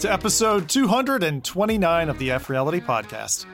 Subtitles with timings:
[0.00, 3.46] To episode 229 of the F Reality Podcast.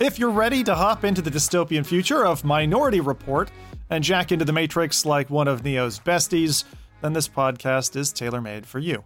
[0.00, 3.50] If you're ready to hop into the dystopian future of Minority Report
[3.90, 6.64] and jack into the Matrix like one of Neo's besties,
[7.02, 9.04] then this podcast is tailor made for you.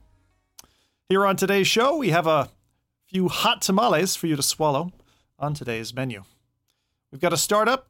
[1.08, 2.50] Here on today's show, we have a
[3.08, 4.92] few hot tamales for you to swallow
[5.36, 6.22] on today's menu.
[7.10, 7.88] We've got a startup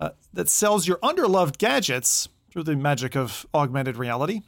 [0.00, 4.42] uh, that sells your underloved gadgets through the magic of augmented reality.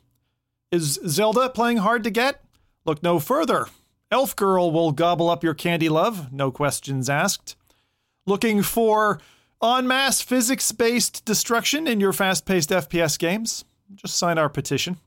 [0.73, 2.43] Is Zelda playing hard to get?
[2.85, 3.67] Look no further.
[4.11, 7.57] Elf Girl will gobble up your candy love, no questions asked.
[8.25, 9.21] Looking for
[9.63, 13.65] en masse physics based destruction in your fast paced FPS games?
[13.95, 14.99] Just sign our petition.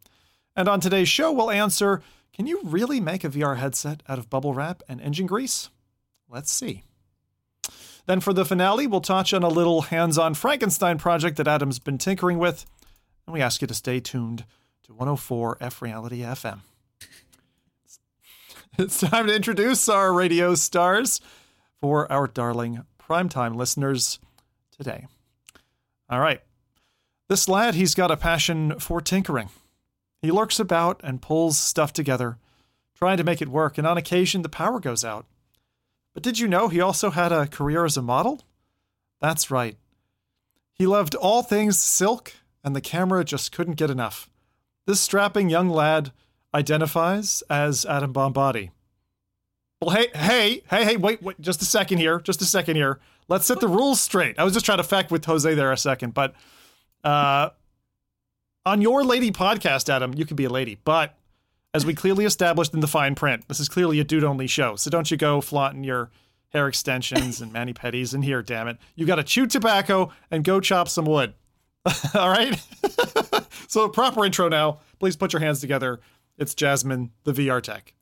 [0.56, 2.02] And on today's show, we'll answer
[2.34, 5.70] can you really make a VR headset out of bubble wrap and engine grease?
[6.30, 6.84] Let's see.
[8.06, 11.80] Then for the finale, we'll touch on a little hands on Frankenstein project that Adam's
[11.80, 12.66] been tinkering with,
[13.28, 14.46] and we ask you to stay tuned
[14.84, 16.62] to 104 F Reality FM.
[18.80, 21.20] It's time to introduce our radio stars
[21.82, 24.20] for our darling primetime listeners
[24.72, 25.06] today.
[26.10, 26.40] All right.
[27.28, 29.50] This lad, he's got a passion for tinkering.
[30.22, 32.38] He lurks about and pulls stuff together,
[32.96, 35.26] trying to make it work, and on occasion the power goes out.
[36.14, 38.44] But did you know he also had a career as a model?
[39.20, 39.76] That's right.
[40.72, 42.32] He loved all things silk,
[42.64, 44.30] and the camera just couldn't get enough.
[44.86, 46.14] This strapping young lad
[46.54, 48.72] identifies as Adam Bombardi.
[49.82, 53.00] Well, hey, hey, hey, hey, wait, wait, just a second here, just a second here.
[53.28, 54.38] Let's set the rules straight.
[54.38, 56.34] I was just trying to feck with Jose there a second, but
[57.04, 57.50] uh,
[58.66, 61.16] on your lady podcast, Adam, you can be a lady, but
[61.74, 64.76] as we clearly established in the fine print, this is clearly a dude only show.
[64.76, 66.10] So don't you go flaunting your
[66.50, 68.78] hair extensions and mani pedis in here, damn it.
[68.96, 71.34] You got to chew tobacco and go chop some wood.
[72.16, 72.60] All right?
[73.68, 74.80] so, proper intro now.
[75.00, 76.00] Please put your hands together.
[76.40, 77.94] It's Jasmine, the VR tech.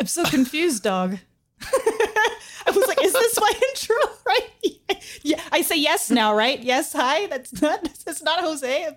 [0.00, 1.18] I'm so confused, dog.
[1.62, 3.96] I was like, is this my intro?
[4.26, 4.48] Right?
[5.22, 6.58] Yeah, I say yes now, right?
[6.60, 7.26] Yes, hi.
[7.26, 8.96] That's not that's not Jose.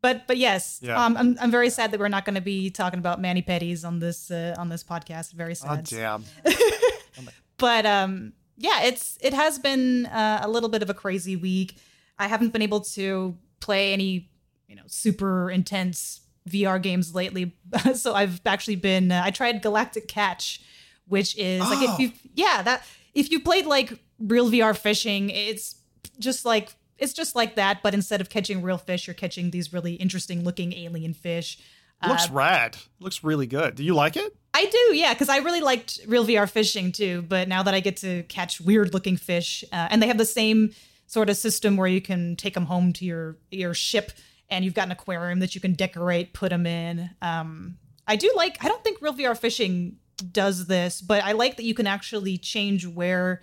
[0.00, 1.02] But but yes, Yeah.
[1.04, 3.84] um, I'm I'm very sad that we're not going to be talking about mani pedis
[3.86, 5.32] on this uh, on this podcast.
[5.32, 5.80] Very sad.
[5.92, 6.24] Oh, damn.
[7.58, 11.76] but um yeah it's it has been uh, a little bit of a crazy week
[12.18, 14.28] i haven't been able to play any
[14.66, 17.54] you know super intense vr games lately
[17.94, 20.60] so i've actually been uh, i tried galactic catch
[21.08, 21.94] which is like Oh.
[21.94, 22.84] if you yeah that
[23.14, 25.76] if you played like real vr fishing it's
[26.18, 29.72] just like it's just like that but instead of catching real fish you're catching these
[29.72, 31.58] really interesting looking alien fish
[32.06, 32.76] looks rad.
[33.00, 33.76] looks really good.
[33.76, 34.36] Do you like it?
[34.52, 37.22] I do, yeah, because I really liked real VR fishing too.
[37.22, 40.26] But now that I get to catch weird looking fish, uh, and they have the
[40.26, 40.72] same
[41.06, 44.12] sort of system where you can take them home to your your ship,
[44.50, 47.10] and you've got an aquarium that you can decorate, put them in.
[47.22, 48.62] Um, I do like.
[48.64, 49.96] I don't think real VR fishing
[50.30, 53.40] does this, but I like that you can actually change where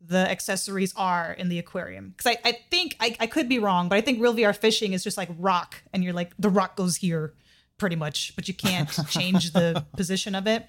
[0.00, 2.14] the accessories are in the aquarium.
[2.16, 4.92] Because I, I think I, I could be wrong, but I think real VR fishing
[4.92, 7.34] is just like rock, and you're like the rock goes here
[7.78, 10.66] pretty much, but you can't change the position of it.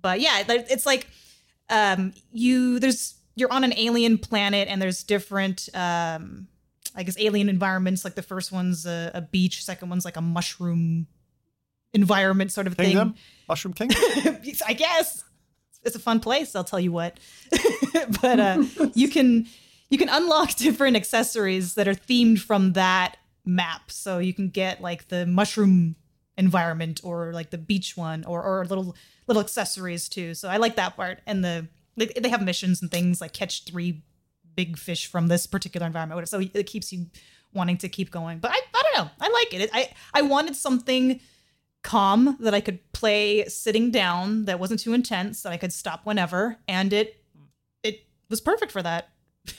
[0.00, 1.08] But yeah, it's like
[1.70, 6.46] um, you there's you're on an alien planet and there's different um,
[6.94, 8.04] I guess alien environments.
[8.04, 11.06] Like the first one's a, a beach, second one's like a mushroom
[11.92, 13.14] environment sort of Kingdom?
[13.48, 14.00] Mushroom Kingdom?
[14.66, 15.24] I guess
[15.82, 16.54] it's a fun place.
[16.54, 17.18] I'll tell you what.
[18.22, 19.46] but uh, you can
[19.90, 23.90] you can unlock different accessories that are themed from that map.
[23.90, 25.96] So you can get like the mushroom
[26.36, 30.34] environment or like the beach one or or little little accessories too.
[30.34, 31.20] So I like that part.
[31.26, 34.02] And the they, they have missions and things like catch three
[34.54, 36.28] big fish from this particular environment.
[36.28, 37.06] So it keeps you
[37.52, 38.38] wanting to keep going.
[38.38, 39.10] But I, I don't know.
[39.20, 39.60] I like it.
[39.62, 39.70] it.
[39.72, 41.20] I I wanted something
[41.82, 46.06] calm that I could play sitting down that wasn't too intense that I could stop
[46.06, 47.22] whenever and it
[47.82, 49.10] it was perfect for that.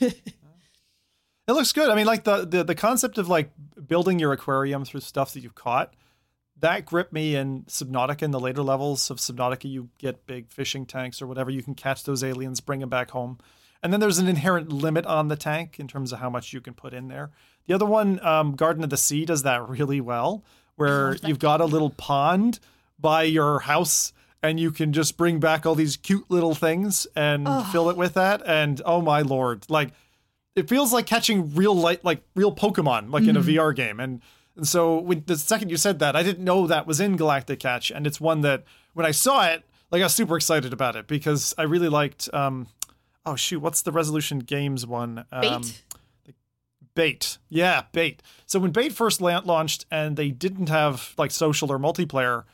[1.48, 1.90] It looks good.
[1.90, 3.50] I mean, like the, the the concept of like
[3.86, 5.94] building your aquarium through stuff that you've caught,
[6.58, 8.22] that gripped me in Subnautica.
[8.22, 11.50] In the later levels of Subnautica, you get big fishing tanks or whatever.
[11.50, 13.38] You can catch those aliens, bring them back home,
[13.82, 16.60] and then there's an inherent limit on the tank in terms of how much you
[16.60, 17.30] can put in there.
[17.66, 20.44] The other one, um, Garden of the Sea, does that really well,
[20.76, 22.60] where you've got a little pond
[22.98, 24.12] by your house.
[24.42, 28.14] And you can just bring back all these cute little things and fill it with
[28.14, 28.42] that.
[28.46, 29.90] And oh my lord, like
[30.56, 34.22] it feels like catching real light like real pokemon like in a vr game and
[34.56, 37.60] and so when the second you said that i didn't know that was in galactic
[37.60, 38.64] catch and it's one that
[38.94, 39.62] when i saw it
[39.92, 42.66] like i was super excited about it because i really liked um
[43.26, 45.62] oh shoot what's the resolution games one um,
[46.24, 46.34] Bait.
[46.94, 51.70] bait yeah bait so when bait first la- launched and they didn't have like social
[51.70, 52.44] or multiplayer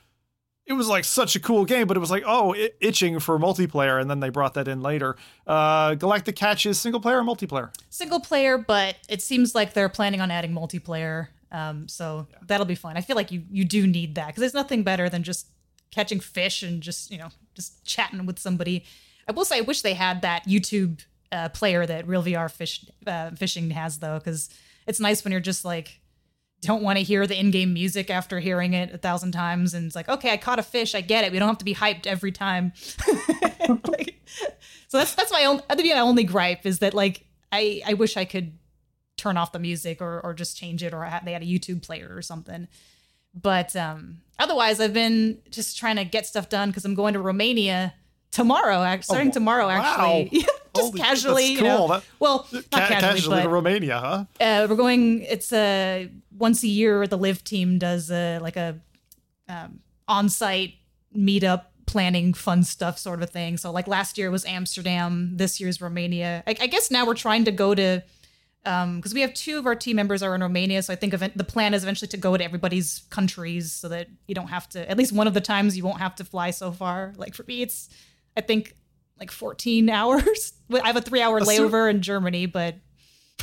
[0.66, 3.38] it was like such a cool game, but it was like, oh, it, itching for
[3.38, 5.16] multiplayer, and then they brought that in later.
[5.46, 7.70] Uh, Galactic Catch is single player or multiplayer?
[7.90, 11.28] Single player, but it seems like they're planning on adding multiplayer.
[11.50, 12.38] Um, so yeah.
[12.46, 12.96] that'll be fun.
[12.96, 15.48] I feel like you you do need that because there's nothing better than just
[15.90, 18.84] catching fish and just you know just chatting with somebody.
[19.28, 22.84] I will say, I wish they had that YouTube uh, player that Real VR fish
[23.06, 24.50] uh, fishing has though, because
[24.86, 26.00] it's nice when you're just like
[26.62, 29.96] don't want to hear the in-game music after hearing it a thousand times and it's
[29.96, 32.06] like okay i caught a fish i get it we don't have to be hyped
[32.06, 32.72] every time.
[33.68, 34.20] Like,
[34.88, 38.24] so that's that's my only my only gripe is that like i i wish i
[38.24, 38.58] could
[39.16, 42.10] turn off the music or or just change it or they had a youtube player
[42.12, 42.66] or something.
[43.34, 47.20] But um otherwise i've been just trying to get stuff done because i'm going to
[47.20, 47.94] romania
[48.32, 50.48] tomorrow starting oh, tomorrow actually wow.
[50.74, 51.56] just Holy, casually cool.
[51.56, 55.22] you know that, well not ca- casually, casually but, to romania huh uh, we're going
[55.22, 58.80] it's a once a year the live team does a like a
[59.48, 60.74] um, on-site
[61.16, 65.80] meetup planning fun stuff sort of thing so like last year was amsterdam this year's
[65.80, 68.02] romania i, I guess now we're trying to go to
[68.64, 71.12] because um, we have two of our team members are in Romania, so I think
[71.14, 74.68] event- the plan is eventually to go to everybody's countries so that you don't have
[74.70, 74.88] to.
[74.88, 77.12] At least one of the times you won't have to fly so far.
[77.16, 77.88] Like for me, it's
[78.36, 78.74] I think
[79.18, 80.52] like 14 hours.
[80.72, 82.76] I have a three-hour layover in Germany, but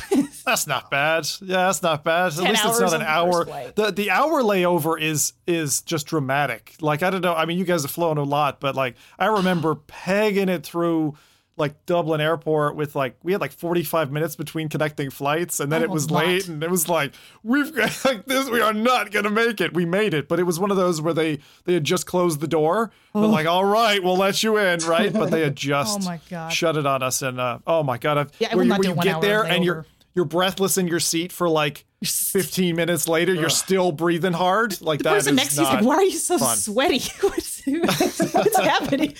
[0.44, 1.28] that's not bad.
[1.40, 2.32] Yeah, that's not bad.
[2.32, 3.44] At least it's not an hour.
[3.74, 6.74] The the hour layover is is just dramatic.
[6.80, 7.34] Like I don't know.
[7.34, 11.16] I mean, you guys have flown a lot, but like I remember pegging it through
[11.60, 15.82] like Dublin Airport with like we had like 45 minutes between connecting flights and then
[15.82, 17.12] oh, it was late and it was like
[17.44, 19.74] we've got like this we are not going to make it.
[19.74, 22.40] We made it, but it was one of those where they they had just closed
[22.40, 22.90] the door.
[23.14, 23.20] Oh.
[23.20, 25.12] They're like, "All right, we'll let you in," right?
[25.12, 28.32] But they had just oh shut it on us and uh, oh my god, I've,
[28.38, 31.48] yeah, where, you, where you get there and you're you're breathless in your seat for
[31.48, 34.80] like 15 minutes later, you're still breathing hard.
[34.80, 36.56] Like the that person next to you's like, "Why are you so fun.
[36.56, 37.02] sweaty?
[37.20, 39.14] what's, what's happening?"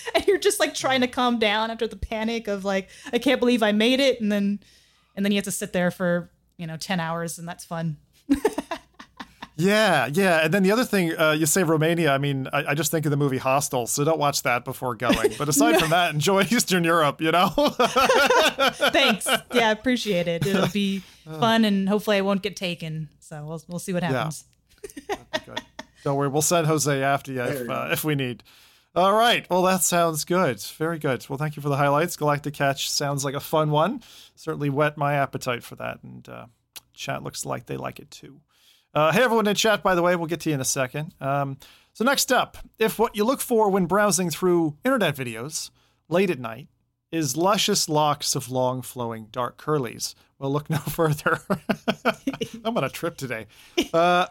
[0.14, 3.40] and you're just like trying to calm down after the panic of like, "I can't
[3.40, 4.60] believe I made it," and then
[5.16, 7.96] and then you have to sit there for you know 10 hours, and that's fun.
[9.60, 10.44] Yeah, yeah.
[10.44, 12.12] And then the other thing, uh, you say Romania.
[12.12, 14.94] I mean, I, I, just think of the movie Hostel, so don't watch that before
[14.94, 15.32] going.
[15.36, 17.48] But aside from that, enjoy Eastern Europe, you know?
[17.48, 19.28] Thanks.
[19.52, 20.46] Yeah, appreciate it.
[20.46, 23.08] It'll be fun, and hopefully I won't get taken.
[23.20, 24.44] So we'll, we'll see what happens.
[25.08, 25.16] Yeah.
[26.04, 26.28] Don't worry.
[26.28, 28.42] We'll send Jose after you if, uh, if we need.
[28.94, 29.48] All right.
[29.48, 30.60] Well, that sounds good.
[30.60, 31.24] Very good.
[31.28, 32.16] Well, thank you for the highlights.
[32.16, 34.02] Galactic Catch sounds like a fun one.
[34.34, 36.02] Certainly whet my appetite for that.
[36.02, 36.46] And uh,
[36.92, 38.40] chat looks like they like it too.
[38.92, 41.14] Uh, hey, everyone in chat, by the way, we'll get to you in a second.
[41.20, 41.56] Um,
[41.92, 45.70] so, next up, if what you look for when browsing through internet videos
[46.08, 46.66] late at night
[47.12, 51.40] is luscious locks of long flowing dark curlies, well, look no further.
[52.64, 53.46] I'm on a trip today.
[53.92, 54.26] Uh,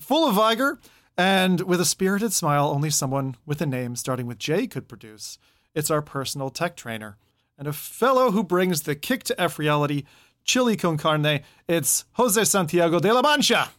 [0.00, 0.78] full of vigor
[1.16, 5.38] and with a spirited smile only someone with a name starting with J could produce,
[5.74, 7.16] it's our personal tech trainer
[7.58, 10.04] and a fellow who brings the kick to F reality,
[10.44, 11.42] chili con carne.
[11.68, 13.70] It's Jose Santiago de la Mancha.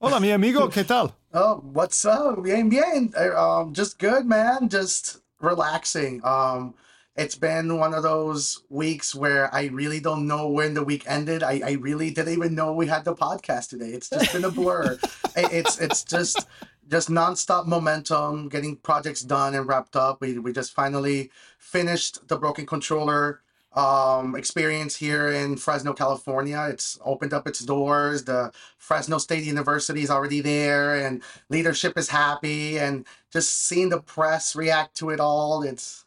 [0.00, 1.14] Hola, mi amigo, ¿qué tal?
[1.32, 2.42] Oh, what's up?
[2.42, 3.12] Bien, bien.
[3.36, 4.68] Um, just good, man.
[4.68, 6.20] Just relaxing.
[6.24, 6.74] Um,
[7.16, 11.42] it's been one of those weeks where I really don't know when the week ended.
[11.42, 13.88] I, I really didn't even know we had the podcast today.
[13.88, 14.98] It's just been a blur.
[15.36, 16.46] it's it's just
[16.90, 20.20] just nonstop momentum, getting projects done and wrapped up.
[20.20, 23.40] We we just finally finished the broken controller
[23.76, 26.66] um, experience here in Fresno, California.
[26.70, 28.24] It's opened up its doors.
[28.24, 32.78] The Fresno State University is already there, and leadership is happy.
[32.78, 36.04] And just seeing the press react to it all, it's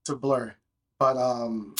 [0.00, 0.54] it's a blur,
[0.98, 1.74] but um,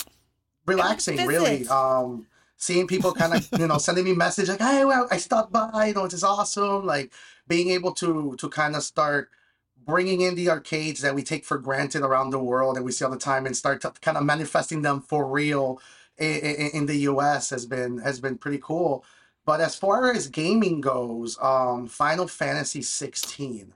[0.66, 1.66] relaxing, really.
[1.68, 2.26] Um,
[2.58, 5.86] seeing people kind of you know sending me message like, "Hey, well, I stopped by.
[5.86, 7.12] You know, it's awesome." Like
[7.46, 9.30] being able to to kind of start
[9.86, 13.04] bringing in the arcades that we take for granted around the world and we see
[13.04, 15.80] all the time and start to kind of manifesting them for real
[16.18, 19.04] in, in, in, the US has been has been pretty cool.
[19.46, 23.72] But as far as gaming goes, um, Final Fantasy 16.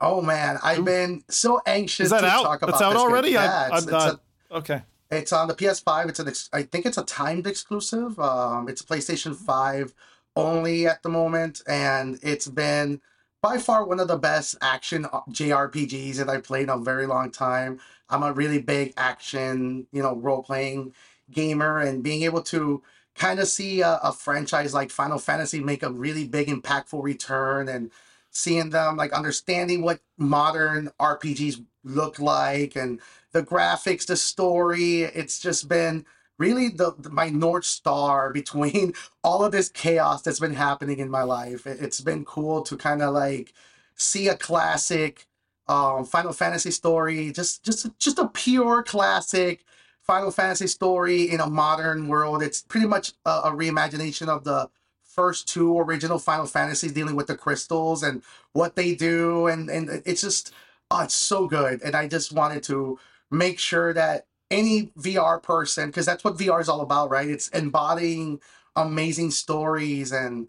[0.00, 2.42] Oh man, I've been so anxious to out?
[2.42, 3.28] talk about it's out already.
[3.28, 3.42] Game.
[3.42, 4.20] Yeah, I, am not.
[4.50, 4.82] A, okay.
[5.12, 6.08] It's on the PS5.
[6.08, 6.28] It's an.
[6.28, 8.18] Ex- I think it's a timed exclusive.
[8.18, 9.92] Um, it's a PlayStation 5
[10.36, 13.02] only at the moment, and it's been
[13.42, 17.04] by far one of the best action uh, JRPGs that I played in a very
[17.04, 17.78] long time.
[18.08, 20.94] I'm a really big action, you know, role playing
[21.30, 22.82] gamer, and being able to
[23.14, 27.68] kind of see a, a, franchise like Final Fantasy make a really big, impactful return,
[27.68, 27.90] and
[28.30, 32.98] seeing them like understanding what modern RPGs look like, and
[33.32, 35.02] the graphics, the story.
[35.02, 36.04] It's just been
[36.38, 41.22] really the, my north star between all of this chaos that's been happening in my
[41.22, 41.66] life.
[41.66, 43.52] It, has been cool to kind of like
[43.94, 45.26] see a classic
[45.68, 49.64] um, Final Fantasy story, just just just a pure classic
[50.02, 52.42] Final Fantasy story in a modern world.
[52.42, 54.68] It's pretty much a, a reimagination of the
[55.04, 58.22] first two original Final Fantasies dealing with the crystals and
[58.52, 60.52] what they do, and and it's just
[60.90, 61.80] oh, it's so good.
[61.82, 62.98] And I just wanted to
[63.32, 67.28] make sure that any VR person, because that's what VR is all about, right?
[67.28, 68.40] It's embodying
[68.76, 70.48] amazing stories and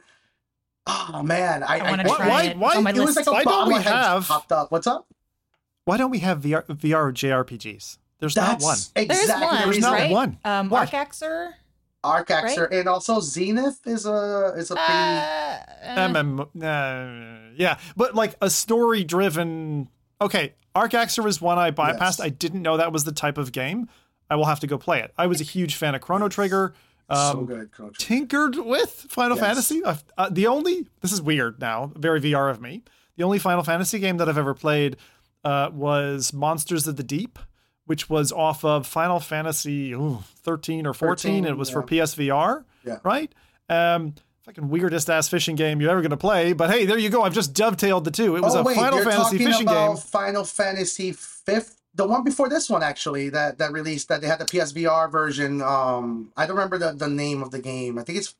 [0.88, 2.58] oh man, I, I want I to Why- try why- it.
[2.58, 4.72] why- on my it was like a Why don't we have- popped up.
[4.72, 5.08] What's up?
[5.86, 7.98] Why don't we have VR, VR JRPGs?
[8.20, 8.78] There's not one.
[8.96, 10.12] exactly There's one, There's not right?
[10.12, 10.38] one.
[10.46, 10.90] Um, What?
[10.90, 11.54] Arcaxer.
[12.06, 18.14] Arcaxer and also Zenith is a is a pretty Uh, uh, MM, uh, yeah, but
[18.14, 19.88] like a story driven.
[20.22, 22.00] Okay, Arcaxer was one I bypassed.
[22.00, 22.20] Yes.
[22.20, 23.90] I didn't know that was the type of game.
[24.30, 25.14] I will have to go play it.
[25.18, 26.74] I was a huge fan of Chrono Trigger.
[27.12, 27.72] so Um, good.
[27.72, 27.98] Coach.
[28.00, 29.46] tinkered with Final Yes.
[29.46, 29.84] Fantasy.
[29.84, 32.84] Uh, the only this is weird now, very VR of me.
[33.18, 34.98] The only Final Fantasy game that I've ever played
[35.44, 37.38] uh, was Monsters of the Deep,
[37.86, 41.44] which was off of Final Fantasy ooh, 13 or 14.
[41.44, 41.84] 13, it was for.
[41.84, 43.00] PSVR, Yeah.
[43.04, 43.32] right?
[43.70, 46.54] Um, fucking weirdest ass fishing game you're ever gonna play.
[46.54, 47.24] But hey, there you go.
[47.24, 48.36] I've just dovetailed the two.
[48.36, 49.98] It was oh a wait, Final you're Fantasy talking fishing about game.
[49.98, 54.40] Final Fantasy fifth, the one before this one actually that that released that they had
[54.40, 55.62] the PSVR version.
[55.62, 57.98] Um, I don't remember the, the name of the game.
[57.98, 58.36] I think it's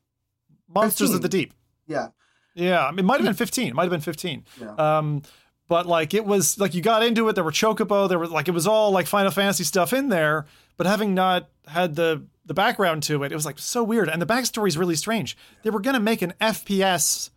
[0.68, 1.16] Monsters 15.
[1.16, 1.54] of the Deep.
[1.86, 2.08] yeah.
[2.56, 3.66] Yeah, it might have been 15.
[3.66, 4.44] It might have been 15.
[4.60, 4.74] Yeah.
[4.76, 5.22] Um,
[5.68, 7.34] but like it was like you got into it.
[7.34, 8.08] There were chocobo.
[8.08, 10.46] There was like it was all like Final Fantasy stuff in there.
[10.76, 14.08] But having not had the the background to it, it was like so weird.
[14.08, 15.36] And the backstory is really strange.
[15.62, 17.30] They were gonna make an FPS,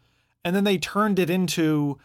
[0.43, 1.97] and then they turned it into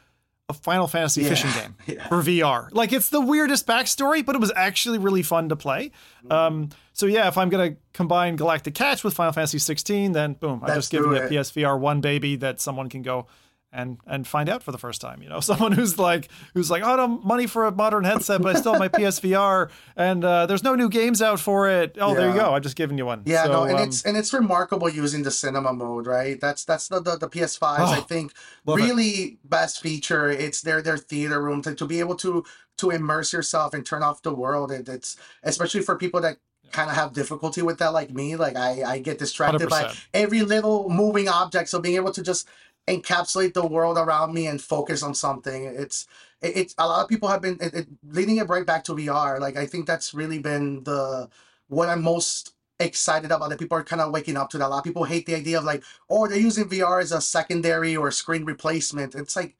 [0.48, 2.08] a Final Fantasy Yeah, fishing game yeah.
[2.08, 2.68] for VR.
[2.72, 5.90] Like it's the weirdest backstory, but it was actually really fun to play.
[6.30, 10.60] Um, so yeah, if I'm gonna combine Galactic Catch with Final Fantasy 16, then boom,
[10.64, 11.20] I just give you a.
[11.28, 13.26] PSVR one baby that someone can go
[13.72, 15.22] and and find out for the first time.
[15.22, 18.54] You know, someone who's like who's like, oh, no money for a modern headset, but
[18.56, 21.96] I still have my PSVR, and uh, there's no new games out for it.
[22.00, 22.54] Oh, there you go.
[22.54, 23.22] I'm just giving you one.
[23.24, 26.40] Yeah, So, no, and um, it's and it's remarkable using the cinema mode, right?
[26.40, 27.78] That's that's the the, the PS5s.
[27.78, 28.32] I Oh, think
[28.66, 28.82] love it.
[28.82, 30.28] really best feature.
[30.28, 32.44] It's their their theater room to, to be able to
[32.78, 34.70] to immerse yourself and turn off the world.
[34.72, 36.38] It, it's especially for people that
[36.72, 38.34] kind of have difficulty with that, like me.
[38.36, 40.06] Like I I get distracted by 100%.
[40.14, 41.68] every little moving object.
[41.68, 42.48] So being able to just
[42.88, 46.06] encapsulate the world around me and focus on something, it's
[46.40, 48.94] it, it's a lot of people have been it, it, leading it right back to
[48.94, 49.40] VR.
[49.40, 51.28] Like I think that's really been the
[51.68, 54.66] what I'm most excited about that people are kind of waking up to that.
[54.66, 57.20] A lot of people hate the idea of like, oh, they're using VR as a
[57.20, 59.14] secondary or screen replacement.
[59.14, 59.56] It's like,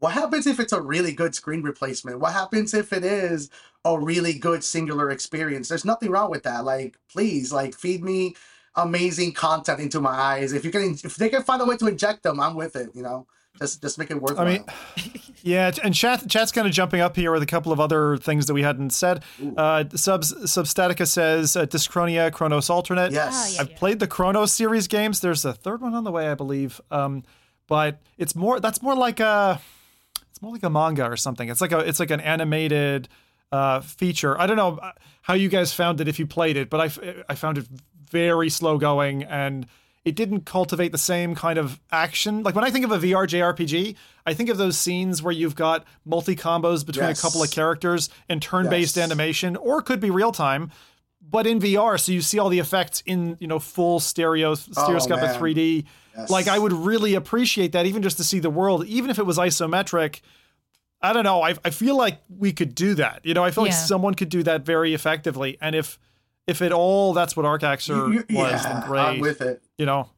[0.00, 2.20] what happens if it's a really good screen replacement?
[2.20, 3.50] What happens if it is
[3.84, 5.68] a really good singular experience?
[5.68, 6.64] There's nothing wrong with that.
[6.64, 8.34] Like, please, like, feed me
[8.76, 10.52] amazing content into my eyes.
[10.52, 12.90] If you can, if they can find a way to inject them, I'm with it.
[12.94, 13.26] You know,
[13.58, 14.46] just just make it worthwhile.
[14.46, 14.64] I mean,
[15.42, 18.46] yeah, and chat chat's kind of jumping up here with a couple of other things
[18.46, 19.22] that we hadn't said.
[19.56, 23.12] Uh, Subs Substatica says uh, Dyschronia Chronos Alternate.
[23.12, 23.60] yes, Ah, yeah.
[23.62, 25.20] I've played the Chronos series games.
[25.20, 26.80] There's a third one on the way, I believe.
[26.90, 27.22] Um,
[27.66, 29.60] but it's more that's more like a
[30.30, 31.48] it's more like a manga or something.
[31.48, 33.08] It's like a it's like an animated
[33.52, 34.38] uh, feature.
[34.40, 34.80] I don't know
[35.22, 37.66] how you guys found it if you played it, but I f- I found it
[38.14, 39.66] very slow going and
[40.04, 42.42] it didn't cultivate the same kind of action.
[42.42, 45.56] Like when I think of a VR JRPG, I think of those scenes where you've
[45.56, 47.18] got multi combos between Yes.
[47.18, 49.04] a couple of characters and turn based Yes.
[49.04, 50.70] animation, or it could be real time
[51.30, 54.54] but in VR, so you see all the effects in you know full stereo oh,
[54.54, 55.84] stereoscopic Oh, 3D.
[56.16, 56.30] Yes.
[56.30, 59.24] Like I would really appreciate that, even just to see the world, even if it
[59.24, 60.20] was isometric.
[61.00, 61.42] I don't know.
[61.42, 63.20] I, I feel like we could do that.
[63.24, 65.58] You know, I feel like someone could do that very effectively.
[65.60, 65.98] And if
[66.46, 69.62] if at all that's what Arcaxer was, yeah, then I'm with it.
[69.78, 70.10] you know.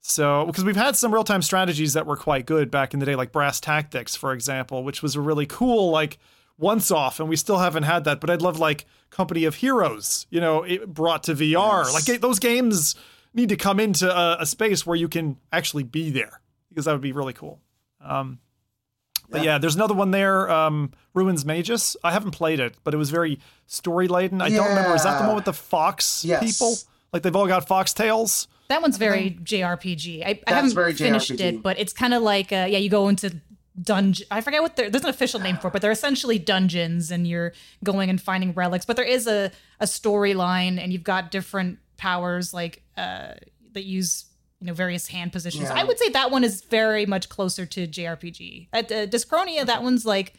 [0.00, 3.06] So, because we've had some real time strategies that were quite good back in the
[3.06, 6.18] day, like Brass Tactics, for example, which was a really cool, like,
[6.58, 8.20] once off, and we still haven't had that.
[8.20, 11.84] But I'd love, like, Company of Heroes, you know, it brought to VR.
[11.84, 12.08] Yes.
[12.08, 12.94] Like, those games
[13.34, 16.92] need to come into a, a space where you can actually be there, because that
[16.92, 17.60] would be really cool.
[18.00, 18.38] Um,
[19.30, 19.52] but yeah.
[19.52, 19.58] Yeah.
[19.58, 21.96] there's another one there, um, Ruins Magus.
[22.04, 24.40] I haven't played it, but it was very story laden.
[24.40, 24.94] I don't remember.
[24.94, 26.44] Is that the one with the fox Yes.
[26.58, 26.74] people?
[27.12, 28.48] Like they've all got fox tails.
[28.68, 30.24] That one's very JRPG.
[30.26, 31.40] I, I haven't very finished JRPG.
[31.40, 33.40] it, but it's kind of like uh, yeah, you go into
[33.80, 34.26] dungeon.
[34.30, 37.26] I forget what they're, there's an official name for it, but they're essentially dungeons, and
[37.26, 37.52] you're
[37.84, 38.84] going and finding relics.
[38.84, 43.34] But there is a a storyline, and you've got different powers like uh,
[43.72, 44.24] that use
[44.60, 45.64] you know various hand positions.
[45.64, 45.74] Yeah.
[45.74, 48.68] I would say that one is very much closer to JRPG.
[48.72, 50.34] At uh, Dyschronia, that one's like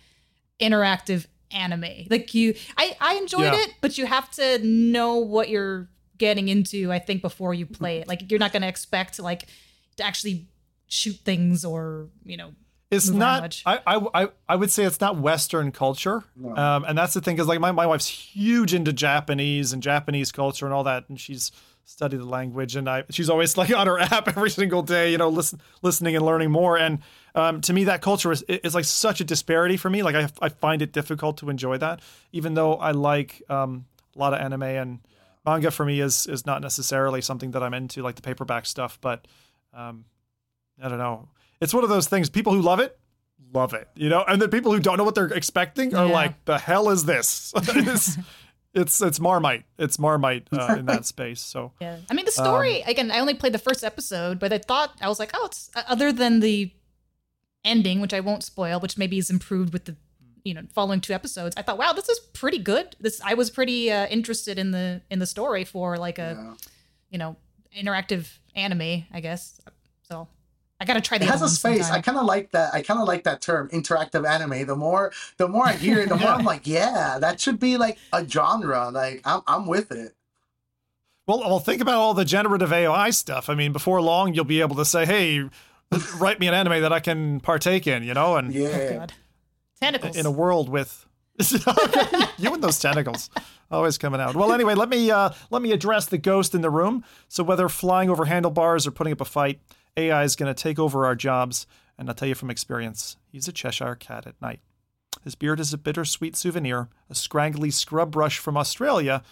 [0.59, 2.05] interactive anime.
[2.09, 3.61] Like you, I I enjoyed Yeah.
[3.61, 6.91] it, but you have to know what you're getting into.
[6.91, 9.45] I think before you play it, like you're not going to expect like
[9.97, 10.47] to actually
[10.87, 12.51] shoot things or you know
[12.89, 13.61] it's not.
[13.65, 16.55] I, I I I would say it's not western culture No.
[16.55, 20.31] um and that's the thing because like my, my wife's huge into japanese and japanese
[20.31, 21.51] culture and all that and she's
[21.89, 25.17] studied the language and i she's always like on her app every single day you
[25.17, 26.99] know listen, listening and learning more and
[27.33, 30.27] um to me that culture is is like such a disparity for me like i,
[30.41, 32.01] I find it difficult to enjoy that
[32.33, 34.99] even though i like um a lot of anime and
[35.45, 38.97] manga for me is is not necessarily something that i'm into like the paperback stuff
[39.01, 39.25] but
[39.73, 40.03] um
[40.79, 41.29] I don't know.
[41.59, 42.29] It's one of those things.
[42.29, 42.95] People who love it,
[43.51, 43.87] love it.
[43.95, 46.11] You know, and the people who don't know what they're expecting are Yeah.
[46.13, 47.51] like, "The hell is this?"
[48.77, 49.65] it's, it's it's Marmite.
[49.77, 51.41] It's Marmite uh, in that space.
[51.41, 51.97] So Yeah.
[52.09, 54.95] I mean, the story, Um, again, I only played the first episode, but I thought,
[55.01, 56.71] I was like, oh, it's uh, other than the
[57.65, 59.95] ending, which I won't spoil, which maybe is improved with the,
[60.43, 61.55] you know, following two episodes.
[61.57, 62.95] I thought, wow, this is pretty good.
[62.99, 66.53] This, I was pretty uh, interested in the, in the story for like a, Yeah.
[67.09, 67.35] you know,
[67.77, 69.59] interactive anime, I guess.
[70.09, 70.27] So
[70.79, 71.89] I got to try the It has a one space.
[71.89, 72.73] I kind of like that.
[72.73, 74.65] I kind of like that term, interactive anime.
[74.67, 77.77] The more, the more I hear it, the more I'm like, yeah, that should be
[77.77, 78.89] like a genre.
[78.91, 80.13] Like, I'm, I'm with it.
[81.25, 83.49] well, well, think about all the generative AI stuff.
[83.49, 85.49] I mean, before long, you'll be able to say, "Hey,
[86.19, 88.93] write me an anime that I can partake in." You know, and Oh, Yeah.
[88.97, 89.13] God.
[89.81, 90.15] Tentacles.
[90.17, 91.05] in a world with
[92.37, 93.29] you and those tentacles
[93.69, 94.35] always coming out.
[94.35, 97.03] Well, anyway, let me uh, let me address the ghost in the room.
[97.27, 99.59] So whether flying over handlebars or putting up a fight,
[99.97, 101.67] AI is going to take over our jobs.
[101.97, 104.59] And I'll tell you from experience, he's a Cheshire cat at night.
[105.23, 109.23] His beard is a bittersweet souvenir, a scraggly scrub brush from Australia.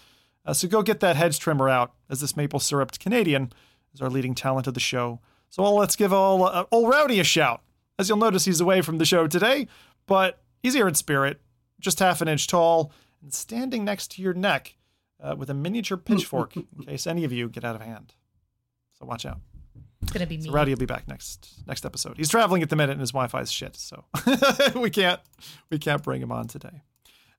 [0.45, 3.53] Uh, so go get that hedge trimmer out, as this maple syruped Canadian
[3.93, 5.19] is our leading talent of the show.
[5.49, 7.61] So all, let's give all uh, old Rowdy a shout.
[7.97, 9.67] As you'll notice, he's away from the show today,
[10.05, 11.39] but he's here in spirit,
[11.79, 12.91] just half an inch tall,
[13.21, 14.75] and standing next to your neck
[15.23, 18.15] uh, with a miniature pitchfork in case any of you get out of hand.
[18.99, 19.39] So watch out.
[20.05, 20.43] It's going to be me.
[20.43, 22.17] So Rowdy will be back next next episode.
[22.17, 24.05] He's traveling at the minute, and his Wi-Fi's shit, so
[24.75, 25.19] we can't
[25.69, 26.81] we can't bring him on today.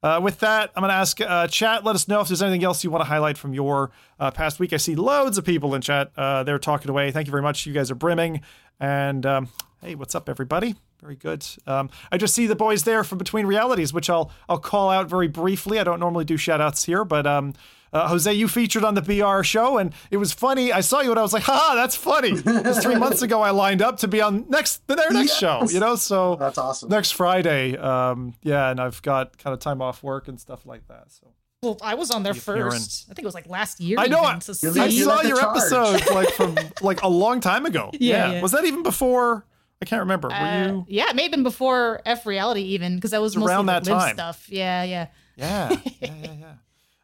[0.02, 1.84] Uh, with that, I'm going to ask uh, chat.
[1.84, 4.60] Let us know if there's anything else you want to highlight from your uh, past
[4.60, 4.72] week.
[4.72, 6.12] I see loads of people in chat.
[6.16, 7.10] Uh, they're talking away.
[7.10, 7.66] Thank you very much.
[7.66, 8.42] You guys are brimming.
[8.78, 9.48] And um,
[9.80, 10.74] hey, what's up, everybody?
[11.00, 11.46] Very good.
[11.66, 15.08] Um, I just see the boys there from Between Realities, which I'll I'll call out
[15.08, 15.78] very briefly.
[15.78, 17.54] I don't normally do shout outs here, but um,
[17.96, 20.72] uh, Jose, you featured on the BR show, and it was funny.
[20.72, 23.50] I saw you, and I was like, "Ha, that's funny." Because three months ago, I
[23.50, 25.62] lined up to be on next their next show.
[25.70, 26.88] You know, so That's awesome.
[26.90, 27.76] next Friday.
[27.76, 31.10] Um, yeah, and I've got kind of time off work and stuff like that.
[31.12, 31.28] So
[31.62, 32.74] Well, I was on there The appearance.
[33.02, 33.06] first.
[33.10, 33.96] I think it was like last year.
[33.98, 34.20] I know.
[34.20, 34.98] I, so You I led- see?
[34.98, 35.56] you saw led your charge.
[35.56, 37.90] episode like from like a long time ago.
[37.98, 38.42] Yeah, yeah.
[38.42, 39.44] Was that even before?
[39.82, 40.28] I can't remember.
[40.28, 40.86] Were Uh, you?
[40.88, 43.66] yeah, it may have been before F reality even because that was It's mostly around
[43.66, 44.14] that live time.
[44.14, 44.46] stuff.
[44.48, 45.06] Yeah, yeah.
[45.36, 45.68] Yeah,
[46.00, 46.52] yeah, yeah, yeah.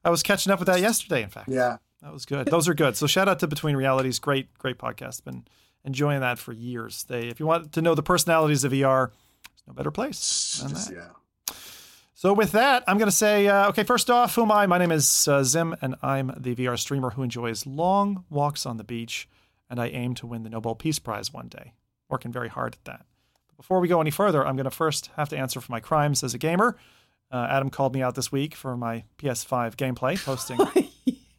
[0.04, 1.22] I was catching up with that yesterday.
[1.22, 1.76] In fact, Yeah.
[2.02, 2.46] that was good.
[2.46, 2.96] Those are good.
[2.96, 4.18] So shout out to Between Realities.
[4.18, 5.24] Great, great podcast.
[5.24, 5.44] Been
[5.84, 7.04] enjoying that for years.
[7.04, 10.72] They, if you want to know the personalities of VR, there's no better place than
[10.74, 10.90] that.
[10.92, 11.54] yeah.
[12.14, 14.66] So with that, I'm going to say, uh, okay, first off, who am I?
[14.66, 18.76] My name is uh, Zim, and I'm the VR streamer who enjoys long walks on
[18.76, 19.28] the beach,
[19.68, 21.72] and I aim to win the Nobel Peace Prize one day.
[22.08, 23.06] Working very hard at that.
[23.48, 25.80] But before we go any further, I'm going to first have to answer for my
[25.80, 26.76] crimes as a gamer.
[27.32, 30.58] Uh, Adam called me out this week for my PS5 gameplay, posting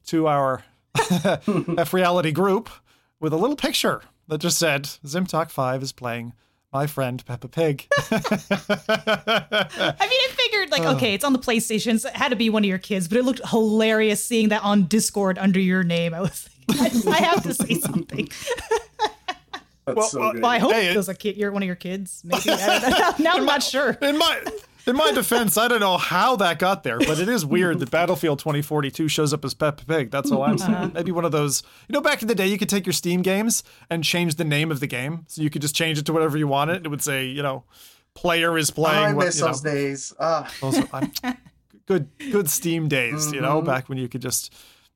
[0.08, 0.64] to our
[1.78, 2.70] F Reality group
[3.20, 6.34] with a little picture that just said, Zim Talk 5 is playing
[6.72, 7.88] my friend Peppa Pig.
[8.12, 8.18] I
[10.10, 12.64] mean, I figured like, okay, it's on the PlayStation, so it had to be one
[12.64, 16.16] of your kids, but it looked hilarious seeing that on Discord under your name.
[16.16, 18.28] I was like, I have to say something.
[19.86, 20.42] That's Well, so well, good.
[20.42, 21.38] Well, I hope Hey, it- it was a kid.
[21.38, 22.24] You're one of your kids.
[22.26, 22.50] Maybe.
[22.50, 23.92] I don't now I'm not sure.
[24.02, 24.42] in my
[24.86, 27.90] in my defense, I don't know how that got there, but it is weird that
[27.92, 30.12] Battlefield 2042 shows up as Peppa Pig.
[30.12, 30.92] That's all I'm saying.
[30.94, 31.64] Maybe one of those.
[31.88, 34.44] You know, back in the day, you could take your Steam games and change the
[34.46, 36.86] name of the game, so you could just change it to whatever you wanted.
[36.86, 37.64] It would say, you know,
[38.14, 38.98] player is Oh, playing.
[39.06, 40.14] I what, miss know, those days.
[40.20, 41.12] Uh, those I'm-
[41.86, 43.32] good good Steam days.
[43.32, 44.54] You know, back when you could just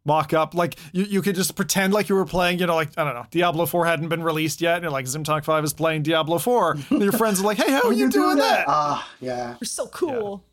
[0.08, 2.89] mock up like you, you could just pretend like you were playing you know like
[2.98, 5.74] i don't know diablo 4 hadn't been released yet and you're like zimtalk 5 is
[5.74, 9.10] playing diablo 4 and your friends are like hey how are you, doing that Ah,
[9.20, 9.56] yeah.
[9.60, 10.43] You're so cool.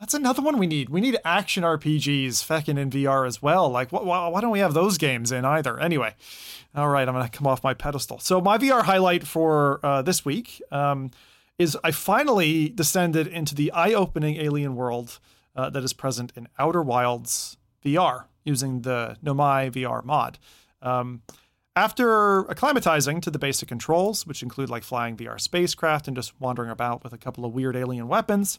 [0.00, 0.88] That's another one we need.
[0.88, 3.68] We need action RPGs feckin' in VR as well.
[3.68, 5.78] Like, wh- why, why don't we have those games in either?
[5.78, 6.14] Anyway,
[6.74, 8.18] all right, I'm going to come off my pedestal.
[8.18, 11.12] So, my VR highlight for uh, this week um,
[11.58, 15.20] is I finally descended into the eye opening alien world
[15.54, 20.38] uh, that is present in Outer Wilds VR using the Nomai VR mod.
[20.80, 21.22] Um,
[21.74, 26.70] after acclimatizing to the basic controls, which include like flying VR spacecraft and just wandering
[26.70, 28.58] about with a couple of weird alien weapons,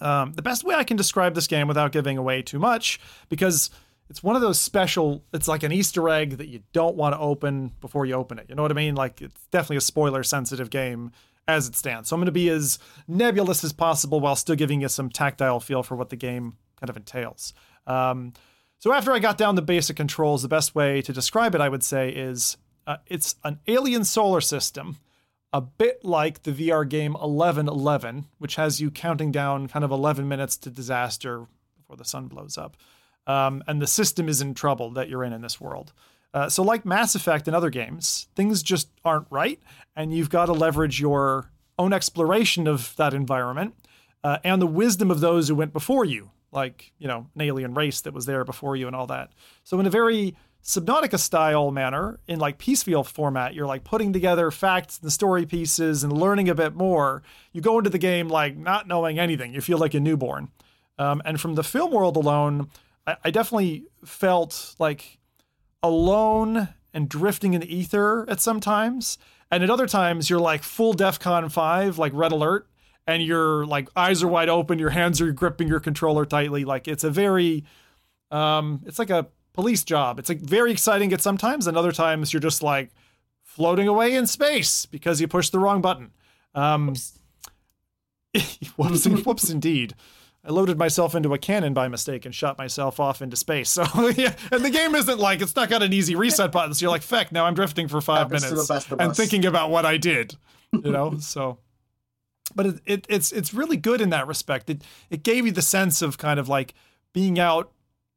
[0.00, 3.70] um, the best way I can describe this game without giving away too much, because
[4.10, 7.18] it's one of those special, it's like an Easter egg that you don't want to
[7.18, 8.46] open before you open it.
[8.48, 8.94] You know what I mean?
[8.94, 11.12] Like, it's definitely a spoiler sensitive game.
[11.48, 12.08] as it stands.
[12.08, 15.60] So I'm going to be as nebulous as possible while still giving you some tactile
[15.60, 17.52] feel for what the game kind of entails.
[17.86, 18.32] Um,
[18.82, 21.68] so after I got down the basic controls, the best way to describe it, I
[21.68, 24.96] would say, is uh, it's an alien solar system,
[25.52, 30.26] a bit like the VR game 1111, which has you counting down kind of 11
[30.26, 32.76] minutes to disaster before the sun blows up.
[33.28, 35.92] Um, and the system is in trouble that you're in in this world.
[36.34, 39.60] Uh, so, like Mass Effect and other games, things just aren't right,
[39.94, 43.76] and you've got to leverage your own exploration of that environment
[44.24, 47.74] uh, and the wisdom of those who went before you, like you know an alien
[47.74, 49.32] race that was there before you and all that.
[49.64, 54.50] So, in a very Subnautica style manner, in like piecemeal format, you're like putting together
[54.52, 57.22] facts and story pieces and learning a bit more.
[57.52, 59.52] You go into the game like not knowing anything.
[59.52, 60.50] You feel like a newborn.
[60.98, 62.68] Um, and from the film world alone,
[63.06, 65.18] I, I definitely felt like
[65.82, 69.18] alone and drifting in the ether at some times.
[69.50, 72.68] And at other times, you're like full DEFCON 5, like red alert,
[73.06, 76.64] and your like eyes are wide open, your hands are gripping your controller tightly.
[76.64, 77.64] Like it's a very,
[78.30, 80.18] um, it's like a police job.
[80.18, 82.90] It's like very exciting at some times, and other times you're just like
[83.42, 86.10] floating away in space because you pushed the wrong button.
[86.54, 87.18] Um, whoops.
[88.76, 89.94] whoops, whoops, indeed.
[90.44, 93.70] I loaded myself into a cannon by mistake and shot myself off into space.
[93.70, 93.84] So
[94.16, 96.74] yeah, and the game isn't like it's not got an easy reset button.
[96.74, 99.96] So you're like, feck, now I'm drifting for five minutes and thinking about what I
[99.98, 100.36] did.
[100.72, 101.58] You know, so.
[102.54, 104.70] But it, it, it's it's really good in that respect.
[104.70, 106.74] It it gave you the sense of kind of like
[107.12, 107.72] being out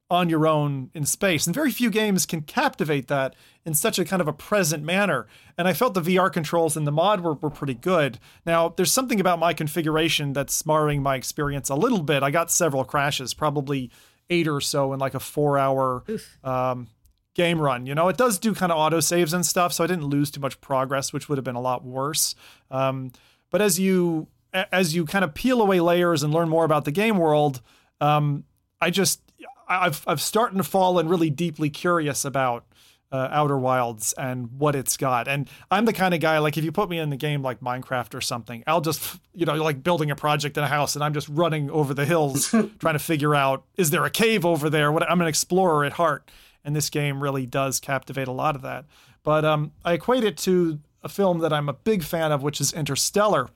[0.10, 1.48] on your own in space.
[1.48, 5.26] And very few games can captivate that in such a kind of a present manner.
[5.58, 8.20] And I felt the VR controls in the mod were, were pretty good.
[8.46, 12.22] Now, there's something about my configuration that's marring my experience a little bit.
[12.22, 13.90] I got several crashes, probably
[14.30, 16.04] eight or so in like a four hour
[16.44, 16.88] um,
[17.34, 17.88] game run.
[17.88, 20.30] You know, it does do kind of auto saves and stuff, so I didn't lose
[20.30, 22.36] too much progress, which would have been a lot worse.
[22.70, 23.12] Um,
[23.56, 26.92] but as you as you kind of peel away layers and learn more about the
[26.92, 27.62] game world,
[28.02, 28.44] um,
[28.82, 29.22] I just
[29.70, 32.66] I've I've starting to fall in really deeply curious about
[33.14, 35.30] uh, Outer Wilds and what it's got.
[35.30, 37.62] And I'm the kind of guy like if you put me in the game like
[37.62, 41.02] Minecraft or something, I'll just you know like building a project in a house and
[41.02, 44.70] I'm just running over the hills trying to figure out is there a cave over
[44.70, 44.92] there?
[44.92, 46.30] What I'm an explorer at heart,
[46.66, 48.84] and this game really does captivate a lot of that.
[49.24, 52.60] But um, I equate it to a film that I'm a big fan of, which
[52.60, 53.48] is Interstellar.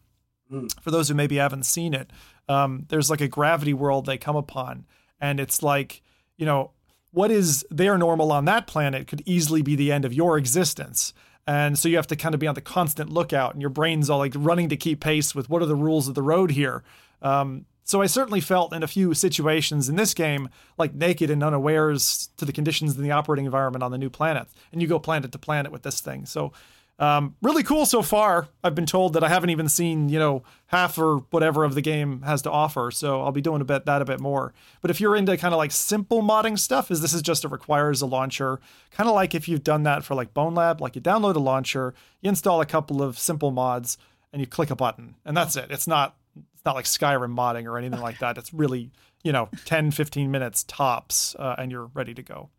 [0.49, 0.73] Mm.
[0.81, 2.11] For those who maybe haven't seen it,
[2.47, 4.85] um, there's like a gravity world they come upon
[5.21, 6.01] and it's like
[6.37, 6.71] you know
[7.11, 11.13] what is their normal on that planet could easily be the end of your existence
[11.47, 14.09] and so you have to kind of be on the constant lookout and your brain's
[14.09, 16.83] all like running to keep pace with what are the rules of the road here
[17.21, 21.43] um, so i certainly felt in a few situations in this game like naked and
[21.43, 24.99] unawares to the conditions in the operating environment on the new planet and you go
[24.99, 26.51] planet to planet with this thing so
[26.99, 28.49] um, really cool so far.
[28.61, 31.81] I've been told that I haven't even seen, you know, half or whatever of the
[31.81, 32.91] game has to offer.
[32.91, 34.53] So I'll be doing a bit that a bit more.
[34.81, 37.51] But if you're into kind of like simple modding stuff, is this is just it
[37.51, 38.59] requires a launcher,
[38.91, 41.93] kind of like if you've done that for like Bonelab, like you download a launcher,
[42.21, 43.97] you install a couple of simple mods,
[44.33, 45.67] and you click a button, and that's it.
[45.69, 48.37] It's not it's not like Skyrim modding or anything like that.
[48.37, 48.91] It's really
[49.23, 52.49] you know 10, 15 minutes tops, uh, and you're ready to go.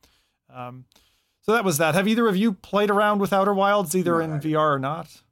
[0.53, 0.87] Um,
[1.43, 1.95] so that was that.
[1.95, 5.23] Have either of you played around with Outer Wilds, either in VR or not?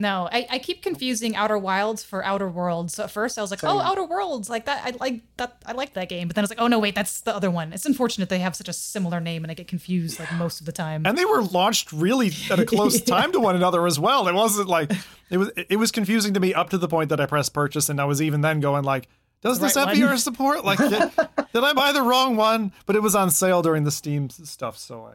[0.00, 2.94] No, I, I keep confusing Outer Wilds for Outer Worlds.
[2.94, 3.76] So at first, I was like, oh, Same.
[3.76, 5.62] "Oh, Outer Worlds, like that." I like that.
[5.64, 6.26] I like that game.
[6.26, 8.40] But then I was like, "Oh no, wait, that's the other one." It's unfortunate they
[8.40, 11.06] have such a similar name, and I get confused like most of the time.
[11.06, 13.14] And they were launched really at a close yeah.
[13.14, 14.26] time to one another as well.
[14.26, 14.90] It wasn't like
[15.30, 15.52] it was.
[15.56, 18.04] It was confusing to me up to the point that I pressed purchase, and I
[18.04, 19.06] was even then going like,
[19.42, 20.64] "Does the this right have VR support?
[20.64, 23.92] Like, did, did I buy the wrong one?" But it was on sale during the
[23.92, 25.12] Steam stuff, so I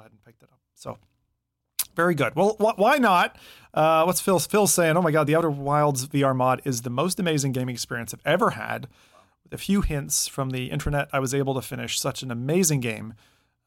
[0.00, 0.58] ahead and picked it up.
[0.74, 0.98] So
[1.94, 2.34] very good.
[2.36, 3.36] Well, wh- why not?
[3.74, 4.38] Uh, what's Phil?
[4.38, 7.74] Phil's saying, "Oh my God, the Outer Wilds VR mod is the most amazing gaming
[7.74, 8.88] experience I've ever had."
[9.44, 12.80] With a few hints from the internet, I was able to finish such an amazing
[12.80, 13.14] game.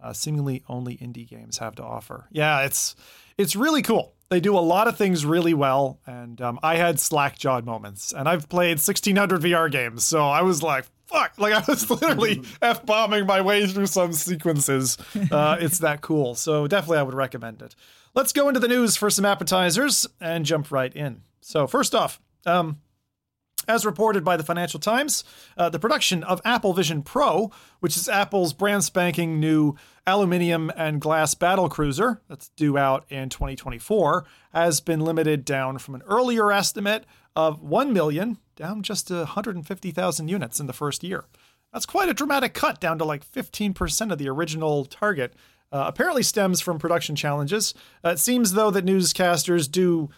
[0.02, 2.28] Uh, seemingly only indie games have to offer.
[2.32, 2.96] Yeah, it's
[3.38, 4.14] it's really cool.
[4.30, 8.12] They do a lot of things really well, and um, I had slack jawed moments.
[8.12, 11.34] And I've played 1600 VR games, so I was like, fuck.
[11.38, 14.98] Like I was literally f bombing my way through some sequences.
[15.32, 16.36] Uh, it's that cool.
[16.36, 17.76] So definitely, I would recommend it.
[18.14, 21.22] Let's go into the news for some appetizers and jump right in.
[21.42, 22.80] So first off, um,
[23.68, 25.24] as reported by the Financial Times,
[25.58, 27.50] uh, the production of Apple Vision Pro,
[27.80, 33.30] which is Apple's brand spanking new aluminium and glass battle cruiser that's due out in
[33.30, 39.16] 2024, has been limited down from an earlier estimate of 1 million down just to
[39.16, 41.26] 150,000 units in the first year.
[41.72, 45.34] That's quite a dramatic cut down to like 15% of the original target.
[45.72, 47.74] Uh, apparently stems from production challenges.
[48.06, 50.10] Uh, it seems though that newscasters do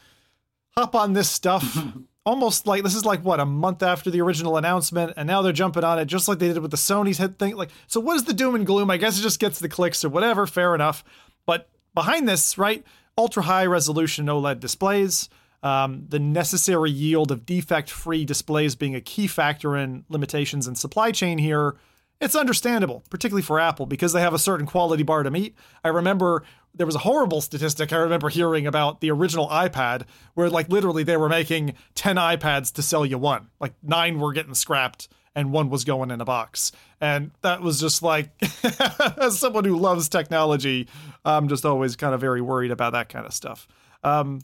[0.75, 1.77] hop on this stuff
[2.25, 5.53] almost like this is like what a month after the original announcement, and now they're
[5.53, 7.55] jumping on it just like they did with the Sony's head thing.
[7.55, 8.89] Like, so what is the doom and gloom?
[8.89, 10.47] I guess it just gets the clicks or whatever.
[10.47, 11.03] Fair enough.
[11.45, 12.83] But behind this, right,
[13.17, 15.29] ultra high resolution OLED displays.
[15.65, 20.75] Um, the necessary yield of defect free displays being a key factor in limitations in
[20.75, 21.75] supply chain here
[22.21, 25.55] it's understandable, particularly for Apple, because they have a certain quality bar to meet.
[25.83, 30.49] I remember there was a horrible statistic I remember hearing about the original iPad, where
[30.49, 33.49] like literally they were making 10 iPads to sell you one.
[33.59, 36.71] Like nine were getting scrapped and one was going in a box.
[37.01, 38.29] And that was just like,
[39.17, 40.87] as someone who loves technology,
[41.25, 43.67] I'm just always kind of very worried about that kind of stuff.
[44.03, 44.39] Um,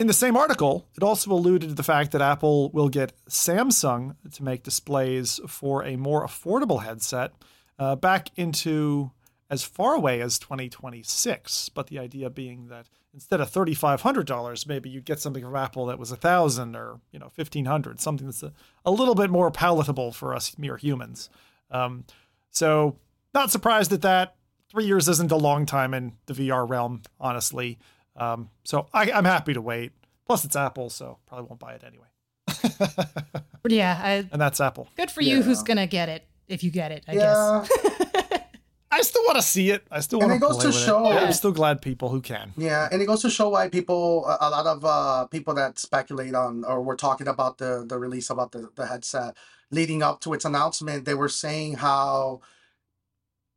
[0.00, 4.16] in the same article, it also alluded to the fact that Apple will get Samsung
[4.32, 7.32] to make displays for a more affordable headset
[7.78, 9.12] uh, back into
[9.50, 11.68] as far away as 2026.
[11.68, 15.98] But the idea being that instead of $3,500, maybe you'd get something from Apple that
[15.98, 18.52] was a thousand or you know 1,500, something that's a,
[18.84, 21.30] a little bit more palatable for us mere humans.
[21.70, 22.04] Um,
[22.50, 22.96] so
[23.32, 24.34] not surprised at that.
[24.70, 27.78] Three years isn't a long time in the VR realm, honestly.
[28.16, 29.92] Um, so I, I'm happy to wait.
[30.26, 32.06] Plus, it's Apple, so probably won't buy it anyway.
[33.68, 34.88] yeah, I, and that's Apple.
[34.96, 35.36] Good for you.
[35.36, 35.42] Yeah.
[35.42, 37.04] Who's gonna get it if you get it?
[37.08, 37.66] I yeah.
[37.68, 38.40] guess.
[38.90, 39.84] I still want to see it.
[39.90, 41.22] I still want And want it to goes play to show- it.
[41.24, 42.52] I'm still glad people who can.
[42.56, 45.78] Yeah, and it goes to show why people, a a lot of uh, people that
[45.78, 49.36] speculate on or were talking about the the release about the, the headset
[49.70, 52.40] leading up to its announcement, they were saying how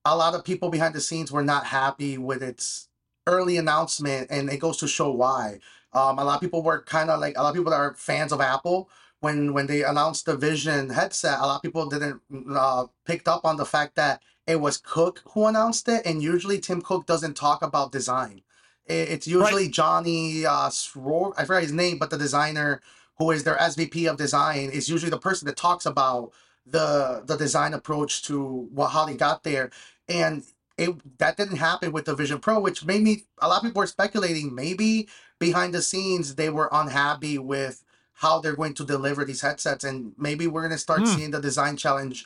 [0.04, 2.87] a lot of people behind the scenes were not happy with its
[3.28, 5.60] early announcement, and it goes to show why.
[5.94, 7.96] Um, a lot of people were kind of like a lot of people that are
[7.96, 8.90] fans of Apple
[9.22, 11.40] when when they announced the Vision headset.
[11.40, 12.22] A lot of people didn't
[12.56, 16.60] uh, picked up on the fact that it was Cook who announced it, and usually
[16.60, 18.42] Tim Cook doesn't talk about design.
[18.86, 22.82] It- It's usually Johnny uh, Sroor, I forgot his name, but the designer
[23.20, 26.32] who is their SVP of design is usually the person that talks about
[26.66, 29.72] the the design approach to what how they got there,
[30.10, 30.44] and
[30.78, 33.80] it that didn't happen with the Vision Pro, which made me a lot of people
[33.80, 35.08] were speculating maybe
[35.40, 40.14] behind the scenes they were unhappy with how they're going to deliver these headsets, and
[40.18, 41.06] maybe we're gonna start Hmm.
[41.06, 42.26] seeing the design challenges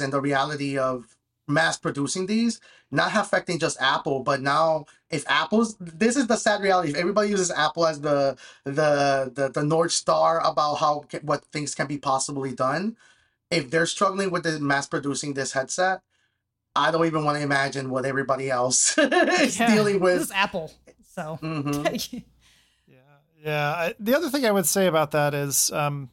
[0.00, 1.16] and the reality of
[1.48, 2.60] mass producing these
[2.92, 7.28] not affecting just apple but now if apple's this is the sad reality if everybody
[7.30, 11.98] uses apple as the the the, the north star about how what things can be
[11.98, 12.96] possibly done
[13.50, 16.00] if they're struggling with the mass producing this headset
[16.76, 20.36] i don't even want to imagine what everybody else is Yeah, dealing This is with
[20.36, 20.72] Apple.
[21.14, 22.24] So Mhm.
[22.86, 22.96] Yeah,
[23.44, 23.70] yeah.
[23.70, 26.08] I, the other thing I would say about that is, um,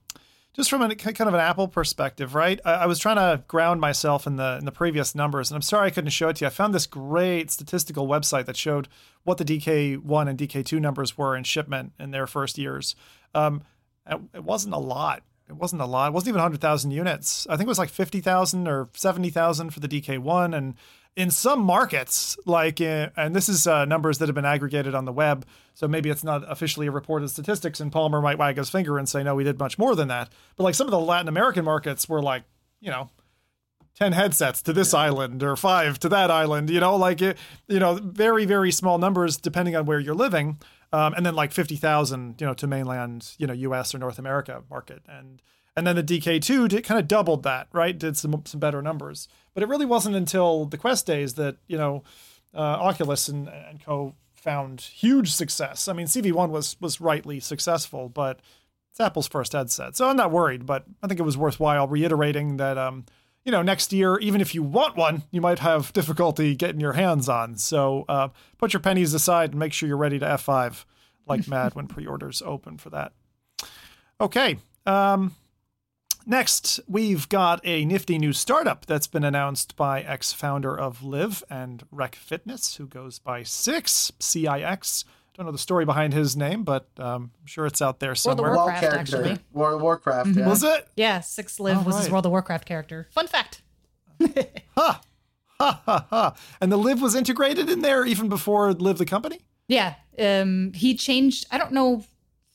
[0.53, 2.59] just from a kind of an Apple perspective, right?
[2.65, 5.61] I, I was trying to ground myself in the in the previous numbers, and I'm
[5.61, 6.47] sorry I couldn't show it to you.
[6.47, 8.89] I found this great statistical website that showed
[9.23, 12.95] what the DK1 and DK2 numbers were in shipment in their first years.
[13.33, 13.61] Um,
[14.05, 15.23] it, it wasn't a lot.
[15.49, 16.09] It wasn't a lot.
[16.09, 17.47] It wasn't even 100,000 units.
[17.49, 20.55] I think it was like 50,000 or 70,000 for the DK1.
[20.55, 20.75] And
[21.15, 25.05] in some markets, like, uh, and this is uh, numbers that have been aggregated on
[25.05, 28.69] the web, so maybe it's not officially a reported statistics, and Palmer might wag his
[28.69, 30.31] finger and say, no, we did much more than that.
[30.55, 32.43] But like some of the Latin American markets were like,
[32.79, 33.09] you know,
[33.95, 37.79] 10 headsets to this island or five to that island, you know, like, it, you
[37.79, 40.59] know, very, very small numbers depending on where you're living.
[40.91, 44.63] Um, and then like 50,000, you know, to mainland, you know, US or North America
[44.69, 45.04] market.
[45.08, 45.41] And,
[45.75, 47.97] and then the DK2 did, kind of doubled that, right?
[47.97, 49.28] Did some, some better numbers.
[49.54, 52.04] But it really wasn't until the Quest days that, you know,
[52.56, 55.88] uh, Oculus and, and co found huge success.
[55.88, 58.39] I mean, CV1 was, was rightly successful, but
[58.89, 59.95] it's Apple's first headset.
[59.95, 63.06] So I'm not worried, but I think it was worthwhile reiterating that, um,
[63.45, 66.93] you know, next year, even if you want one, you might have difficulty getting your
[66.93, 67.58] hands on.
[67.58, 70.86] So uh, put your pennies aside and make sure you're ready to F5
[71.25, 73.13] like mad when pre orders open for that.
[74.19, 74.58] Okay.
[74.86, 75.36] Um,
[76.25, 81.43] next, we've got a nifty new startup that's been announced by ex founder of LIV
[81.49, 85.06] and Rec Fitness, who goes by Cix, C I X.
[85.39, 88.13] I don't know the story behind his name, but um, I'm sure it's out there
[88.13, 88.52] somewhere.
[88.52, 88.82] World of somewhere.
[88.82, 89.45] Warcraft, character actually.
[89.54, 90.47] World of Warcraft yeah.
[90.49, 90.89] Was it?
[90.97, 92.10] yeah, Cix Liv was his.
[92.10, 93.08] World of Warcraft character.
[93.12, 93.62] Fun fact.
[94.75, 95.02] Ha!
[95.62, 96.36] Ha ha ha.
[96.60, 99.39] And the Liv was integrated in there even before LIV the company?
[99.69, 101.47] Yeah, um, he changed.
[101.52, 102.04] I don't know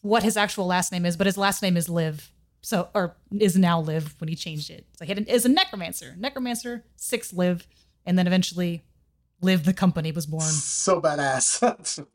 [0.02, 2.30] what his actual last name is, but his last name is Liv.
[2.60, 4.86] So, or is now Liv when he changed it.
[4.98, 7.66] So he had an, is a necromancer, necromancer Cix Liv,
[8.04, 8.82] and then eventually
[9.44, 10.42] LIV the company was born.
[10.42, 11.60] so badass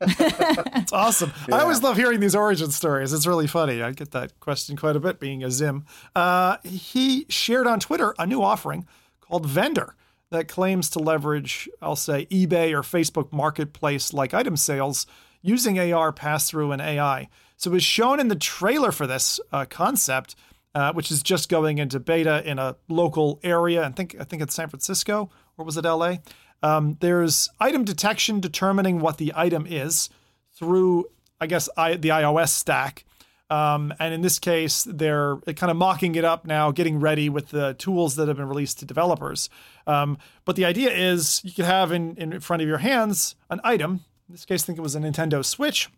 [0.00, 1.32] It's awesome.
[1.50, 3.12] I always love hearing these origin stories.
[3.12, 3.82] It's really funny.
[3.82, 5.84] I get that question quite a bit being a Zim.
[6.14, 8.86] Uh, he shared on Twitter a new offering
[9.20, 9.94] called Vendor
[10.30, 15.06] that claims to leverage, I'll say, eBay or Facebook marketplace like item sales
[15.42, 17.28] using AR pass through and AI.
[17.56, 20.34] So it was shown in the trailer for this uh, concept,
[20.74, 23.84] uh, which is just going into beta in a local area.
[23.84, 26.16] I think I think it's San Francisco or was it LA?
[26.62, 30.10] Um, there's item detection determining what the item is
[30.52, 31.06] through,
[31.40, 33.04] I guess, I, the iOS stack.
[33.48, 37.48] Um, and in this case, they're kind of mocking it up now, getting ready with
[37.48, 39.50] the tools that have been released to developers.
[39.88, 43.60] Um, but the idea is you could have in, in front of your hands an
[43.64, 44.04] item.
[44.28, 45.90] In this case, I think it was a Nintendo Switch.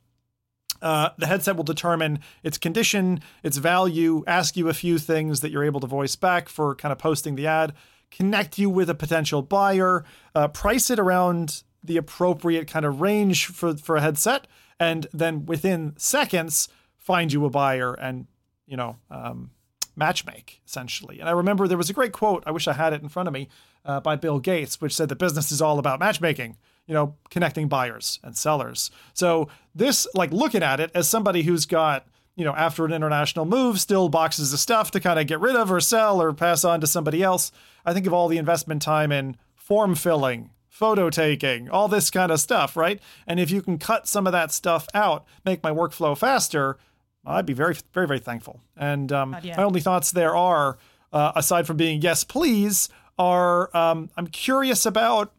[0.81, 5.51] Uh, the headset will determine its condition, its value, ask you a few things that
[5.53, 7.75] you're able to voice back for kind of posting the ad,
[8.13, 13.47] connect you with a potential buyer, uh, price it around the appropriate kind of range
[13.47, 14.47] for, for a headset,
[14.79, 18.27] and then within seconds, find you a buyer and
[18.67, 19.51] you know um,
[19.99, 21.19] matchmake essentially.
[21.19, 22.45] And I remember there was a great quote.
[22.47, 23.49] I wish I had it in front of me
[23.85, 26.57] uh, by Bill Gates, which said that business is all about matchmaking.
[26.87, 28.91] You know, connecting buyers and sellers.
[29.15, 33.45] So this, like looking at it as somebody who's got you know, after an international
[33.45, 36.65] move, still boxes of stuff to kind of get rid of or sell or pass
[36.65, 37.53] on to somebody else.
[37.85, 42.33] I think of all the investment time in form filling, photo taking, all this kind
[42.33, 43.01] of stuff, right?
[43.27, 46.79] And if you can cut some of that stuff out, make my workflow faster,
[47.25, 48.61] I'd be very, very, very thankful.
[48.77, 50.79] And um, my only thoughts there are,
[51.13, 55.33] uh, aside from being yes, please, are um, I'm curious about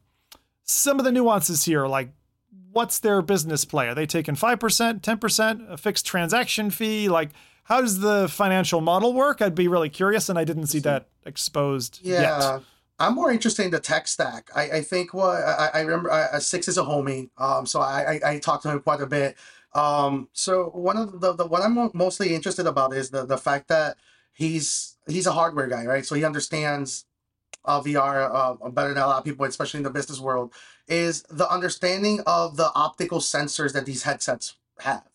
[0.64, 1.88] some of the nuances here.
[1.88, 2.10] Like,
[2.74, 3.88] what's their business play?
[3.88, 7.08] Are they taking 5%, 10%, a fixed transaction fee?
[7.08, 7.30] Like,
[7.66, 9.42] how does the financial model work?
[9.42, 12.22] I'd be really curious, and I didn't see that exposed Yeah.
[12.22, 12.62] yet.
[13.00, 14.50] I'm more interested in the tech stack.
[14.56, 18.20] I, I think what I, I remember uh, Cix is a homie, um, so I,
[18.24, 19.36] I I talked to him quite a bit.
[19.74, 23.68] Um, so one of the, the what I'm mostly interested about is the the fact
[23.70, 23.98] that
[24.32, 26.06] he's he's a hardware guy, right?
[26.06, 27.06] So he understands
[27.66, 28.30] uh, VR
[28.64, 30.54] uh, better than a lot of people, especially in the business world.
[30.88, 35.08] Is the understanding of the optical sensors that these headsets have,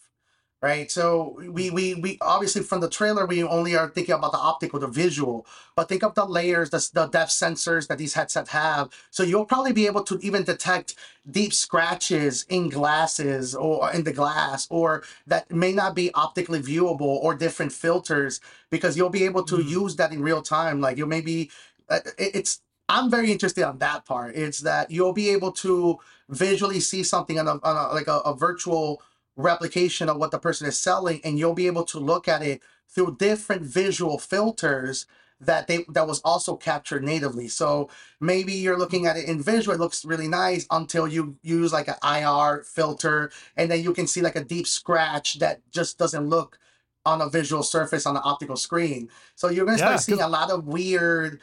[0.63, 0.91] right?
[0.91, 4.81] So we we we obviously from the trailer we only are thinking about the optical,
[4.81, 5.45] the visual,
[5.77, 8.89] but think of the layers, the the depth sensors that these headsets have.
[9.11, 10.95] So you'll probably be able to even detect
[11.31, 17.03] deep scratches in glasses or in the glass, or that may not be optically viewable,
[17.25, 19.69] or different filters, because you'll be able to Mm.
[19.69, 20.81] use that in real time.
[20.81, 21.51] Like you maybe
[21.91, 24.35] uh, it- it's I'm very interested on that part.
[24.35, 25.98] It's that you'll be able to
[26.29, 29.03] visually see something on a, on a like a, a virtual
[29.37, 32.62] replication of what the person is selling, and you'll be able to look at it
[32.88, 35.07] through different visual filters
[35.40, 37.46] that they that was also captured natively.
[37.48, 41.72] So maybe you're looking at it in visual, it looks really nice until you use
[41.72, 45.98] like an IR filter, and then you can see like a deep scratch that just
[45.98, 46.59] doesn't look
[47.07, 49.09] on a visual surface on the optical screen.
[49.35, 51.40] So you're gonna start Yeah, seeing a lot of weird,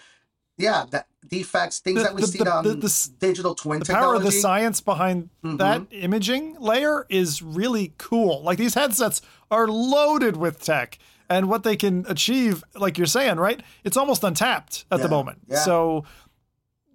[0.57, 3.79] yeah, that defects, things The- that we the- see the- on the- the digital twin
[3.79, 5.57] the power of the science behind Mhm.
[5.57, 8.43] that imaging layer is really cool.
[8.43, 10.97] Like these headsets are loaded with tech
[11.29, 13.61] and what they can achieve, like you're saying, right?
[13.83, 15.39] It's almost untapped at the moment.
[15.47, 15.59] yeah.
[15.63, 16.03] So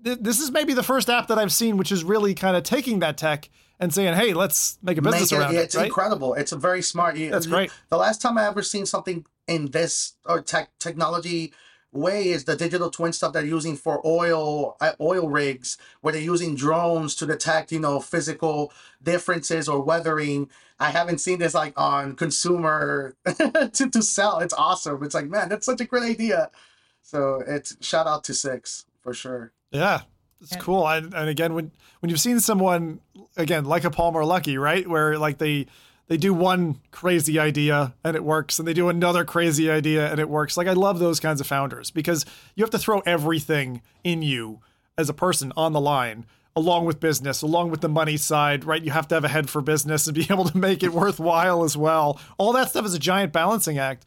[0.04, 2.62] th- this is maybe the first app that I've seen which is really kind of
[2.62, 5.78] taking that tech and saying, "Hey, let's make a business Make it- around it's it."
[5.78, 5.86] Right?
[5.86, 6.34] incredible.
[6.34, 7.16] It's a very smart.
[7.16, 7.70] That's great.
[7.88, 11.52] The last time I ever seen something in this or tech technology
[11.92, 16.22] way is the digital twin stuff they're using for oil uh, oil rigs, where they're
[16.22, 18.72] using drones to detect you know physical
[19.02, 20.48] differences or weathering.
[20.78, 24.38] I haven't seen this like on consumer to to sell.
[24.38, 25.02] It's awesome.
[25.02, 26.50] It's like man, that's such a great idea.
[27.02, 29.52] So it's shout out to Cix for sure.
[29.70, 30.02] Yeah,
[30.40, 30.88] it's cool.
[30.88, 33.00] And, and again, when when you've seen someone
[33.36, 35.66] again like a Palmer Luckey, right, where like they
[36.10, 40.18] they do one crazy idea and it works, and they do another crazy idea and
[40.18, 40.56] it works.
[40.56, 44.58] Like I love those kinds of founders because you have to throw everything in you
[44.98, 46.26] as a person on the line.
[46.56, 48.82] Along with business, along with the money side, right?
[48.82, 51.62] You have to have a head for business and be able to make it worthwhile
[51.62, 52.20] as well.
[52.38, 54.04] All that stuff is a giant balancing act.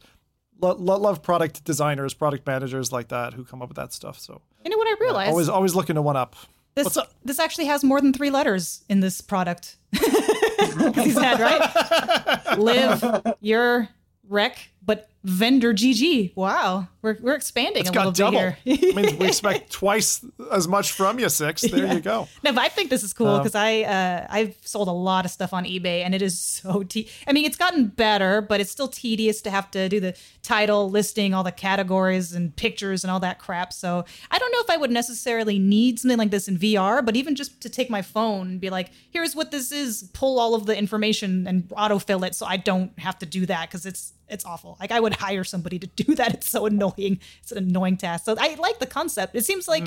[0.60, 4.20] Lo- lo- love product designers, product managers like that who come up with that stuff.
[4.20, 5.30] So You know what I realized?
[5.30, 6.36] always, always looking to one up.
[6.74, 9.76] This this actually has more than three letters in this product.
[9.92, 12.56] he said, right?
[12.58, 13.88] Live your
[14.28, 16.36] wreck, but vendor GG.
[16.36, 18.38] Wow, we're we're expanding It's a little got double.
[18.40, 18.92] bit I here.
[18.94, 20.22] mean, we expect twice
[20.52, 21.62] as much from you, Cix.
[21.62, 22.28] There you go.
[22.44, 25.24] No, but I think this is cool Um, because I uh, I've sold a lot
[25.24, 28.60] of stuff on eBay and it is so te- I mean it's gotten better, but
[28.60, 33.02] it's still tedious to have to do the title, listing, all the categories and pictures
[33.02, 33.72] and all that crap.
[33.72, 37.16] So I don't know if I would necessarily need something like this in VR, but
[37.16, 40.54] even just to take my phone and be like, here's what this is, pull all
[40.54, 44.12] of the information and autofill it, so I don't have to do that because it's
[44.28, 44.76] it's awful.
[44.80, 46.34] Like I would hire somebody to do that.
[46.34, 47.20] It's so annoying.
[47.42, 48.24] It's an annoying task.
[48.24, 49.34] So I like the concept.
[49.34, 49.86] It seems like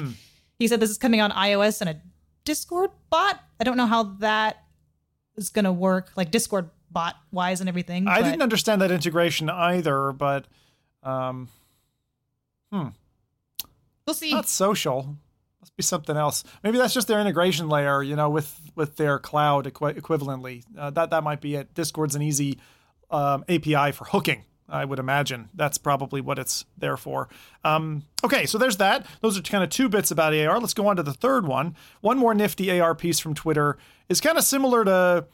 [0.59, 2.01] he said this is coming on iOS and a
[2.45, 3.39] Discord bot.
[3.59, 4.63] I don't know how that
[5.35, 6.11] is going to work.
[6.15, 8.07] Like Discord bot wise and everything.
[8.07, 10.45] I didn't understand that integration either, but
[11.03, 11.49] um,
[12.71, 12.87] hmm,
[14.05, 14.31] We'll see.
[14.33, 15.17] not social.
[15.59, 16.43] Must be something else.
[16.63, 20.63] Maybe that's just their integration layer, you know, with with their cloud equi- equivalently.
[20.77, 21.73] Uh, that that might be it.
[21.73, 22.57] Discord's an easy
[23.09, 24.43] um, API for hooking.
[24.69, 27.29] I would imagine that's probably what it's there for.
[27.63, 29.05] Um, okay, so there's that.
[29.21, 30.59] Those are kind of two bits about AR.
[30.59, 31.75] Let's go on to the third one.
[32.01, 33.77] One more nifty AR piece from Twitter
[34.09, 35.25] is kind of similar to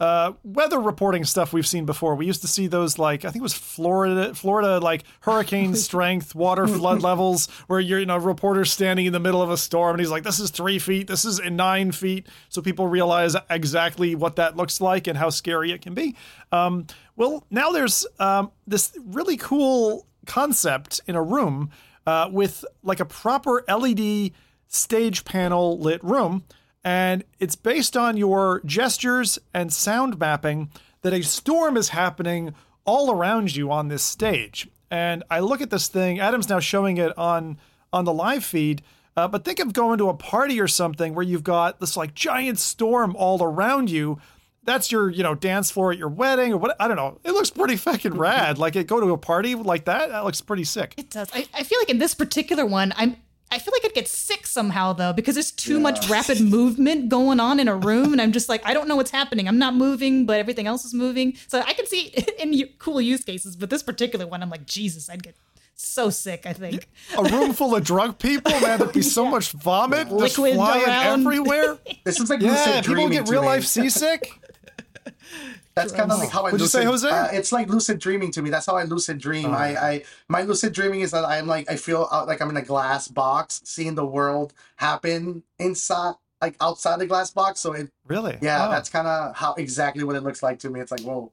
[0.00, 2.14] uh, weather reporting stuff we've seen before.
[2.14, 6.34] We used to see those like I think it was Florida, Florida like hurricane strength,
[6.34, 9.94] water flood levels, where you're you know reporters standing in the middle of a storm
[9.94, 14.14] and he's like, "This is three feet, this is nine feet," so people realize exactly
[14.14, 16.14] what that looks like and how scary it can be.
[16.52, 16.86] Um,
[17.16, 21.70] well, now there's um, this really cool concept in a room
[22.06, 24.30] uh, with like a proper LED
[24.68, 26.44] stage panel lit room
[26.88, 30.70] and it's based on your gestures and sound mapping
[31.02, 32.54] that a storm is happening
[32.86, 34.70] all around you on this stage.
[34.90, 36.18] And I look at this thing.
[36.18, 37.58] Adam's now showing it on
[37.92, 38.80] on the live feed.
[39.18, 42.14] Uh, but think of going to a party or something where you've got this like
[42.14, 44.18] giant storm all around you.
[44.62, 46.74] That's your you know dance floor at your wedding or what?
[46.80, 47.18] I don't know.
[47.22, 48.56] It looks pretty fucking rad.
[48.56, 50.08] Like it go to a party like that.
[50.08, 50.94] That looks pretty sick.
[50.96, 51.28] It does.
[51.34, 53.18] I, I feel like in this particular one, I'm.
[53.50, 57.40] I feel like I'd get sick somehow though because there's too much rapid movement going
[57.40, 59.48] on in a room, and I'm just like I don't know what's happening.
[59.48, 61.34] I'm not moving, but everything else is moving.
[61.48, 65.08] So I can see in cool use cases, but this particular one, I'm like Jesus,
[65.08, 65.34] I'd get
[65.74, 66.44] so sick.
[66.44, 66.88] I think.
[67.16, 68.80] A room full of drunk people, man.
[68.80, 71.20] There'd be so much vomit just Liquid flying around.
[71.20, 71.78] everywhere.
[72.04, 73.46] This is like Yeah, lucid people dreaming get real me.
[73.48, 74.30] life seasick.
[75.82, 77.08] That's kind of like how I What'd you say, Jose?
[77.08, 78.50] Uh, it's like lucid dreaming to me.
[78.50, 79.52] That's how I lucid dream.
[79.54, 82.56] I, I my lucid dreaming is that I'm like I feel out like I'm in
[82.56, 87.60] a glass box, seeing the world happen inside, like outside the glass box.
[87.60, 88.38] So it, Really?
[88.42, 88.70] yeah, Oh.
[88.70, 90.80] that's kind of how exactly what it looks like to me.
[90.80, 91.32] It's like whoa,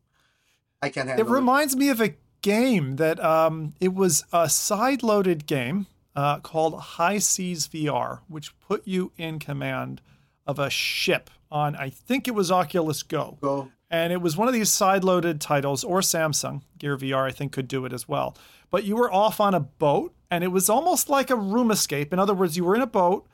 [0.81, 4.47] I can't handle It It reminds me of a game that um, it was a
[4.49, 9.99] side-loaded game uh, called High Seas VR, which put you in command
[10.45, 13.37] of a ship on, I think it was Oculus Go.
[13.41, 13.71] Go.
[13.95, 17.69] And it was one of these side-loaded titles, or Samsung Gear VR, I think, could
[17.69, 18.35] do it as well.
[18.69, 22.11] But you were off on a boat, and it was almost like a room escape.
[22.11, 23.25] In other words, you were in a boat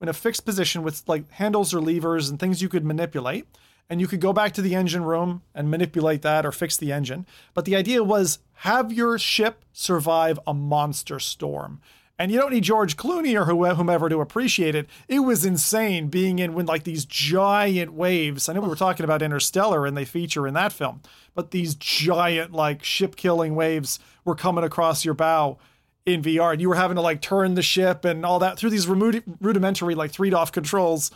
[0.00, 3.44] in a fixed position with like handles or levers and things you could manipulate.
[3.90, 6.92] And you could go back to the engine room and manipulate that or fix the
[6.92, 7.26] engine.
[7.52, 11.80] But the idea was have your ship survive a monster storm.
[12.16, 13.44] And you don't need George Clooney or
[13.74, 14.88] whomever to appreciate it.
[15.08, 18.48] It was insane being in when like these giant waves.
[18.48, 21.02] I know we were talking about Interstellar and they feature in that film,
[21.34, 25.58] but these giant like ship killing waves were coming across your bow
[26.06, 28.70] in VR, and you were having to like turn the ship and all that through
[28.70, 31.10] these rudimentary like three DOF controls.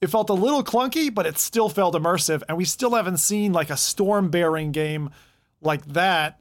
[0.00, 3.52] It felt a little clunky, but it still felt immersive, and we still haven't seen
[3.52, 5.10] like a storm bearing game
[5.60, 6.40] like that.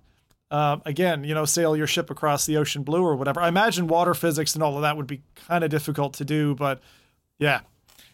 [0.49, 3.41] Um, again, you know, sail your ship across the ocean blue or whatever.
[3.41, 6.55] I imagine water physics and all of that would be kind of difficult to do,
[6.55, 6.79] but
[7.37, 7.61] yeah.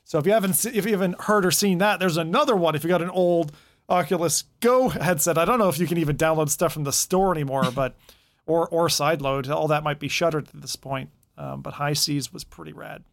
[0.03, 2.75] So if you haven't se- if you haven't heard or seen that, there's another one.
[2.75, 3.51] If you got an old
[3.87, 7.31] Oculus Go headset, I don't know if you can even download stuff from the store
[7.31, 7.95] anymore, but
[8.45, 11.09] or or sideload, all that might be shuttered at this point.
[11.37, 13.03] Um, but High Seas was pretty rad.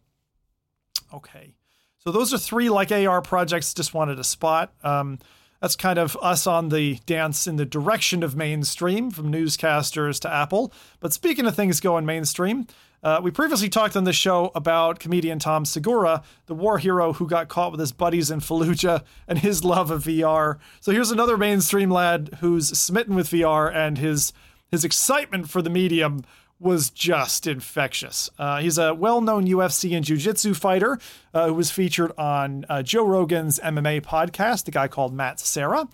[1.13, 1.53] Okay,
[1.97, 3.73] so those are three like AR projects.
[3.73, 4.73] Just wanted to spot.
[4.83, 5.19] Um,
[5.61, 10.33] that's kind of us on the dance in the direction of mainstream, from newscasters to
[10.33, 10.73] Apple.
[10.99, 12.67] But speaking of things going mainstream,
[13.03, 17.27] uh, we previously talked on the show about comedian Tom Segura, the war hero who
[17.27, 20.57] got caught with his buddies in Fallujah and his love of VR.
[20.81, 24.33] So here's another mainstream lad who's smitten with VR, and his
[24.69, 26.23] his excitement for the medium
[26.61, 28.29] was just infectious.
[28.37, 30.99] Uh, he's a well-known UFC and jiu-jitsu fighter
[31.33, 35.89] uh, who was featured on uh, Joe Rogan's MMA podcast, a guy called Matt Serra.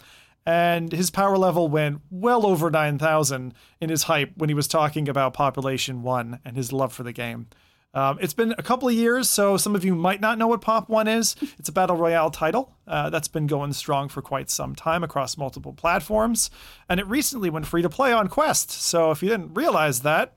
[0.45, 5.09] And his power level went well over 9,000 in his hype when he was talking
[5.09, 7.47] about Population 1 and his love for the game.
[7.93, 10.61] Um, it's been a couple of years, so some of you might not know what
[10.61, 11.35] Pop 1 is.
[11.57, 15.37] It's a Battle Royale title uh, that's been going strong for quite some time across
[15.37, 16.49] multiple platforms.
[16.87, 18.71] And it recently went free to play on Quest.
[18.71, 20.35] So if you didn't realize that,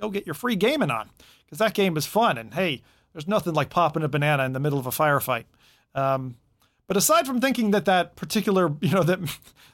[0.00, 1.10] go get your free gaming on
[1.44, 2.38] because that game is fun.
[2.38, 2.82] And hey,
[3.12, 5.44] there's nothing like popping a banana in the middle of a firefight.
[5.94, 6.36] Um,
[6.86, 9.20] but aside from thinking that that particular, you know, that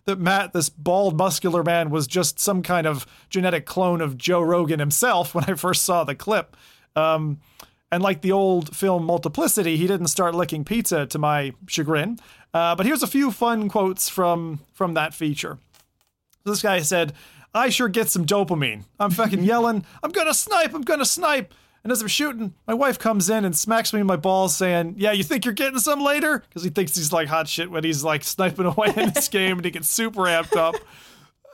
[0.04, 4.40] that Matt, this bald, muscular man, was just some kind of genetic clone of Joe
[4.40, 6.56] Rogan himself when I first saw the clip,
[6.94, 7.40] um,
[7.90, 12.18] and like the old film Multiplicity, he didn't start licking pizza to my chagrin.
[12.52, 15.58] Uh, but here's a few fun quotes from from that feature.
[16.44, 17.12] This guy said,
[17.56, 18.84] I sure get some dopamine.
[19.00, 21.54] I'm fucking yelling, I'm gonna snipe, I'm gonna snipe.
[21.82, 24.96] And as I'm shooting, my wife comes in and smacks me in my balls, saying,
[24.98, 27.84] "Yeah, you think you're getting some later?" Because he thinks he's like hot shit when
[27.84, 30.74] he's like sniping away in this game, and he gets super amped up.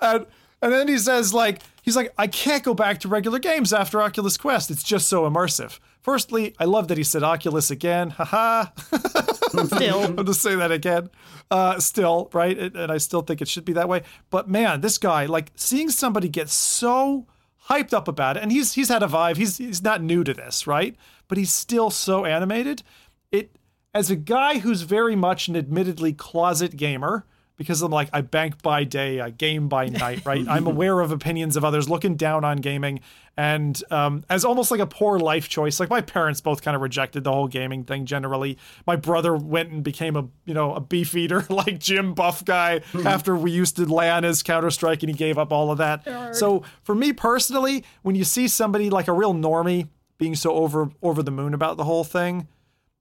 [0.01, 0.25] And
[0.63, 4.01] and then he says like he's like, "I can't go back to regular games after
[4.01, 4.71] Oculus Quest.
[4.71, 8.11] It's just so immersive." Firstly, I love that he said Oculus again.
[8.11, 8.67] Haha.
[9.67, 10.03] Still.
[10.19, 11.11] I'm just say that again.
[11.51, 12.59] Uh, still, right?
[12.59, 14.03] And I still think it should be that way.
[14.31, 17.27] But man, this guy, like seeing somebody get so
[17.69, 19.37] hyped up about it, and he's he's had a vibe.
[19.37, 20.97] He's he's not new to this, right?
[21.29, 22.83] But he's still so animated.
[23.31, 23.57] It
[23.95, 27.27] as a guy who's very much an admittedly closet gamer,
[27.57, 30.47] because I'm like I bank by day, I game by night, right?
[30.49, 33.01] I'm aware of opinions of others, looking down on gaming,
[33.37, 35.81] and um, as almost like a poor life choice.
[35.81, 38.59] Like my parents both kind of rejected the whole gaming thing generally.
[38.87, 42.81] My brother went and became a you know a beef eater like Jim Buff guy
[43.05, 45.79] after we used to lay on his Counter Strike, and he gave up all of
[45.79, 46.05] that.
[46.35, 49.89] So for me personally, when you see somebody like a real normie
[50.19, 52.47] being so over over the moon about the whole thing.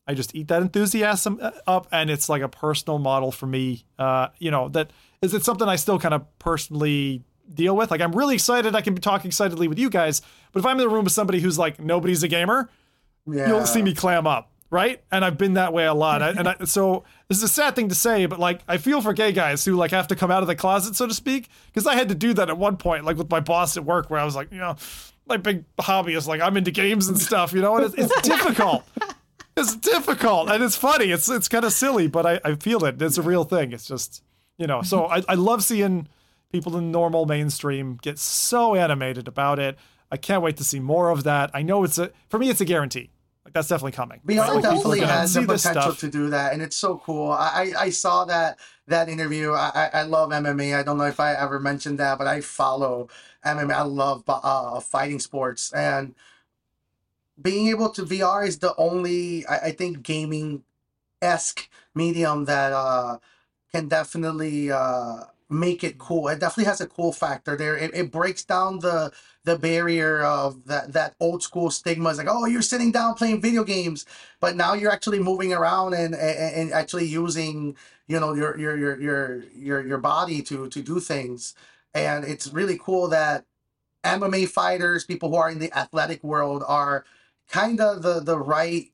[0.07, 3.85] I just eat that enthusiasm uh, up, and it's like a personal model for me.
[3.99, 4.91] Uh, you know, that
[5.21, 7.23] is it something I still kind of personally
[7.53, 7.91] deal with.
[7.91, 8.75] Like I'm really excited.
[8.75, 10.21] I can talk excitedly with you guys,
[10.51, 12.69] but if I'm in the room with somebody who's like nobody's a gamer,
[13.27, 13.47] Yeah.
[13.47, 15.03] you'll see me clam up, right?
[15.11, 16.21] And I've been that way a lot.
[16.23, 19.01] I, and I, so this is a sad thing to say, but like I feel
[19.01, 21.47] for gay guys who like have to come out of the closet, so to speak,
[21.67, 24.09] because I had to do that at one point, like with my boss at work,
[24.09, 24.75] where I was like, you know,
[25.27, 28.21] my big hobby is like I'm into games and stuff, you know, and it's, it's
[28.27, 28.83] difficult.
[29.57, 31.11] It's difficult and it's funny.
[31.11, 33.01] It's it's kind of silly, but I, I feel it.
[33.01, 33.71] It's a real thing.
[33.73, 34.23] It's just
[34.57, 34.81] you know.
[34.81, 36.07] So I, I love seeing
[36.51, 39.77] people in normal mainstream get so animated about it.
[40.11, 41.51] I can't wait to see more of that.
[41.53, 43.09] I know it's a for me it's a guarantee.
[43.43, 44.21] Like that's definitely coming.
[44.25, 44.53] VR Right?
[44.53, 47.31] Like, definitely has the potential to do that, and it's so cool.
[47.31, 49.51] I I, I saw that that interview.
[49.51, 50.77] I, I I love MMA.
[50.77, 53.09] I don't know if I ever mentioned that, but I follow
[53.45, 53.73] MMA.
[53.73, 56.13] I love uh, fighting sports, and
[57.41, 60.63] being able to VR is the only I, I think gaming
[61.21, 63.17] esque medium that uh,
[63.71, 66.27] can definitely uh, make it cool.
[66.29, 67.77] It definitely has a cool factor there.
[67.77, 69.11] It, it breaks down the
[69.43, 72.09] the barrier of that that old school stigma.
[72.09, 74.05] It's like, oh, you're sitting down playing video games,
[74.39, 77.75] but now you're actually moving around and and, and actually using
[78.07, 81.53] you know your your your your your your body to to do things.
[81.93, 83.45] And it's really cool that
[84.03, 87.05] MMA fighters, people who are in the athletic world, are
[87.51, 88.85] kind of the the right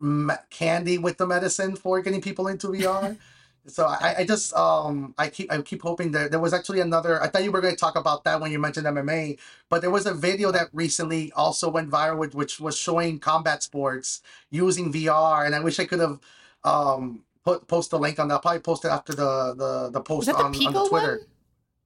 [0.00, 3.16] me- candy with the medicine for getting people into VR.
[3.64, 7.22] So I, I just um I keep I keep hoping that there was actually another
[7.22, 9.38] I thought you were going to talk about that when you mentioned MMA,
[9.70, 13.62] but there was a video that recently also went viral with, which was showing combat
[13.62, 16.18] sports using VR and I wish I could have
[16.64, 18.34] um put post a link on that.
[18.34, 21.18] I'll probably post it after the the the post the on, on the Twitter.
[21.18, 21.26] one?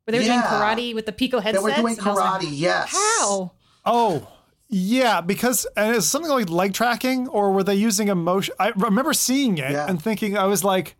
[0.05, 0.49] Where they were Yeah.
[0.49, 1.63] doing karate with the Pico They headsets?
[1.63, 2.89] were doing And I was like, karate, yes.
[2.93, 3.53] How?
[3.85, 4.27] Oh,
[4.69, 8.55] yeah, because and it's something like leg tracking, or were they using emotion?
[8.59, 9.87] I remember seeing it Yeah.
[9.89, 10.97] and thinking, I was like,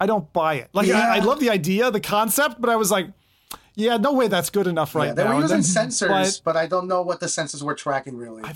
[0.00, 0.68] I don't buy it.
[0.72, 3.08] Like, I, I love the idea, the concept, but I was like,
[3.74, 5.34] yeah, no way that's good enough right yeah, they now.
[5.36, 8.42] were using then- sensors, but, I don't know what the sensors were tracking really.
[8.44, 8.54] I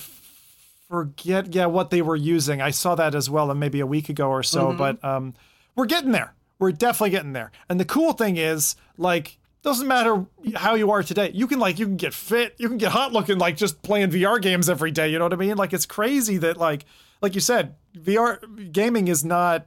[0.89, 4.09] forget yeah what they were using i saw that as well and maybe a week
[4.09, 4.79] ago or so Mm-hmm.
[4.79, 5.35] but um
[5.75, 10.25] we're getting there we're definitely getting there and the cool thing is like doesn't matter
[10.55, 13.13] how you are today you can like you can get fit you can get hot
[13.13, 15.87] looking like just playing vr games every day you know what i mean like it's
[15.87, 16.85] crazy that like
[17.21, 19.67] like you said vr gaming is not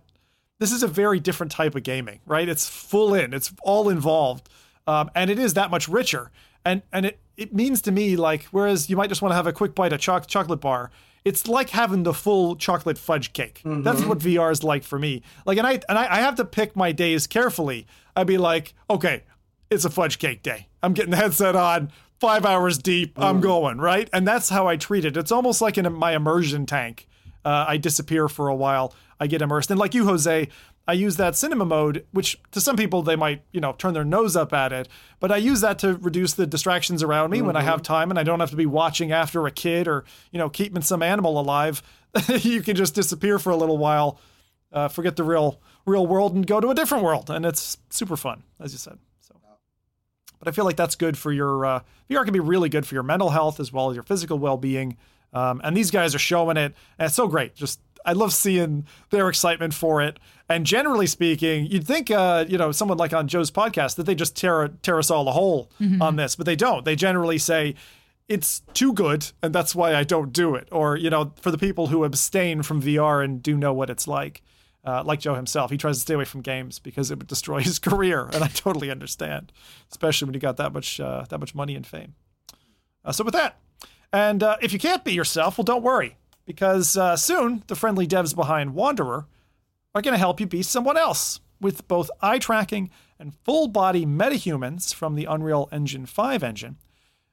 [0.59, 2.47] this is a very different type of gaming, right?
[2.47, 4.49] It's full in, it's all involved,
[4.87, 6.31] um, and it is that much richer.
[6.65, 9.47] And and it it means to me like whereas you might just want to have
[9.47, 10.91] a quick bite of choc- chocolate bar,
[11.23, 13.61] it's like having the full chocolate fudge cake.
[13.63, 15.23] That's what VR is like for me.
[15.45, 17.87] Like, and I and I, I have to pick my days carefully.
[18.15, 19.23] I'd be like, okay,
[19.69, 20.67] it's a fudge cake day.
[20.81, 21.91] I'm getting the headset on.
[22.19, 25.15] Five hours deep, I'm going right, and that's how I treat it.
[25.15, 27.07] It's almost like in my immersion tank.
[27.45, 28.93] Uh, I disappear for a while.
[29.21, 30.49] I get immersed, and like you, Jose,
[30.85, 34.03] I use that cinema mode, which to some people they might, you know, turn their
[34.03, 34.89] nose up at it.
[35.19, 38.19] But I use that to reduce the distractions around me when I have time, and
[38.19, 41.39] I don't have to be watching after a kid or you know keeping some animal
[41.39, 41.83] alive.
[42.41, 44.19] you can just disappear for a little while,
[44.73, 48.17] uh, forget the real real world, and go to a different world, and it's super
[48.17, 48.97] fun, as you said.
[50.39, 51.79] But I feel like that's good for your uh,
[52.09, 54.57] VR can be really good for your mental health as well as your physical well
[54.57, 54.97] being.
[55.33, 57.55] Um, and these guys are showing it, and it's so great.
[57.55, 60.17] Just I love seeing their excitement for it.
[60.47, 64.15] And generally speaking, you'd think, uh, you know, someone like on Joe's podcast that they
[64.15, 65.69] just tear tear us all a hole
[66.01, 66.85] on this, but they don't.
[66.85, 67.75] They generally say
[68.27, 70.67] it's too good, and that's why I don't do it.
[70.71, 74.07] Or you know, for the people who abstain from VR and do know what it's
[74.07, 74.41] like,
[74.85, 77.59] uh, like Joe himself, he tries to stay away from games because it would destroy
[77.61, 79.51] his career, and I totally understand,
[79.91, 82.15] especially when you got that much uh, that much money and fame.
[83.03, 83.57] Uh, so with that,
[84.11, 88.07] And uh, if you can't be yourself, well, don't worry, because uh, soon the friendly
[88.07, 89.27] devs behind Wanderer
[89.93, 94.05] are going to help you be someone else with both eye tracking and full body
[94.05, 96.77] metahumans from the Unreal Engine 5 engine.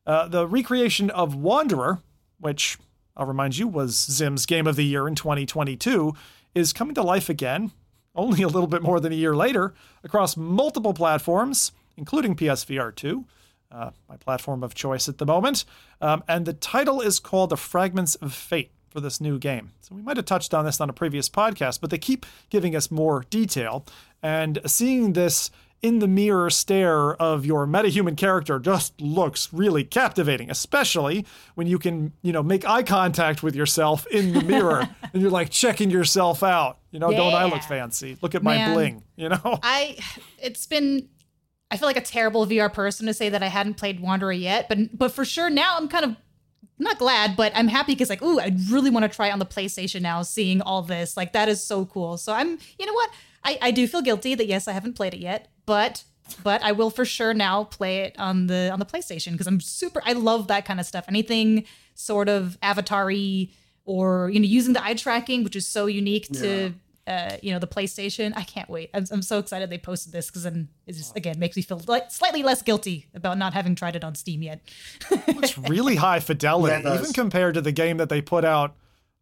[0.05, 2.01] Uh, the recreation of Wanderer,
[2.39, 2.79] which
[3.17, 6.13] I'll remind you was Zim's Game of the Year in 2022,
[6.57, 7.71] is coming to life again,
[8.15, 13.25] only a little bit more than a year later, across multiple platforms, including PSVR 2,
[13.71, 15.67] uh, my platform of choice at the moment.
[16.01, 19.73] Um, and the title is called The Fragments of Fate for this new game.
[19.83, 22.75] So we might have touched on this on a previous podcast, but they keep giving
[22.75, 23.85] us more detail.
[24.23, 25.51] And seeing this
[25.87, 31.25] in the mirror stare of your metahuman character just looks really captivating, especially
[31.55, 35.31] when you can, you know, make eye contact with yourself in the mirror and you're
[35.31, 36.81] like checking yourself out.
[36.91, 38.19] You know, don't I look fancy?
[38.21, 38.75] Look at my Man.
[38.75, 39.41] bling, you know?
[39.63, 39.97] I
[40.39, 41.09] it's been
[41.71, 44.69] I feel like a terrible VR person to say that I hadn't played Wanderer yet,
[44.69, 46.17] but but for sure now I'm kind of
[46.81, 49.47] not glad, but I'm happy because like, ooh, I really want to try on the
[49.47, 51.17] PlayStation now, seeing all this.
[51.17, 52.19] Like that is so cool.
[52.19, 53.11] So I'm you know what?
[53.47, 56.05] I, I do feel guilty that yes, I haven't played it yet, but
[56.43, 59.61] but I will for sure now play it on the on the PlayStation because I'm
[59.61, 61.05] super I love that kind of stuff.
[61.09, 63.49] Anything sort of avatar-y
[63.85, 66.75] or you know, using the eye tracking, which is so unique to
[67.07, 68.33] uh, you know, the PlayStation.
[68.35, 68.91] I can't wait.
[68.93, 71.81] I'm, I'm so excited they posted this because then it just again makes me feel
[71.87, 74.61] like slightly less guilty about not having tried it on Steam yet.
[75.11, 78.75] It's really high fidelity, Yeah, even compared to the game that they put out.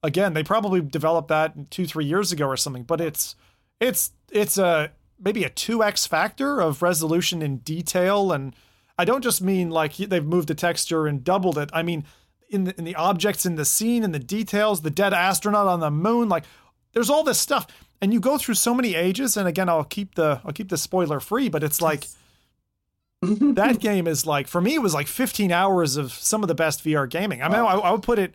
[0.02, 3.36] Again, they probably developed that two, three years ago or something, but it's
[3.80, 8.32] it's it's a maybe a two x factor of resolution in detail.
[8.32, 8.54] And
[8.98, 11.70] I don't just mean like they've moved the texture and doubled it.
[11.72, 12.04] I mean
[12.50, 15.80] in the, in the objects in the scene and the details, the dead astronaut on
[15.80, 16.44] the moon, like
[16.92, 17.66] there's all this stuff,
[18.00, 19.36] and you go through so many ages.
[19.36, 22.06] And again, I'll keep the I'll keep the spoiler free, but it's like
[23.22, 26.54] that game is like for me it was like 15 hours of some of the
[26.54, 27.42] best VR gaming.
[27.42, 28.34] I mean, I, I would put it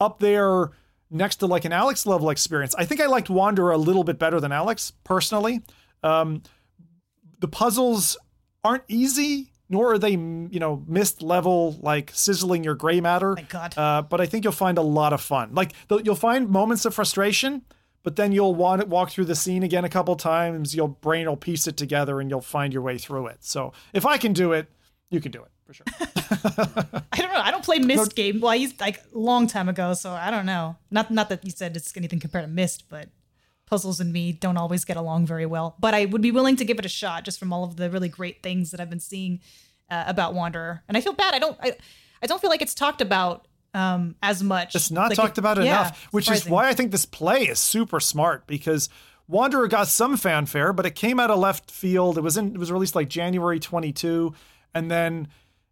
[0.00, 0.70] up there
[1.10, 2.74] next to like an Alyx level experience.
[2.76, 5.62] I think I liked Wanderer a little bit better than Alyx personally.
[6.02, 6.42] Um,
[7.40, 8.16] the puzzles
[8.62, 13.34] aren't easy, nor are they you know Myst level like sizzling your gray matter.
[13.34, 13.74] My God.
[13.76, 15.54] Uh, but I think you'll find a lot of fun.
[15.54, 15.72] Like
[16.04, 17.62] you'll find moments of frustration,
[18.02, 20.74] but then you'll want to walk through the scene again a couple times.
[20.74, 23.38] Your brain will piece it together, and you'll find your way through it.
[23.40, 24.68] So if I can do it,
[25.10, 25.86] you can do it for sure.
[27.12, 27.40] I don't know.
[27.40, 28.40] I don't play Myst game.
[28.40, 30.76] Well, I used like a long time ago, so I don't know.
[30.90, 33.08] Not not that you said it's anything compared to Myst, but
[33.66, 35.76] puzzles and me don't always get along very well.
[35.78, 37.88] But I would be willing to give it a shot just from all of the
[37.90, 39.40] really great things that I've been seeing
[39.90, 40.82] uh, about Wanderer.
[40.88, 41.34] And I feel bad.
[41.34, 41.56] I don't.
[41.62, 41.76] I,
[42.22, 44.74] I don't feel like it's talked about um as much.
[44.74, 47.42] It's not Like, talked it- about yeah, enough, which is why I think this play
[47.44, 48.88] is super smart because
[49.28, 52.18] Wanderer got some fanfare, but it came out of left field.
[52.18, 54.34] It was in it was released like January 22,
[54.74, 55.28] and then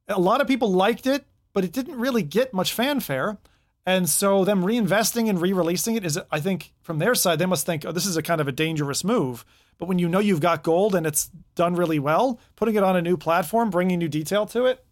[0.09, 3.39] a lot of people liked it, but it didn't really get much fanfare.
[3.87, 7.65] And so them reinvesting and re-releasing it is I think from their side they must
[7.65, 9.45] think, "Oh, this is a kind of a dangerous move."
[9.79, 12.97] But when you know you've got gold and it's done really well, putting it on
[12.97, 14.85] a new platform, bringing new detail to it,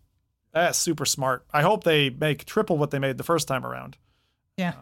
[0.53, 1.45] that's super smart.
[1.53, 3.99] I hope they make triple what they made the first time around
[4.57, 4.75] Yeah,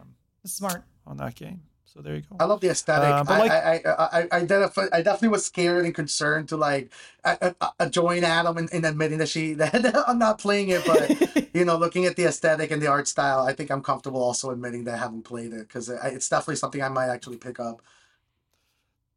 [0.43, 0.83] it's smart.
[1.05, 1.63] on that game.
[1.95, 2.35] So there you go.
[2.41, 3.09] I love the aesthetic.
[3.09, 6.49] Uh, but I, like- I, I, I, I, definitely, I definitely was scared and concerned
[6.49, 6.91] to like
[7.23, 10.85] uh, uh, uh, join Adam in, in admitting that she that I'm not playing it,
[10.85, 14.21] but you know, looking at the aesthetic and the art style, I think I'm comfortable
[14.21, 17.61] also admitting that I haven't played it because it's definitely something I might actually pick
[17.61, 17.81] up.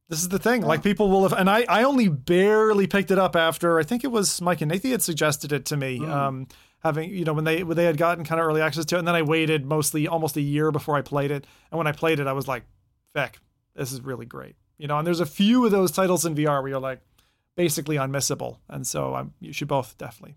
[0.09, 0.63] This is the thing.
[0.63, 4.05] Like people will have, and I, I only barely picked it up after I think
[4.05, 5.99] it was Mike and Nathan had suggested it to me.
[6.07, 6.47] Um,
[6.81, 8.99] having you know when they when they had gotten kind of early access to it,
[9.01, 11.47] and then I waited mostly almost a year before I played it.
[11.71, 12.65] And when I played it, I was like,
[13.15, 13.41] "Feck,
[13.75, 16.63] this is really great." You know, and there's a few of those titles in VR
[16.63, 17.01] where you're like
[17.57, 20.37] basically unmissable, and so um, you should both definitely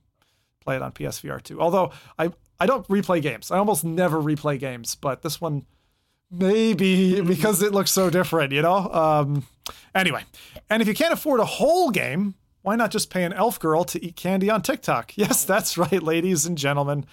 [0.64, 1.62] play it on PSVR 2.
[1.62, 3.52] Although I I don't replay games.
[3.52, 5.66] I almost never replay games, but this one
[6.32, 8.90] maybe because it looks so different, you know?
[8.92, 9.46] Um,
[9.94, 10.24] anyway,
[10.70, 13.84] and if you can't afford a whole game, why not just pay an elf girl
[13.86, 15.14] to eat candy on TikTok?
[15.18, 17.06] Yes, that's right, ladies and gentlemen.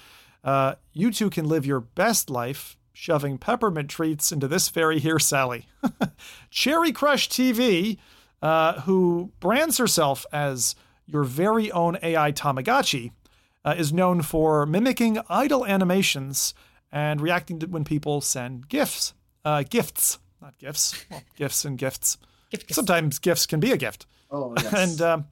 [0.44, 5.18] Uh, you two can live your best life shoving peppermint treats into this fairy here,
[5.18, 5.66] Sally.
[6.51, 7.99] Cherry Crush TV,
[8.42, 10.74] uh, who brands herself as
[11.07, 13.12] your very own AI Tamagotchi,
[13.64, 16.55] uh, is known for mimicking idle animations
[16.90, 19.14] and reacting to when people send gifts.
[19.44, 21.05] Uh, gifts, not gifts.
[21.11, 22.16] Well, gifts and gifts.
[22.51, 22.74] Gift, gift.
[22.74, 24.07] Sometimes gifts can be a gift.
[24.30, 24.72] Oh yes.
[24.72, 25.26] And um,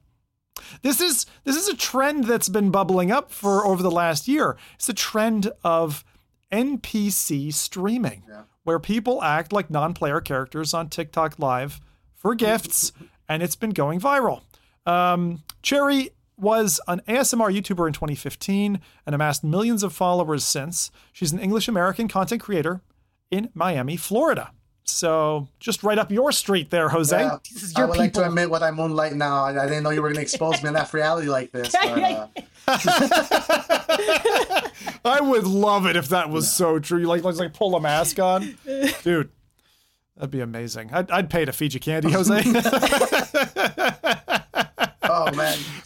[0.81, 4.57] this is this is a trend that's been bubbling up for over the last year.
[4.75, 6.03] It's a trend of
[6.51, 8.43] NPC streaming, Yeah.
[8.63, 11.79] where people act like non-player characters on TikTok Live
[12.15, 12.91] for gifts,
[13.29, 14.41] and it's been going viral.
[14.85, 20.91] Um, Cherry was an ASMR YouTuber in 2015 and amassed millions of followers since.
[21.11, 22.81] She's an English American content creator
[23.31, 24.51] in Miami, Florida.
[24.89, 27.17] So just right up your street there, Jose.
[27.19, 29.43] Yeah, This is I your would like to admit what I moonlight now.
[29.43, 31.75] I, I didn't know you were going to expose me in that reality like this.
[31.87, 32.27] But, uh,
[35.05, 36.99] I would love it if that was so true.
[36.99, 38.57] You like, like, like pull a mask on,
[39.03, 39.29] dude.
[40.17, 40.89] That'd be amazing.
[40.91, 42.41] I'd, I'd pay to feed you candy, Jose.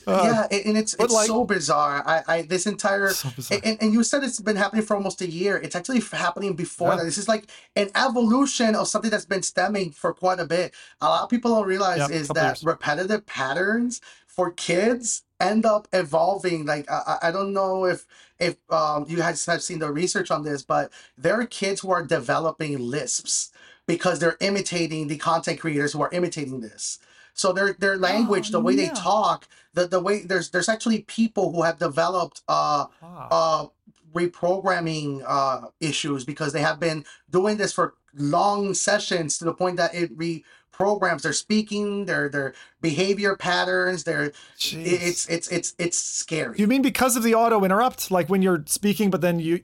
[0.08, 2.04] man, yeah, and and it's Uh, it's like- so bizarre.
[2.06, 3.30] I, I this entire So
[3.64, 5.58] and, and you said it's been happening for almost a year.
[5.58, 6.98] It's actually happening before Yeah.
[6.98, 7.06] that.
[7.06, 7.46] This is like
[7.76, 10.74] an evolution of something that's been stemming for quite a bit.
[11.02, 12.64] A lot of people don't realize Yep, is that years.
[12.64, 16.66] repetitive patterns for kids end up evolving.
[16.66, 18.06] Like I, I I don't know if
[18.40, 21.92] if um, you guys have seen the research on this, but there are kids who
[21.92, 23.52] are developing lisps
[23.88, 27.00] because they're imitating the content creators who are imitating this.
[27.42, 31.00] So their their language, Oh, the way they talk, the the way there's there's actually
[31.20, 33.68] people who have developed uh Ah, uh
[34.14, 39.78] reprogramming uh issues because they have been doing this for long sessions to the point
[39.78, 44.86] that it reprograms their speaking, their their behavior patterns, their jeez.
[44.86, 46.56] it's it's it's it's scary.
[46.60, 48.12] you mean because of the auto interrupt?
[48.12, 49.62] Like when you're speaking, but then you,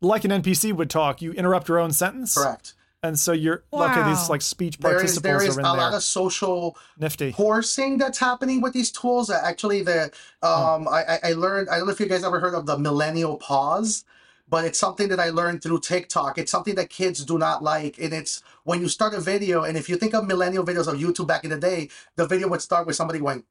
[0.00, 2.34] like an NPC would talk, you interrupt your own sentence?
[2.34, 2.74] Correct.
[3.02, 5.72] And so you're, okay, these like speech There is participles there is are a there.
[5.72, 7.32] lot of social Nifty.
[7.32, 9.30] coursing that's happening with these tools.
[9.30, 10.10] Uh, Actually, the
[10.42, 11.70] um, I, I- I learned.
[11.70, 14.04] I don't know if you guys ever heard of the millennial pause,
[14.50, 16.36] but it's something that I learned through TikTok.
[16.36, 19.62] It's something that kids do not like, and it's when you start a video.
[19.64, 22.48] And if you think of millennial videos of YouTube back in the day, the video
[22.48, 23.44] would start with somebody going,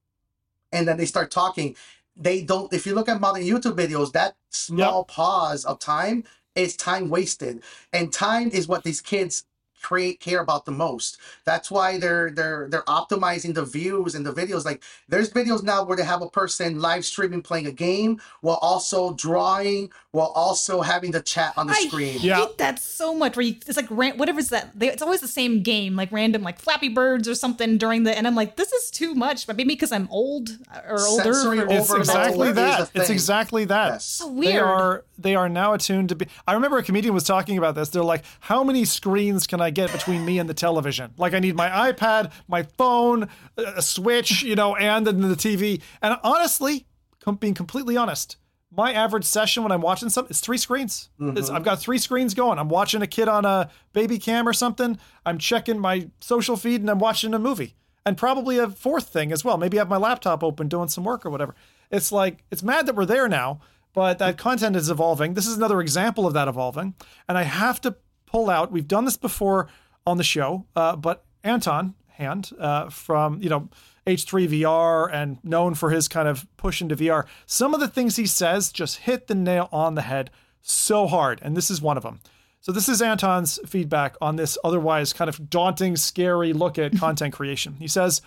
[0.71, 1.75] and then they start talking.
[2.15, 2.71] They don't.
[2.71, 6.23] If you look at modern YouTube videos, that small pause of time
[6.55, 7.61] is time wasted,
[7.93, 9.45] and time is what these kids
[9.81, 11.17] create care about the most.
[11.45, 14.65] That's why they're they're they're optimizing the views and the videos.
[14.65, 18.59] Like there's videos now where they have a person live streaming playing a game while
[18.61, 22.13] also drawing, while also having the chat on the I screen.
[22.13, 22.45] hate Yeah.
[22.57, 23.35] that so much.
[23.35, 24.77] Where you, it's like ran, whatever is that?
[24.77, 28.17] They, it's always the same game, like random, like Flappy Birds or something during the.
[28.17, 29.47] And I'm like, this is too much.
[29.47, 31.33] But maybe because I'm old uh, or older.
[31.33, 32.53] Sensory for- It's for that to exactly that.
[32.55, 32.79] that.
[32.81, 33.93] is the It's exactly that.
[33.93, 34.05] Yes.
[34.05, 36.27] So They are they are now attuned to be.
[36.47, 37.89] I remember a comedian was talking about this.
[37.89, 41.13] They're like, "How many screens can I get between me and the television?
[41.17, 45.81] Like, I need my iPad, my phone, a Switch, you know, and then the TV."
[46.01, 46.85] And honestly,
[47.19, 48.37] com- being completely honest,
[48.71, 51.09] my average session when I'm watching something is three screens.
[51.19, 51.55] It's, mm-hmm.
[51.55, 52.59] I've got three screens going.
[52.59, 54.97] I'm watching a kid on a baby cam or something.
[55.25, 57.75] I'm checking my social feed and I'm watching a movie.
[58.05, 59.57] And probably a fourth thing as well.
[59.57, 61.55] Maybe I have my laptop open doing some work or whatever.
[61.91, 63.59] It's like it's mad that we're there now,
[63.93, 65.33] but that content is evolving.
[65.33, 66.95] This is another example of that evolving.
[67.27, 67.95] And I have to
[68.31, 68.71] pull out.
[68.71, 69.67] We've done this before
[70.05, 73.69] on the show, uh, but Anton Hand uh, from you know
[74.05, 77.25] H3VR and known for his kind of push into VR.
[77.45, 81.39] Some of the things he says just hit the nail on the head so hard,
[81.41, 82.19] and this is one of them.
[82.61, 87.33] So this is Anton's feedback on this otherwise kind of daunting, scary look at content
[87.33, 87.75] creation.
[87.79, 88.21] He says,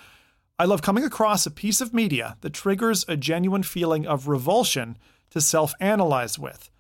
[0.59, 4.97] I love coming across a piece of media that triggers a genuine feeling of revulsion
[5.31, 6.71] to self analyze with.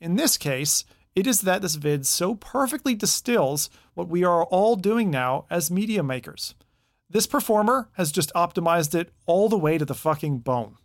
[0.00, 0.84] In this case,
[1.14, 5.70] it is that this vid so perfectly distills what we are all doing now as
[5.70, 6.54] media makers.
[7.08, 10.76] This performer has just optimized it all the way to the fucking bone.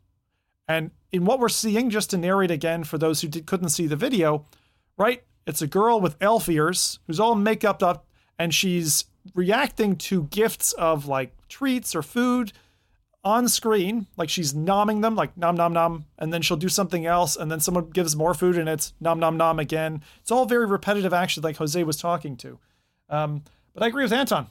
[0.68, 3.88] And in what we're seeing, just to narrate again for those who did, couldn't see
[3.88, 4.46] the video,
[4.98, 5.24] right?
[5.48, 8.06] It's a girl with elf ears who's all makeup up
[8.38, 12.54] and she's reacting to gifts of like treats or food
[13.24, 17.06] on screen, like she's nomming them, like nom nom nom, and then she'll do something
[17.06, 20.02] else, and then someone gives more food and it's nom nom nom again.
[20.22, 22.60] It's all very repetitive action, like Jose was talking to.
[23.10, 23.44] Um,
[23.74, 24.48] but I agree with Anton.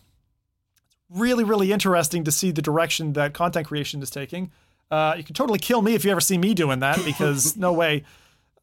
[0.74, 4.50] It's really, really interesting to see the direction that content creation is taking.
[4.90, 7.72] Uh, you can totally kill me if you ever see me doing that because no
[7.72, 8.04] way.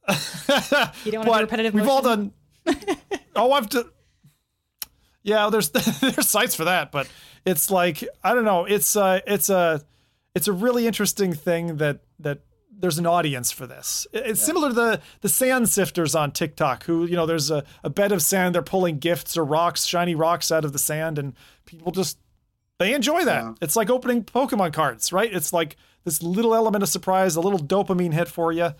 [0.07, 2.31] You don't want to do repetitive we've all done.
[3.35, 3.89] oh, I've done.
[5.23, 7.07] Yeah, there's there's sites for that, but
[7.45, 8.65] it's like I don't know.
[8.65, 9.81] It's uh it's a
[10.35, 12.39] it's a really interesting thing that that
[12.77, 14.05] there's an audience for this.
[14.11, 17.63] It- It's similar to the the sand sifters on TikTok, who you know there's a,
[17.83, 21.17] a bed of sand, they're pulling gifts or rocks, shiny rocks out of the sand,
[21.17, 21.33] and
[21.65, 22.17] people just
[22.79, 23.43] they enjoy that.
[23.43, 23.53] Yeah.
[23.61, 25.33] It's like opening Pokemon cards, right?
[25.33, 28.73] It's like this little element of surprise, a little dopamine hit for you.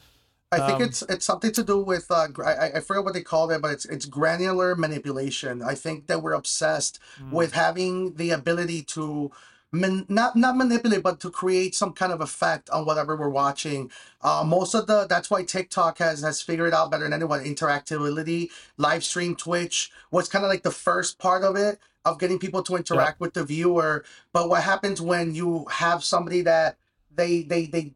[0.52, 3.24] I think Um, it's it's something to do with uh, I, I forget what they
[3.24, 5.62] called it, but it's it's granular manipulation.
[5.64, 7.32] I think that we're obsessed Mm.
[7.32, 9.32] with having the ability to
[9.76, 13.92] man, not not manipulate, but to create some kind of effect on whatever we're watching.
[14.22, 18.50] Uh, most of the that's why TikTok has has figured out better than anyone interactability,
[18.78, 22.62] live stream, Twitch was kind of like the first part of it of getting people
[22.64, 24.06] to interact with the viewer.
[24.32, 26.78] But what happens when you have somebody that
[27.14, 27.94] they they they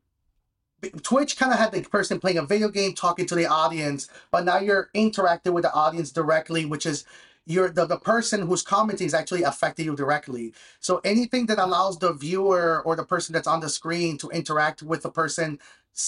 [1.03, 4.45] Twitch kind of had the person playing a video game talking to the audience, but
[4.45, 7.05] now you're interacting with the audience directly, which is
[7.49, 10.53] you're the, the person who's commenting is actually affecting you directly.
[10.79, 14.83] So anything that allows the viewer or the person that's on the screen to interact
[14.83, 15.59] with the person,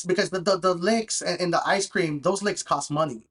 [0.06, 3.24] because the, the, the licks and, and the ice cream, those licks cost money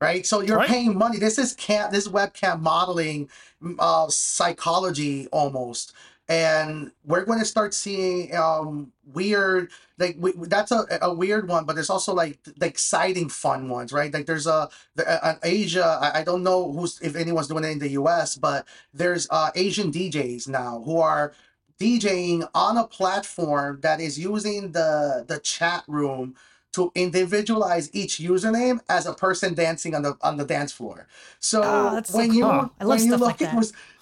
[0.00, 0.26] right?
[0.26, 0.68] So you're right.
[0.68, 1.18] paying money.
[1.18, 3.30] This is cam, this webcam modeling
[3.78, 5.94] uh, psychology almost,
[6.28, 11.64] and we're going to start seeing um, weird like we, that's a, a weird one
[11.64, 14.12] but there's also like the exciting fun ones right?
[14.12, 14.68] Like there's a,
[15.06, 19.28] an asia I, don't know who's if anyone's doing it in the us but there's
[19.30, 21.34] uh, asian djs now who are
[21.78, 26.34] djing on a platform that is using the the chat room
[26.74, 31.06] to individualize each username as a person dancing on the on the dance floor.
[31.38, 32.34] So oh, when so cool.
[32.34, 33.54] you I when you look like at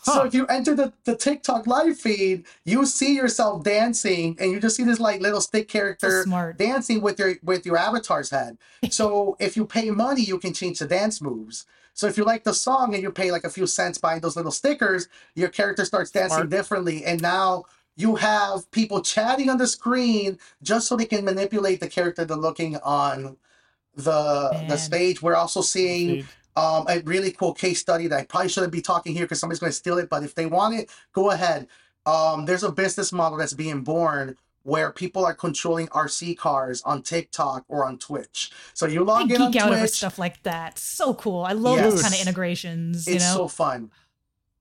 [0.05, 0.15] Huh.
[0.15, 4.59] So if you enter the, the TikTok live feed, you see yourself dancing and you
[4.59, 8.59] just see this like little stick character so dancing with your with your avatar's head.
[8.91, 11.67] so if you pay money, you can change the dance moves.
[11.95, 14.35] So if you like the song and you pay like a few cents buying those
[14.35, 16.51] little stickers, your character starts dancing smart.
[16.51, 17.05] differently.
[17.05, 17.67] And now
[17.97, 22.37] you have people chatting on the screen just so they can manipulate the character they're
[22.37, 23.37] looking on
[23.95, 24.69] the Man.
[24.69, 25.21] the stage.
[25.21, 26.27] We're also seeing
[26.57, 29.61] um, a really cool case study that I probably shouldn't be talking here because somebody's
[29.61, 30.09] going to steal it.
[30.09, 31.69] But if they want it, go ahead.
[32.07, 37.03] Um, there's a business model that's being born where people are controlling RC cars on
[37.03, 38.51] TikTok or on Twitch.
[38.75, 39.79] So you log I in on out Twitch.
[39.79, 40.79] over stuff like that.
[40.79, 41.45] So cool.
[41.45, 41.93] I love yes.
[41.93, 43.09] those kind of integrations.
[43.09, 43.37] It's you know?
[43.37, 43.91] so fun.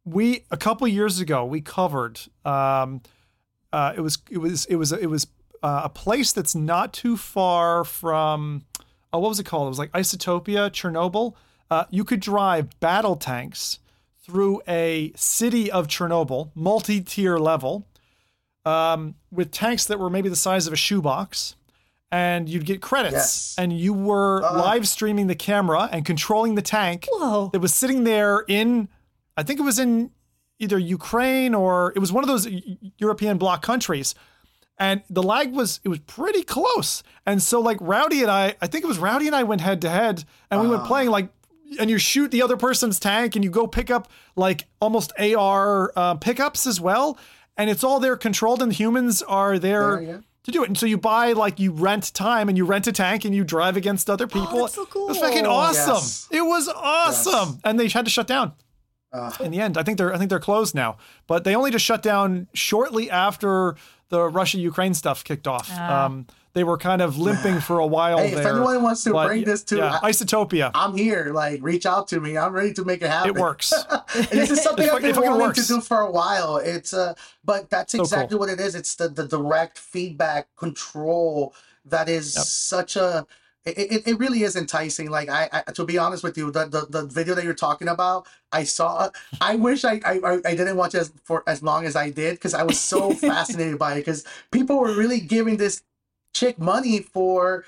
[0.03, 2.19] We a couple years ago we covered.
[2.43, 3.01] Um,
[3.74, 5.28] uh, it was it was it was it was
[5.63, 8.65] uh, a place that's not too far from.
[9.13, 9.67] Oh, what was it called?
[9.67, 11.34] It was like Isotopium, Chernobyl.
[11.69, 13.80] Uh, you could drive battle tanks
[14.26, 17.86] through a city of Chernobyl, multi-tier level,
[18.65, 21.55] um, with tanks that were maybe the size of a shoebox,
[22.11, 23.13] and you'd get credits.
[23.13, 23.55] Yes.
[23.57, 27.49] And you were uh, live streaming the camera and controlling the tank whoa.
[27.51, 28.88] that was sitting there in,
[29.36, 30.11] I think it was in
[30.62, 32.47] either Ukraine or it was one of those
[32.97, 34.16] European bloc countries.
[34.78, 37.03] And the lag was it was pretty close.
[37.26, 39.82] And so like Rowdy and I, I think it was Rowdy and I went head
[39.82, 40.88] to head and uh, we went uh-huh.
[40.88, 41.30] playing like
[41.80, 45.91] and you shoot the other person's tank and you go pick up like almost AR
[45.95, 47.18] uh, pickups as well.
[47.57, 50.01] And it's all there controlled and humans are there.
[50.01, 52.88] Yeah, To do it, and so you buy like you rent time and you rent
[52.88, 54.64] a tank and you drive against other oh, people.
[54.64, 55.05] Oh, so cool.
[55.05, 55.95] It was fucking awesome.
[55.95, 56.28] Yes.
[56.32, 57.59] It was awesome, yes.
[57.64, 58.53] and they had to shut down.
[59.14, 60.97] Uh, in the end, I think they're I think they're closed now,
[61.28, 63.76] but they only just shut down shortly after
[64.09, 65.70] the Russia Ukraine stuff kicked off.
[65.72, 68.41] Uh, um, they were kind of limping for a while hey, there.
[68.41, 71.32] If anyone wants to but, bring this to yeah, I, Isotopium, I'm here.
[71.34, 72.38] Like, reach out to me.
[72.38, 73.30] I'm ready to make it happen.
[73.30, 73.74] It works.
[74.32, 75.68] this is something I've been wanting works.
[75.68, 76.57] to do for a while.
[76.57, 78.39] It's uh, but that's so exactly cool.
[78.39, 78.76] what it is.
[78.76, 81.53] It's the the direct feedback control
[81.86, 82.45] that is yep.
[82.45, 83.26] such a
[83.66, 85.09] it, it, it really is enticing.
[85.09, 87.88] Like I, I, to be honest with you, the, the the video that you're talking
[87.88, 89.09] about, I saw.
[89.39, 92.36] I wish I I, I didn't watch it as for as long as I did
[92.36, 95.84] because I was so fascinated by it because people were really giving this
[96.34, 97.66] chick money for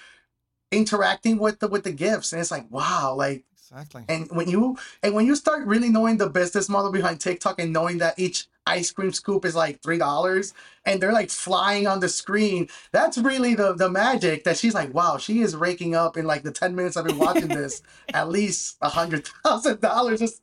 [0.72, 4.04] interacting with the with the gifts and it's like wow like exactly.
[4.08, 7.74] And when you and when you start really knowing the business model behind tiktok and
[7.74, 10.54] knowing that each ice cream scoop is like three dollars
[10.86, 14.94] and they're like flying on the screen that's really the the magic that she's like
[14.94, 17.82] wow she is raking up in like the 10 minutes i've been watching this
[18.14, 20.42] at least a hundred thousand dollars just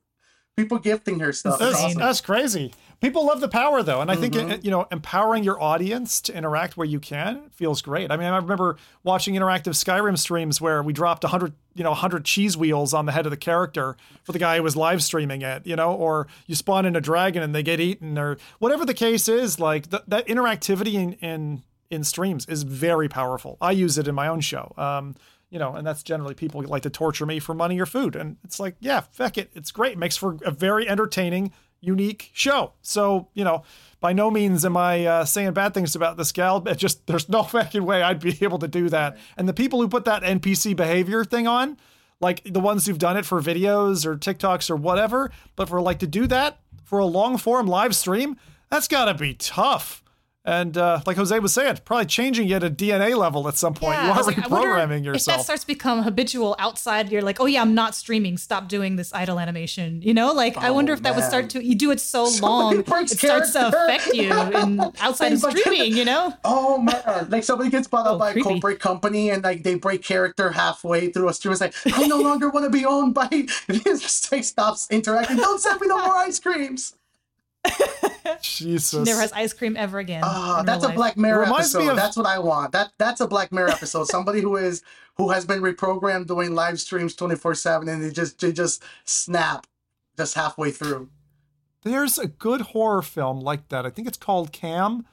[0.57, 1.59] people gifting her stuff.
[1.59, 1.99] That's, awesome.
[1.99, 4.65] that's crazy people love the power though and i think mm-hmm.
[4.65, 8.37] you know empowering your audience to interact where you can feels great i mean i
[8.37, 13.07] remember watching interactive skyrim streams where we dropped 100 you know 100 cheese wheels on
[13.07, 15.93] the head of the character for the guy who was live streaming it you know
[15.93, 19.59] or you spawn in a dragon and they get eaten or whatever the case is
[19.59, 24.15] like th- that interactivity in, in in streams is very powerful i use it in
[24.15, 25.15] my own show um,
[25.51, 28.15] you know, and that's generally people like to torture me for money or food.
[28.15, 29.51] And it's like, yeah, feck it.
[29.53, 29.95] It's great.
[29.95, 32.72] It makes for a very entertaining unique show.
[32.83, 33.62] So, you know,
[34.01, 36.66] by no means am I uh, saying bad things about this gal.
[36.66, 39.18] It just there's no fucking way I'd be able to do that.
[39.37, 41.76] And the people who put that NPC behavior thing on,
[42.20, 45.99] like the ones who've done it for videos or TikToks or whatever, but for like
[46.01, 48.37] to do that for a long form live stream,
[48.68, 50.03] that's got to be tough.
[50.43, 53.74] And uh, like Jose was saying, probably changing it at a DNA level at some
[53.74, 53.97] point.
[53.97, 55.34] Yeah, you are like, reprogramming yourself.
[55.34, 58.38] If that starts to become habitual outside, you're like, oh yeah, I'm not streaming.
[58.38, 60.01] Stop doing this idle animation.
[60.01, 61.64] You know, like oh, I wonder if that would start to.
[61.64, 65.95] You do it so Somebody long, it starts to affect you in outside of streaming.
[65.95, 66.32] You know?
[66.45, 68.49] Oh man, like somebody gets bought up oh, by creepy.
[68.49, 71.53] a corporate company and like they break character halfway through a stream.
[71.53, 73.28] It's like I no longer want to be owned by.
[73.68, 75.36] This Like stops interacting.
[75.36, 76.95] Don't send me no more ice creams.
[78.43, 79.07] Jesus.
[79.07, 80.23] Never has ice cream ever again.
[80.25, 80.97] Ah, that's a life.
[80.97, 81.91] Black Mirror Reminds me episode.
[81.93, 82.73] of- That's what I want.
[82.73, 84.07] That that's a Black Mirror episode.
[84.07, 84.83] Somebody who is
[85.17, 88.83] who has been reprogrammed doing live streams twenty four seven, and they just they just
[89.05, 89.67] snap
[90.17, 91.09] just halfway through.
[91.83, 93.87] There's a good horror film like that.
[93.87, 95.07] I think it's called Cam.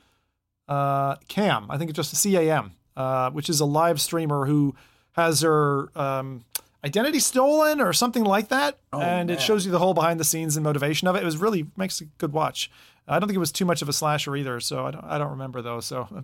[0.67, 1.69] Uh, Cam.
[1.71, 4.75] I think it's just C A M, uh, which is a live streamer who
[5.13, 6.43] has her um,
[6.85, 10.23] identity stolen or something like that, Oh, and it shows you the whole behind the
[10.23, 11.21] scenes and motivation of it.
[11.21, 12.69] It was really makes a good watch.
[13.07, 15.17] I don't think it was too much of a slasher either, so I don't, I
[15.17, 15.79] don't remember though.
[15.79, 16.21] So uh,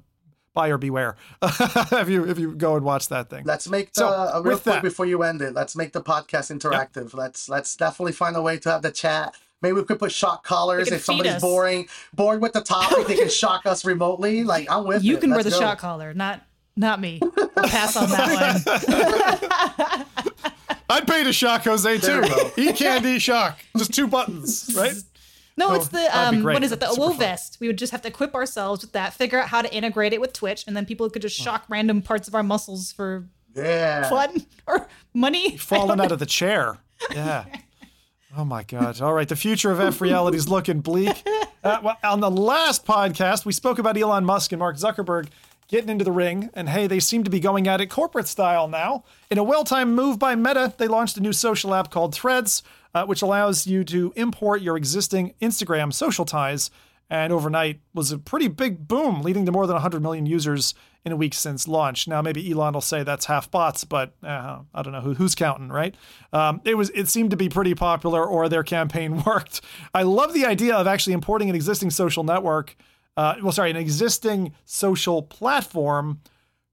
[0.54, 3.44] buyer beware if you if you go and watch that thing.
[3.46, 5.54] Let's make the So, uh, real quick that- before you end it.
[5.54, 7.14] Let's make the podcast interactive.
[7.14, 9.34] Let's let's definitely find a way to have the chat.
[9.62, 11.42] Maybe we could put shock collars if somebody's us.
[11.42, 13.08] boring, bored with the topic.
[13.08, 14.44] they can shock us remotely.
[14.44, 15.22] Like I'm with You it.
[15.22, 15.66] can wear Let's the go.
[15.66, 16.42] shot collar, not
[16.76, 17.22] not me.
[17.56, 20.33] I'll pass on that one.
[20.90, 22.22] I'd pay to shock Jose too.
[22.22, 22.52] we go.
[22.58, 23.58] Eat candy, shock.
[23.78, 24.94] Just two buttons, right?
[25.56, 26.80] No, Oh, it's the um, what is it?
[26.80, 27.20] The Super wool fun.
[27.20, 27.58] vest.
[27.60, 30.20] We would just have to equip ourselves with that, figure out how to integrate it
[30.20, 34.10] with Twitch, and then people could just shock random parts of our muscles for Yeah.
[34.10, 35.58] fun or money.
[35.58, 36.78] falling out of the chair.
[37.12, 37.46] Yeah.
[38.36, 39.00] Oh my God.
[39.00, 39.30] All right.
[39.30, 41.24] The future of FReality is looking bleak.
[41.64, 45.28] Uh, well, on the last podcast, we spoke about Elon Musk and Mark Zuckerberg
[45.68, 46.50] getting into the ring.
[46.54, 49.04] And hey, they seem to be going at it corporate style now.
[49.30, 52.64] In a well timed move by Meta, they launched a new social app called Threads,
[52.94, 56.70] uh, which allows you to import your existing Instagram social ties.
[57.10, 60.74] And overnight was a pretty big boom, leading to more than 100 million users
[61.06, 62.08] in a week since launch.
[62.08, 65.36] Now, maybe Elon will say that's half bots, but uh, I don't know who, who's
[65.36, 65.96] counting, right?
[66.32, 69.62] Um, it was it seemed to be pretty popular, or their campaign worked.
[69.94, 72.76] I love the idea of actually importing an existing social network,
[73.18, 76.22] uh, well, sorry, an existing social platform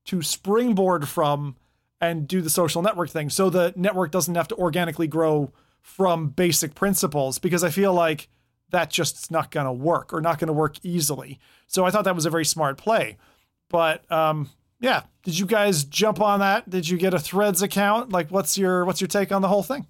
[0.07, 1.57] to springboard from
[2.01, 6.29] and do the social network thing, so the network doesn't have to organically grow from
[6.29, 7.39] basic principles.
[7.39, 8.29] Because I feel like
[8.71, 11.39] that just not going to work or not going to work easily.
[11.67, 13.19] So I thought that was a very smart play.
[13.69, 14.49] But um,
[14.81, 16.71] yeah, did you guys jump on that?
[16.71, 18.13] Did you get a Threads account?
[18.13, 19.87] Like, what's your what's your take on the whole thing?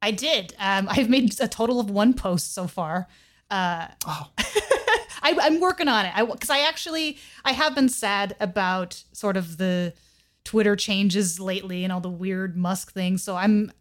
[0.00, 0.54] I did.
[0.58, 3.06] Um, I've made a total of one post so far.
[3.50, 4.30] Uh, Oh.
[5.22, 6.12] I, I'm working on it.
[6.14, 9.94] I because I actually I have been sad about sort of the
[10.44, 13.22] Twitter changes lately and all the weird Musk things.
[13.22, 13.72] So I'm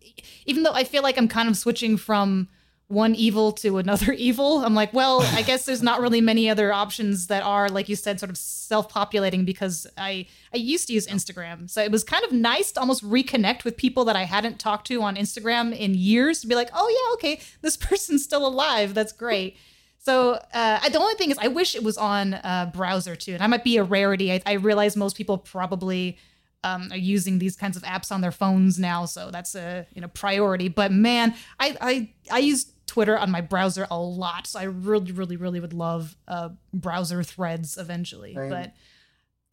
[0.45, 2.47] even though I feel like I'm kind of switching from
[2.91, 4.59] one evil to another evil.
[4.59, 7.95] I'm like, well, I guess there's not really many other options that are like you
[7.95, 12.23] said, sort of self-populating because I I used to use Instagram, so it was kind
[12.23, 15.95] of nice to almost reconnect with people that I hadn't talked to on Instagram in
[15.95, 18.93] years to be like, oh yeah, okay, this person's still alive.
[18.93, 19.57] That's great.
[20.03, 23.33] So uh, I- the only thing is, I wish it was on uh, browser too,
[23.33, 24.31] and I might be a rarity.
[24.33, 26.17] I, I realize most people probably
[26.63, 30.01] um, are using these kinds of apps on their phones now, so that's a you
[30.01, 30.69] know priority.
[30.69, 35.11] But man, I I, I use Twitter on my browser a lot, so I really,
[35.11, 38.33] really, really would love uh, browser threads eventually.
[38.35, 38.49] Same.
[38.49, 38.73] But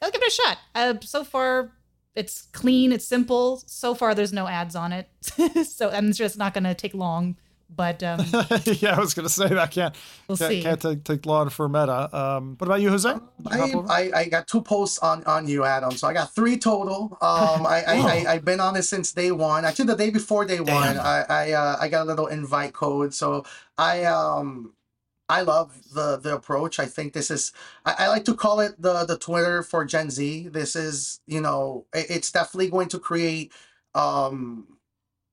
[0.03, 0.59] I'll give it a shot.
[0.75, 1.73] Uh, so far,
[2.15, 3.63] it's clean, it's simple.
[3.67, 5.09] So far, there's no ads on it,
[5.67, 7.37] so I'm sure it's not going to take long.
[7.71, 8.25] But um,
[8.65, 9.95] yeah, I was gonna say that can't
[10.27, 10.63] We'll can't, see.
[10.63, 12.09] can't take, take long for Meta.
[12.17, 13.09] Um, what about you, Jose?
[13.11, 14.11] You I.
[14.15, 15.93] I, I got two posts on, on you, Adam.
[15.93, 17.17] So I got three total.
[17.21, 19.65] Um, I, I, I, I've been on it since day one.
[19.65, 23.15] Actually, the day before day one, I, I, uh, I got a little invite code.
[23.15, 23.45] So
[23.77, 24.73] I, um,
[25.29, 26.79] I love the the approach.
[26.81, 27.53] I think this is
[27.85, 30.49] I, I like to call it the the Twitter for Gen Z.
[30.49, 33.53] This is you know it- it's definitely going to create
[33.95, 34.79] um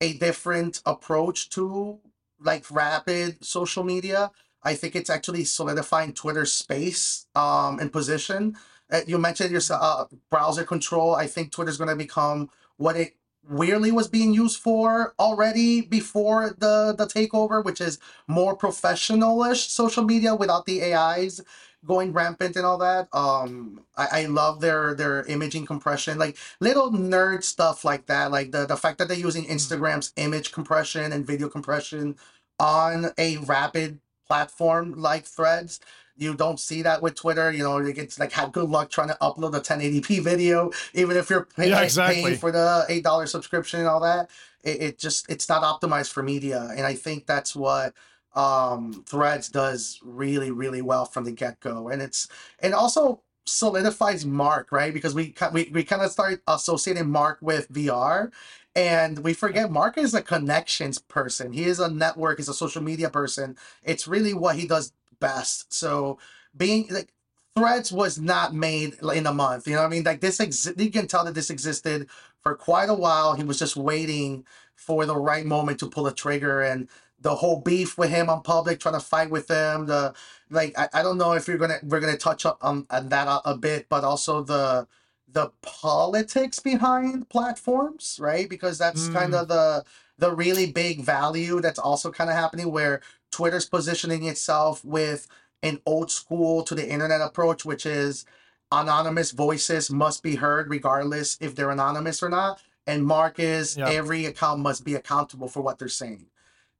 [0.02, 1.98] a different approach to
[2.40, 4.30] like rapid social media.
[4.62, 8.56] I think it's actually solidifying Twitter's space um and position.
[8.90, 11.14] Uh, you mentioned your uh, browser control.
[11.14, 13.16] I think Twitter's going to become what it
[13.48, 20.04] weirdly was being used for already before the the takeover, which is more professional-ish social
[20.04, 21.40] media without the AIs
[21.86, 23.08] going rampant and all that.
[23.12, 28.30] Um, I, I love their their imaging compression, like little nerd stuff like that.
[28.30, 32.16] Like the the fact that they're using Instagram's image compression and video compression
[32.58, 35.80] on a rapid platform like Threads.
[36.18, 37.52] You don't see that with Twitter.
[37.52, 41.28] You know, it's like have good luck trying to upload a 1080p video, even if
[41.28, 42.22] you're pay, Yeah, exactly.
[42.22, 44.30] paying for the eight dollar subscription and all that.
[44.62, 47.92] It, it just it's not optimized for media, and I think that's what
[48.36, 51.88] um threads does really really well from the get-go.
[51.88, 52.28] And it's
[52.60, 54.92] and also solidifies mark right?
[54.94, 58.30] Because we we, we kind of start associating mark with vr
[58.74, 61.52] and we forget mark is a connections person.
[61.52, 63.56] He is a network he's a social media person.
[63.82, 65.72] It's really what he does best.
[65.72, 66.18] So
[66.56, 67.12] being like
[67.56, 70.02] threads was not made in a month you know what i mean?
[70.04, 72.08] Like this exi- you can tell that this existed
[72.40, 73.34] for quite a while.
[73.34, 76.88] He was just waiting for the right moment to pull the trigger and
[77.20, 79.86] the whole beef with him on public, trying to fight with them.
[79.86, 80.14] The
[80.50, 83.26] like, I, I don't know if you're gonna we're gonna touch up on, on that
[83.28, 84.86] a, a bit, but also the
[85.32, 88.48] the politics behind platforms, right?
[88.48, 89.12] Because that's Mm.
[89.12, 89.84] kind of the
[90.18, 93.00] the really big value that's also kind of happening where
[93.30, 95.26] Twitter's positioning itself with
[95.62, 98.24] an old school to the internet approach, which is
[98.72, 102.60] anonymous voices must be heard regardless if they're anonymous or not.
[102.86, 103.88] And Mark is Yeah.
[103.90, 106.26] every account must be accountable for what they're saying.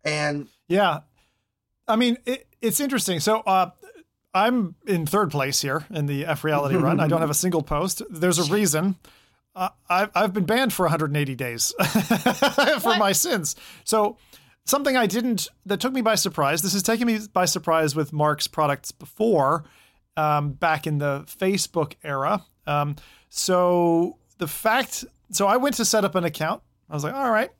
[0.06, 1.00] And Yeah.
[1.88, 3.20] I mean, it, it's interesting.
[3.20, 3.70] So, uh,
[4.34, 7.00] I'm in third place here in the FReality run.
[7.00, 8.02] I don't have a single post.
[8.10, 8.96] There's a reason.
[9.54, 12.98] Uh, I've, I've been banned for 180 days for What?
[12.98, 13.56] my sins.
[13.84, 14.18] So,
[14.66, 18.12] something I didn't, that took me by surprise, this has taken me by surprise with
[18.12, 19.64] Mark's products before,
[20.18, 22.44] um, back in the Facebook era.
[22.66, 22.96] Um,
[23.30, 26.62] so, the fact, so I went to set up an account.
[26.90, 27.50] I was like, all right,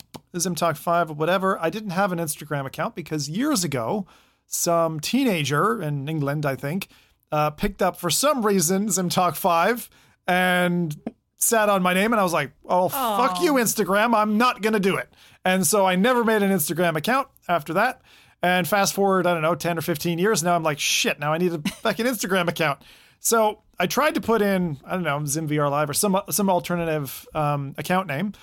[0.57, 1.59] Talk 5 or whatever.
[1.61, 4.07] I didn't have an Instagram account because years ago,
[4.47, 6.89] some teenager in England, I think,
[7.33, 9.91] uh, picked up for some reason Talk 5
[10.27, 10.97] and
[11.37, 12.13] sat on my name.
[12.13, 14.15] And I was like, oh, fuck you, Instagram.
[14.15, 15.09] I'm not going to do it.
[15.45, 18.03] And so I never made an Instagram account after that.
[18.43, 21.33] And fast forward, I don't know, 10 or 15 years now, I'm like, shit, now
[21.33, 22.81] I need a fucking Instagram account.
[23.19, 27.27] So I tried to put in, I don't know, ZimVR Live or some some alternative
[27.35, 28.35] um, account name,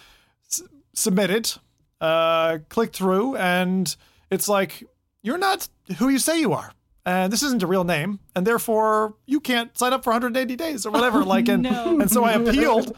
[0.52, 0.64] s-
[0.94, 1.54] submitted,
[2.04, 3.96] uh, click through, and
[4.30, 4.84] it's like,
[5.22, 6.74] you're not who you say you are.
[7.06, 10.86] And this isn't a real name, and therefore you can't sign up for 180 days
[10.86, 11.24] or whatever.
[11.36, 12.00] like, and, no.
[12.00, 12.96] and so I appealed,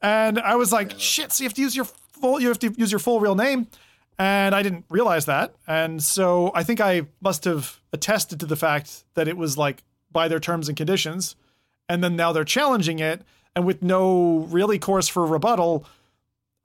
[0.00, 2.72] and I was like, shit, so you have to use your full, you have to
[2.76, 3.66] use your full real name.
[4.20, 5.56] And I didn't realize that.
[5.66, 9.82] And so I think I must have attested to the fact that it was like
[10.12, 11.34] by their terms and conditions.
[11.88, 13.22] And then now they're challenging it.
[13.56, 15.84] And with no really course for rebuttal,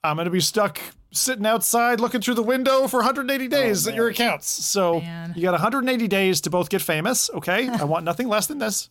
[0.03, 0.79] I'm going to be stuck
[1.11, 4.47] sitting outside looking through the window for 180 days at your accounts.
[4.47, 5.33] So Man.
[5.35, 7.29] you got 180 days to both get famous.
[7.31, 7.67] Okay.
[7.69, 8.89] I want nothing less than this.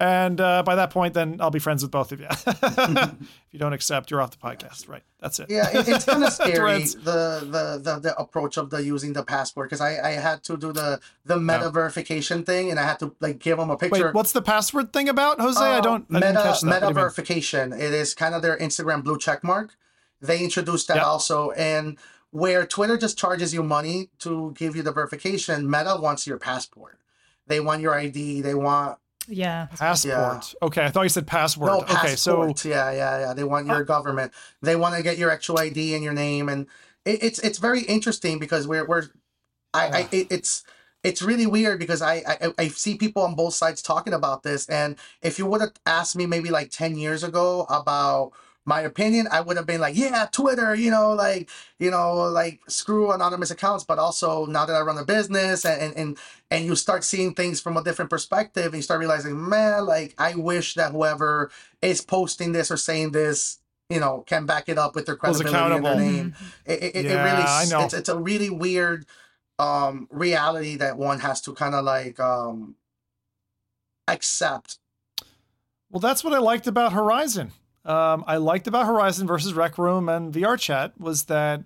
[0.00, 2.26] And uh, by that point, then I'll be friends with both of you.
[2.46, 3.14] if
[3.52, 4.88] you don't accept, you're off the podcast.
[4.88, 5.02] Right.
[5.20, 5.46] That's it.
[5.48, 9.22] yeah, it, it's kind of scary the, the the the approach of the using the
[9.22, 12.98] passport because I I had to do the the meta verification thing and I had
[12.98, 14.06] to like give them a picture.
[14.06, 15.60] Wait, what's the password thing about, Jose?
[15.60, 16.06] I Uh, don't.
[16.10, 16.66] I meta catch that.
[16.66, 16.94] Meta do you mean?
[16.94, 17.72] verification.
[17.72, 19.76] It is kind of their Instagram blue check mark.
[20.22, 21.04] They introduced that Yeah.
[21.04, 21.98] also, and
[22.30, 26.98] where Twitter just charges you money to give you the verification, Meta wants your passport.
[27.46, 28.40] They want your ID.
[28.40, 28.98] They want
[29.28, 29.66] Yeah.
[29.78, 30.54] Passport.
[30.62, 31.66] Okay, I thought you said password.
[31.68, 32.64] no okay, so passport.
[32.64, 33.34] yeah, yeah, yeah.
[33.34, 34.32] They want your government.
[34.62, 36.66] They want to get your actual ID and your name, and
[37.04, 39.08] it, it's it's very interesting because we're we're
[39.74, 40.64] I, I it, it's
[41.04, 44.68] it's really weird because I, I I see people on both sides talking about this,
[44.68, 48.32] and if you would have asked me maybe like ten years ago about
[48.64, 52.60] my opinion, I would have been like, yeah, Twitter, you know, like you know, like
[52.68, 53.84] screw anonymous accounts.
[53.84, 56.18] But also now that I run a business and and and,
[56.50, 60.14] and you start seeing things from a different perspective, and you start realizing, man, like
[60.18, 61.50] I wish that whoever
[61.80, 63.58] is posting this or saying this.
[63.90, 66.34] You know, can back it up with their credibility and their name.
[66.64, 67.84] It, it, it really I know.
[67.84, 69.04] It's, it's a really weird
[69.58, 72.74] um reality that one has to kind of like um
[74.08, 74.78] accept
[75.92, 77.52] well, that's what I liked about Horizon.
[77.84, 81.64] Um, I liked about Horizon versus Rec Room and VR Chat was that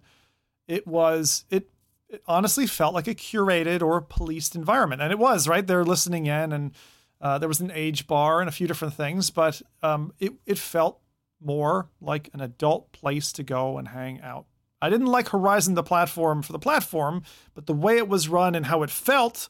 [0.67, 1.69] it was it,
[2.09, 5.67] it honestly felt like a curated or policed environment, and it was right.
[5.67, 6.73] They're listening in, and
[7.21, 10.59] uh, there was an age bar and a few different things, but um, it it
[10.59, 11.01] felt
[11.41, 14.47] more like an adult place to go and hang out.
[14.81, 17.23] I didn't like Horizon the platform for the platform,
[17.55, 19.49] but the way it was run and how it felt,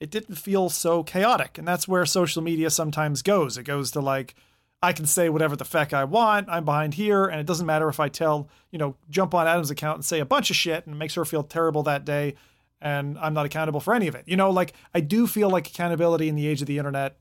[0.00, 1.56] it didn't feel so chaotic.
[1.58, 3.56] And that's where social media sometimes goes.
[3.56, 4.34] It goes to like,
[4.82, 6.48] I can say whatever the feck I want.
[6.48, 9.70] I'm behind here, and it doesn't matter if I tell, you know, jump on Adam's
[9.70, 12.34] account and say a bunch of shit and makes her feel terrible that day,
[12.80, 14.24] and I'm not accountable for any of it.
[14.26, 17.18] You know, like I do feel like accountability in the age of the internet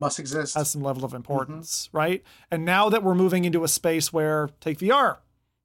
[0.00, 0.56] must exist.
[0.56, 2.22] has some level of importance, right?
[2.50, 5.18] And now that we're moving into a space where take VR,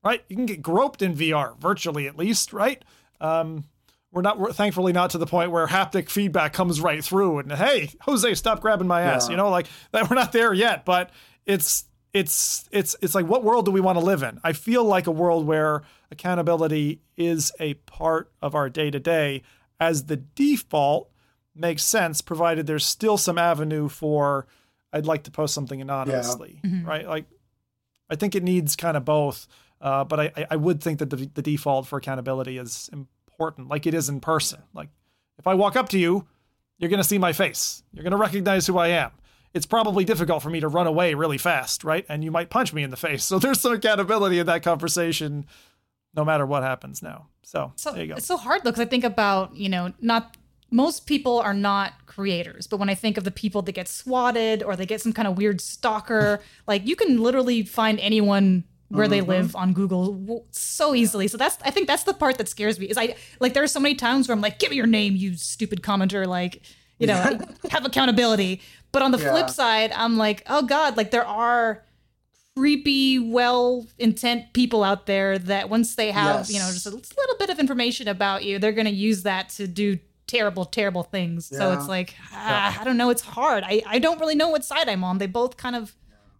[0.03, 0.23] right?
[0.27, 2.83] You can get groped in VR, virtually at least, right?
[3.21, 3.65] Um,
[4.11, 7.51] we're not we're thankfully not to the point where haptic feedback comes right through and
[7.51, 9.27] hey, Jose, stop grabbing my ass.
[9.27, 9.31] Yeah.
[9.31, 11.11] You know, like that we're not there yet, but
[11.45, 14.39] it's it's it's it's like what world do we want to live in?
[14.43, 19.41] I feel like a world where accountability is a part of our day to day
[19.79, 21.11] as the default
[21.53, 24.47] makes sense provided there's still some avenue for
[24.93, 27.07] I'd like to post something anonymously, right?
[27.07, 27.25] Like
[28.09, 29.47] I think it needs kind of both,
[29.81, 33.67] uh, but I, I- I would think that the, the default for accountability is important,
[33.67, 34.61] like it is in person.
[34.73, 34.89] Like
[35.37, 36.25] if I walk up to you,
[36.77, 37.83] you're going to see my face.
[37.93, 39.11] You're going to recognize who I am.
[39.55, 42.05] It's probably difficult for me to run away really fast, right?
[42.07, 43.23] And you might punch me in the face.
[43.35, 45.47] So there's some accountability in that conversation
[46.15, 47.27] no matter what happens now.
[47.43, 48.15] So, So there you go.
[48.15, 50.37] it's so hard though, because I think about you know not
[50.71, 54.63] most people are not creators, but when I think of the people that get swatted
[54.63, 59.07] or they get some kind of weird stalker, like you can literally find anyone where
[59.07, 59.29] they mm-hmm.
[59.29, 61.27] live on Google so easily.
[61.27, 62.87] So that's I think that's the part that scares me.
[62.87, 65.15] Is I like there are so many times where I'm like, give me your name,
[65.15, 66.61] you stupid commenter, like
[66.99, 68.61] you know, have accountability.
[68.95, 69.31] But on the Yeah.
[69.31, 71.83] flip side, I'm like, oh god, like there are
[72.55, 77.35] creepy, well intent people out there that once they have, you know, just a little
[77.37, 81.45] bit of information about you, they're going to use that to do terrible, terrible things.
[81.47, 83.09] So it's like, ah, I don't know.
[83.09, 83.65] It's hard.
[83.67, 85.17] I, I don't really know what side I'm on.
[85.17, 85.93] They both kind of,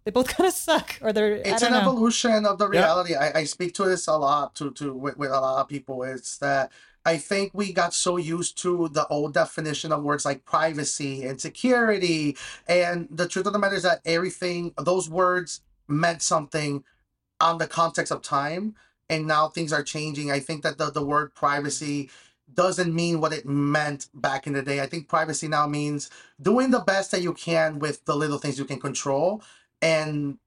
[0.04, 1.90] they both kind of suck or they're, it's I an don't know.
[1.90, 3.14] evolution of the reality.
[3.14, 6.02] I, I speak to this a lot to to with, with a lot of people.
[6.04, 6.72] It's that
[7.06, 11.40] I think we got so used to the old definition of words like privacy and
[11.40, 16.82] security, and the truth of the matter is that everything those words meant something
[17.40, 18.74] on the context of time,
[19.08, 20.32] and now things are changing.
[20.32, 22.10] I think that the the word privacy
[22.52, 24.80] doesn't mean what it meant back in the day.
[24.80, 26.10] I think privacy now means
[26.42, 29.42] doing the best that you can with the little things you can control
[29.82, 30.38] and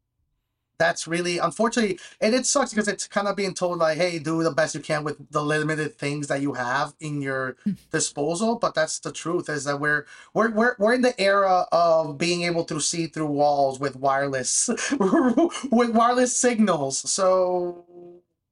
[0.79, 4.41] that's really unfortunately and it sucks because it's kind of being told like hey do
[4.43, 7.73] the best you can with the limited things that you have in your hmm.
[7.91, 12.17] disposal but that's the truth is that we're we're we're, we're in the era of
[12.17, 14.69] being able to see through walls with wireless
[14.99, 16.97] with wireless signals.
[17.09, 17.85] So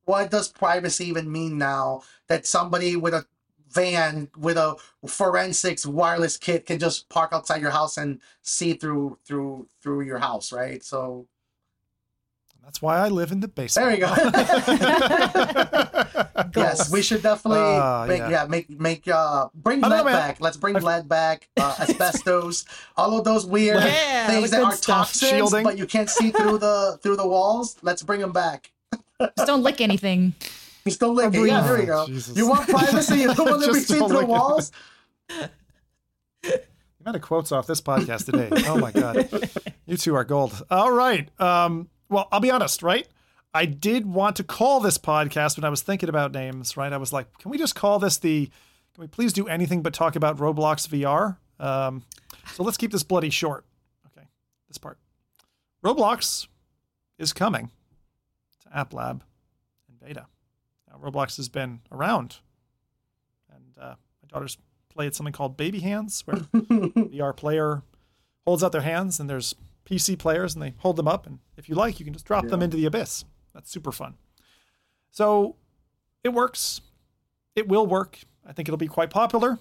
[0.05, 3.25] what does privacy even mean now that somebody with a
[3.69, 4.75] van with a
[5.05, 10.19] forensics wireless kit can just park outside your house and see through through through your
[10.19, 10.83] house right?
[10.83, 11.27] So
[12.68, 13.88] That's why I live in the basement.
[13.88, 14.14] there you go
[16.56, 18.30] yes we should definitely Ah, make, yeah.
[18.30, 18.45] yeah.
[18.45, 22.65] make make uh bring I lead know, back let's bring lead back uh, asbestos
[22.98, 25.07] all of those weird Yeah, things that are stuff.
[25.07, 25.64] toxins Shielding.
[25.64, 28.72] but you can't see through the through the walls let's bring them back
[29.22, 30.34] Just don't lick anything.
[30.85, 32.35] you still licking yeah there you go Oh, Jesus.
[32.35, 34.27] you want privacy you don't want to be seen through lick it.
[34.27, 34.72] walls
[35.30, 36.61] The
[37.02, 38.49] amount of quotes off this podcast today.
[38.68, 39.30] Oh my god,
[39.85, 40.61] you two are gold.
[40.69, 41.30] All right.
[41.39, 43.07] Um, well, I'll be honest, right?
[43.53, 46.91] I did want to call this podcast when I was thinking about names, right?
[46.91, 48.45] I was like, can we just call this the?
[48.93, 51.38] Can we please do anything but talk about Roblox VR?
[51.63, 52.03] Um,
[52.53, 53.65] so let's keep this bloody short.
[54.07, 54.27] Okay,
[54.67, 54.97] this part.
[55.84, 56.47] Roblox
[57.17, 57.71] is coming
[58.63, 59.23] to App Lab
[59.89, 60.27] in beta.
[60.89, 62.38] Now, Roblox has been around,
[63.53, 64.57] and uh, my daughter's
[64.89, 67.84] played something called Baby Hands, where the VR player
[68.45, 69.55] holds out their hands, and there's
[69.89, 72.47] PC players, and they hold them up, and if you like, you can just drop
[72.47, 73.23] them into the abyss.
[73.53, 74.15] That's super fun.
[75.11, 75.55] So
[76.23, 76.81] it works.
[77.55, 78.19] It will work.
[78.45, 79.51] I think it'll be quite popular.
[79.51, 79.59] And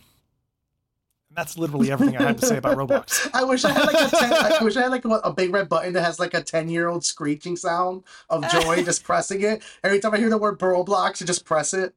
[1.36, 3.30] that's literally everything I have to say about Roblox.
[3.34, 5.52] I wish I had like a 10, I wish I had like a, a big
[5.52, 9.42] red button that has like a ten year old screeching sound of joy, just pressing
[9.42, 9.62] it.
[9.82, 11.94] Every time I hear the word Roblox, you just press it.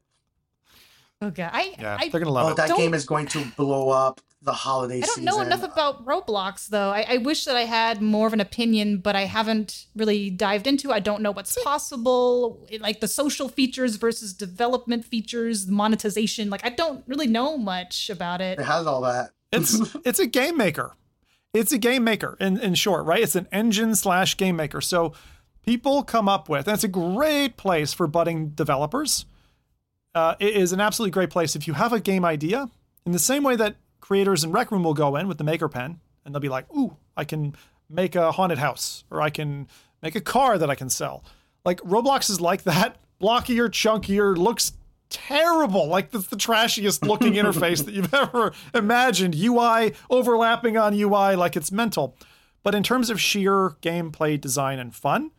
[1.22, 1.48] Oh, okay.
[1.52, 2.56] I, Yeah, I, they're gonna love Oh, it.
[2.56, 5.24] that Don't- game is going to blow up the holiday I don't season.
[5.24, 6.90] know enough about Roblox though.
[6.90, 10.66] I, I wish that I had more of an opinion, but I haven't really dived
[10.66, 10.92] into.
[10.92, 16.48] I don't know what's possible, like the social features versus development features, monetization.
[16.48, 18.58] Like I don't really know much about it.
[18.58, 19.30] It has all that.
[19.52, 20.94] It's it's a game maker.
[21.52, 23.22] It's a game maker in, in short, right?
[23.22, 24.80] It's an engine slash game maker.
[24.80, 25.12] So
[25.66, 29.26] people come up with, and it's a great place for budding developers.
[30.14, 32.70] Uh, it is an absolutely great place if you have a game idea.
[33.04, 33.76] In the same way that
[34.10, 36.66] creators in Rec Room will go in with the Maker Pen, and they'll be like,
[36.74, 37.54] "Ooh, I can
[37.88, 39.68] make a haunted house, or I can
[40.02, 41.24] make a car that I can sell."
[41.64, 44.72] Like Roblox is like that, blockier, chunkier, looks
[45.10, 45.86] terrible.
[45.86, 49.36] Like it's the trashiest looking interface that you've ever imagined.
[49.36, 52.16] UI overlapping on UI, like it's mental.
[52.64, 55.30] But in terms of sheer gameplay design and fun,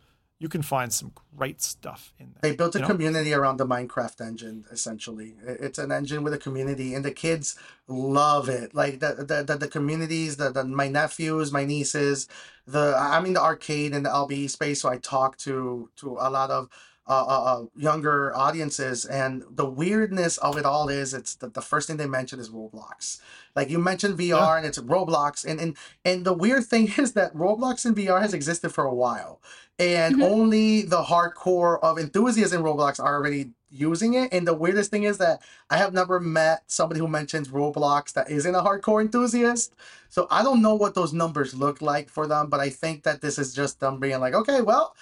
[0.42, 2.50] you can find some great stuff in there.
[2.50, 2.88] They built a you know?
[2.88, 5.36] community around the Minecraft engine, essentially.
[5.46, 7.54] It's an engine with a community, and the kids
[7.86, 8.74] love it.
[8.74, 12.26] Like the the, the, the communities, the, the my nephews, my nieces,
[12.66, 16.28] the I'm in the arcade and the LBE space, so I talk to to a
[16.28, 16.68] lot of
[17.06, 21.60] uh, uh, uh, younger audiences, and the weirdness of it all is it's the, the
[21.60, 23.20] first thing they mention is Roblox.
[23.54, 24.56] Like you mentioned VR, Yeah.
[24.58, 28.34] and it's Roblox, and and and the weird thing is that Roblox and VR has
[28.34, 29.40] existed for a while
[29.82, 30.22] and Mhm.
[30.30, 34.32] only the hardcore of enthusiasts in Roblox are already using it.
[34.32, 35.40] And the weirdest thing is that
[35.70, 39.74] I have never met somebody who mentions Roblox that isn't a hardcore enthusiast.
[40.08, 43.20] So I don't know what those numbers look like for them, but I think that
[43.22, 44.94] this is just them being like, okay, well,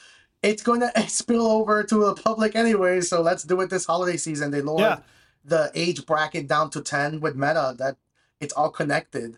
[0.43, 4.17] it's going to spill over to the public anyway, so let's do it this holiday
[4.17, 4.51] season.
[4.53, 4.99] They lowered Yeah.
[5.45, 7.97] the age bracket down to 10 with Meta, that
[8.41, 9.37] it's all connected.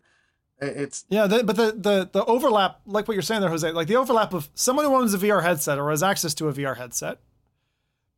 [0.63, 3.71] It- It's Yeah, the, but the, the the overlap, like what you're saying there, Jose,
[3.73, 6.53] like the overlap of someone who owns a VR headset or has access to a
[6.53, 7.19] VR headset,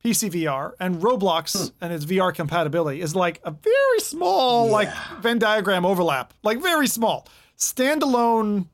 [0.05, 1.75] PC VR and Roblox hmm.
[1.81, 4.91] and its VR compatibility is like a very small like
[5.21, 7.27] Venn diagram overlap, like very small.
[7.57, 8.67] Standalone,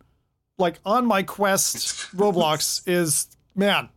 [0.59, 1.77] like on my Quest,
[2.17, 3.89] Roblox is man,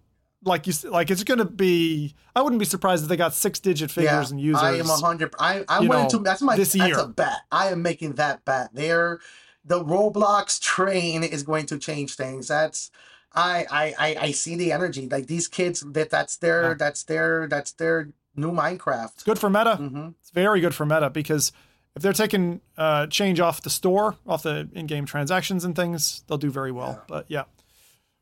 [0.46, 2.14] like you like it's gonna be.
[2.36, 4.62] I wouldn't be surprised if they got six digit figures and users.
[4.64, 5.34] I am a hundred.
[5.40, 7.00] I I went know, into that's my this that's year.
[7.00, 7.38] a bet.
[7.52, 8.74] I am making that bet.
[8.74, 9.20] There,
[9.66, 12.48] the Roblox train is going to change things.
[12.48, 12.92] That's
[13.34, 15.08] I I I, I see the energy.
[15.10, 16.74] Like these kids that that's their Yeah.
[16.76, 19.14] that's their that's their new Minecraft.
[19.14, 19.76] It's good for meta.
[19.78, 21.52] hmm It's very good for meta because
[21.96, 26.40] if they're taking uh, change off the store, off the in-game transactions and things, they'll
[26.40, 27.04] do very well.
[27.08, 27.44] But yeah,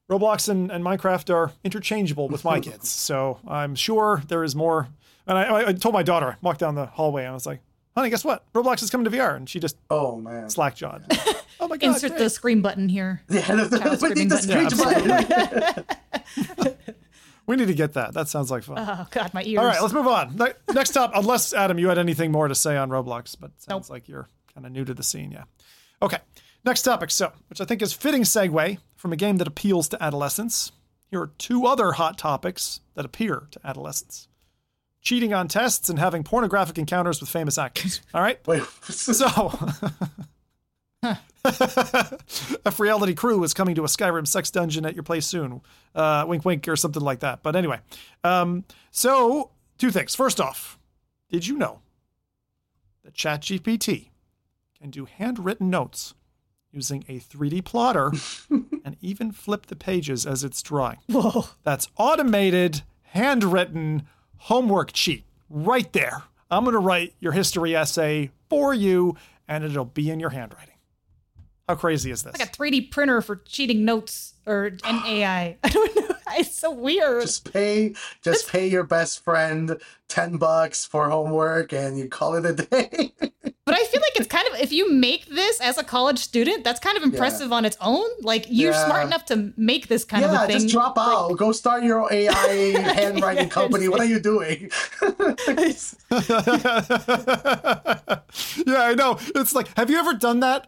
[0.09, 4.89] Roblox and, and Minecraft are interchangeable with my kids, so I'm sure there is more.
[5.25, 7.61] And I, I told my daughter, I walked down the hallway, and I was like,
[7.95, 8.51] "Honey, guess what?
[8.53, 10.49] Roblox is coming to VR," and she just Oh man.
[10.49, 11.05] slack-jawed.
[11.59, 11.87] oh my god!
[11.87, 12.19] Insert great.
[12.19, 13.21] the scream button here.
[13.29, 15.85] Yeah, the, the, Child we need the screaming screech button.
[16.57, 16.75] button.
[17.47, 18.13] We need to get that.
[18.13, 18.77] That sounds like fun.
[18.79, 19.59] Oh god, my ears.
[19.59, 20.39] All right, let's move on.
[20.73, 23.89] Next up, unless Adam, you had anything more to say on Roblox, but it sounds
[23.89, 25.31] like you're kind of new to the scene.
[25.31, 25.43] Yeah.
[26.01, 26.19] Okay.
[26.63, 27.09] Next topic.
[27.11, 30.71] So, which I think is fitting segue from a game that appeals to adolescents.
[31.09, 34.27] Here are two other hot topics that appear to adolescents:
[35.01, 38.01] cheating on tests and having pornographic encounters with famous actors.
[38.13, 38.39] All right.
[38.47, 38.63] Wait.
[38.83, 39.49] So,
[42.65, 45.61] FReality Crew is coming to a Skyrim sex dungeon at your place soon.
[45.95, 47.41] Uh, wink, wink, or something like that.
[47.43, 47.79] But anyway,
[48.23, 50.15] um, so two things.
[50.15, 50.77] First off,
[51.29, 51.79] did you know
[53.03, 54.09] that ChatGPT
[54.79, 56.13] can do handwritten notes
[56.71, 58.11] using a 3D plotter
[58.49, 60.97] and even flip the pages as it's drawing?
[61.09, 61.45] Whoa.
[61.63, 64.03] That's automated, handwritten
[64.41, 66.23] homework cheat right there.
[66.49, 69.15] I'm going to write your history essay for you,
[69.47, 70.73] and it'll be in your handwriting.
[71.69, 72.37] How crazy is this?
[72.37, 75.57] Like a 3D printer for cheating notes or an AI.
[75.63, 76.15] I don't know.
[76.33, 77.21] It's so weird.
[77.21, 79.77] just pay just pay your best friend
[80.07, 83.13] 10 bucks for homework and you call it a day.
[83.71, 86.65] But I feel like it's kind of if you make this as a college student,
[86.65, 88.05] that's kind of impressive on its own.
[88.21, 88.85] Like you're Yeah.
[88.85, 90.57] smart enough to make this kind of yeah, a thing.
[90.59, 91.37] just drop out.
[91.37, 93.87] Go start your own AI handwriting company.
[93.87, 94.69] What are you doing?
[98.67, 99.17] yeah, I know.
[99.35, 100.67] It's like, have you ever done that?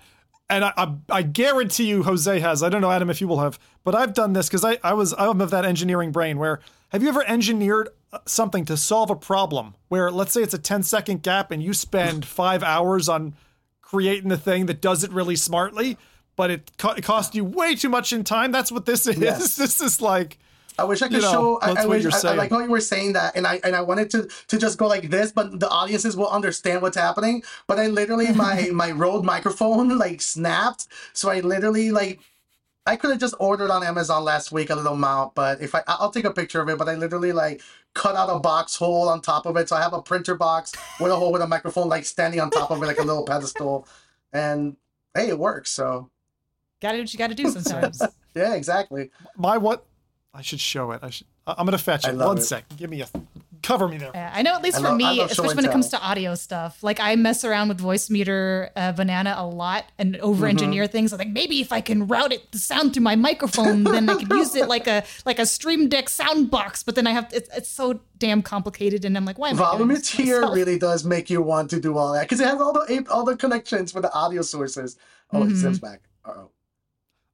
[0.50, 2.64] And I, I, I guarantee you, Jose has.
[2.64, 4.94] I don't know, Adam, if you will have, but I've done this because I, I
[4.94, 6.38] was I'm of that engineering brain.
[6.38, 6.60] Where
[6.94, 7.90] have you ever engineered
[8.26, 9.76] something to solve a problem?
[9.90, 13.34] Where let's say it's a 10 second gap, and you spend five hours on
[13.81, 15.98] creating the thing that does it really smartly,
[16.35, 18.52] but it, co- it cost you way too much in time.
[18.52, 19.18] That's what this is.
[19.18, 19.56] Yes.
[19.64, 20.40] This is like.
[20.80, 21.60] I wish I could You know, show.
[21.61, 23.45] I, that's I what wish you're I, I like how you were saying that, and
[23.45, 26.81] I and I wanted to to just go like this, but the audiences will understand
[26.81, 27.44] what's happening.
[27.68, 32.19] But I literally my my Rode microphone like snapped, so I literally like.
[32.85, 35.84] I could have just ordered on Amazon last week a little mount, but if I
[35.88, 36.77] I'll take a picture of it.
[36.77, 37.61] But I literally like
[37.93, 40.73] cut out a box hole on top of it, so I have a printer box
[40.99, 43.23] with a hole with a microphone like standing on top of it like a little
[43.26, 43.88] pedestal,
[44.34, 44.76] and
[45.15, 45.72] hey, it works.
[45.72, 46.10] So
[46.81, 48.01] gotta do what you gotta do sometimes.
[48.35, 49.11] yeah, exactly.
[49.38, 49.85] My what?
[50.34, 50.99] I should show it.
[51.03, 51.27] I should.
[51.47, 52.15] I- I'm gonna fetch I it.
[52.15, 52.41] love One it.
[52.41, 52.77] second.
[52.77, 53.07] Give me a.
[53.64, 54.11] Cover me there.
[54.14, 55.99] Yeah, I know at least I for love- me, especially and when it comes to
[56.02, 60.84] audio stuff, like I mess around with Voicemeeter uh, banana a lot and over engineer
[60.84, 60.91] Mm-hmm.
[60.91, 61.14] things.
[61.14, 64.15] I think maybe if I can route it the sound through my microphone, then I
[64.19, 66.84] could use it like a like a stream deck sound box.
[66.84, 69.77] But then I have it's, it's so damn complicated, and I'm like, why am I
[69.77, 72.48] doing this to Volumeteer really does make you want to do all that because it
[72.48, 74.98] has all the all the connections for the audio sources.
[75.31, 76.02] Oh, it zips back.
[76.26, 76.49] Uh-oh.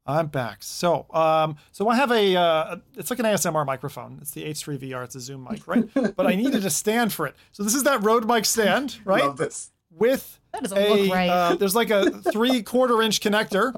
[0.10, 0.58] I'm back.
[0.64, 2.36] So, um, so I have a.
[2.36, 4.18] Uh, it's like an ASMR microphone.
[4.22, 5.04] It's the H3 VR.
[5.04, 5.88] It's a Zoom mic, right?
[6.16, 7.36] but I needed a stand for it.
[7.52, 9.24] So this is that Rode mic stand, right?
[9.24, 9.72] Love this.
[9.92, 11.30] With That doesn't a look right.
[11.30, 13.76] uh, there's like a three quarter inch connector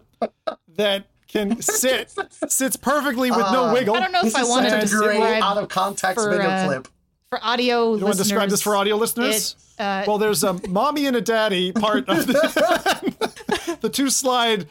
[0.76, 2.14] that can sit
[2.48, 3.95] sits perfectly with no Uh, wiggle.
[3.95, 5.70] I don't know This if I is wanted such to a great describe out of
[5.70, 6.88] context for, video uh, clip.
[7.30, 9.56] for audio You want to describe this for audio listeners?
[9.78, 14.68] It, uh, well, there's a mommy and a daddy part of the, the two slide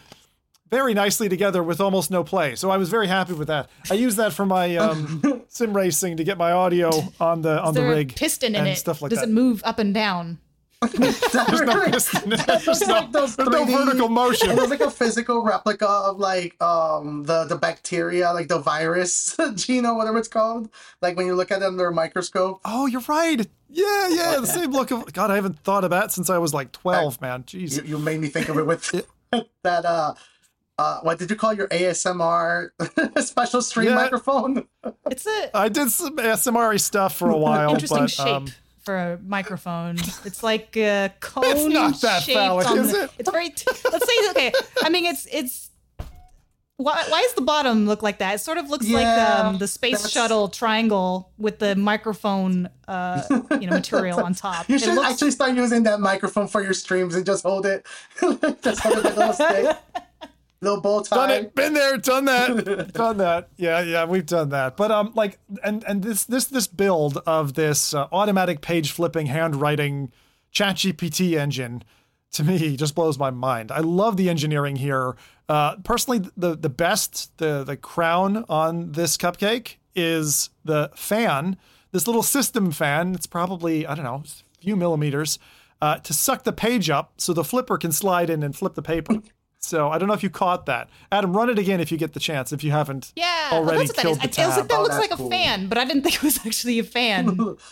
[0.70, 2.54] very nicely together with almost no play.
[2.54, 3.68] So I was very happy with that.
[3.90, 6.90] I use that for my um, sim racing to get my audio
[7.20, 8.76] on the on is the there a rig piston in and it?
[8.76, 9.28] stuff like Does that.
[9.28, 10.38] it move up and down?
[10.80, 12.30] There's no piston.
[12.30, 14.48] There's no, like those there's no 3D vertical motion.
[14.48, 14.62] It motion.
[14.62, 19.96] was like a physical replica of like um the the bacteria, like the virus genome,
[19.98, 20.70] whatever it's called.
[21.02, 22.60] Like when you look at it under a microscope.
[22.64, 23.46] Oh, you're right.
[23.68, 25.30] Yeah, yeah, the same look of God.
[25.30, 27.42] I haven't thought of that since I was like 12, man.
[27.44, 27.76] Jeez.
[27.76, 28.90] You, you made me think of it with
[29.62, 30.14] that uh
[30.80, 32.70] uh what did you call your ASMR
[33.32, 33.94] special stream Yeah.
[34.04, 34.52] microphone?
[35.10, 38.46] It's a I did some ASMR stuff for a while, interesting but shape um,
[38.86, 39.96] for a microphone.
[40.24, 43.10] It's like a cone not that shaped phallic, on is the- it?
[43.18, 43.50] It's very.
[43.50, 44.52] T- let's say okay.
[44.82, 45.54] I mean, it's it's
[46.86, 48.36] Why, why does the bottom look like that?
[48.36, 53.20] It sort of looks like um, the space that's- shuttle triangle with the microphone, uh,
[53.60, 54.66] you know, material on top.
[54.70, 57.84] You should looks- actually start using that microphone for your streams and just hold it.
[58.62, 59.76] just hold it like a little stick.
[60.62, 61.54] Little bow done it.
[61.54, 61.96] been there.
[61.96, 62.92] Done that.
[62.92, 63.48] Done that.
[63.56, 64.76] Yeah yeah we've done that.
[64.76, 69.26] But um like and and this this this build of this uh, automatic page flipping
[69.26, 70.12] handwriting
[70.50, 71.82] chat gpt engine
[72.32, 73.72] to me just blows my mind.
[73.72, 75.16] I love the engineering here.
[75.48, 81.56] Uh personally the the best the the crown on this cupcake is the fan
[81.92, 83.14] this little system fan.
[83.14, 85.38] It's probably i don't know a few millimeters
[85.82, 88.82] uh, to suck the page up so the flipper can slide in and flip the
[88.82, 89.14] paper
[89.60, 90.88] so I don't know if you caught that.
[91.12, 92.52] Adam, run it again if you get the chance.
[92.52, 94.36] If you haven't yeah, well, already that's what that killed is.
[94.36, 96.02] the I, I was like, that Oh, looks that's like a fan, but I didn't
[96.04, 97.56] think it was actually a fan.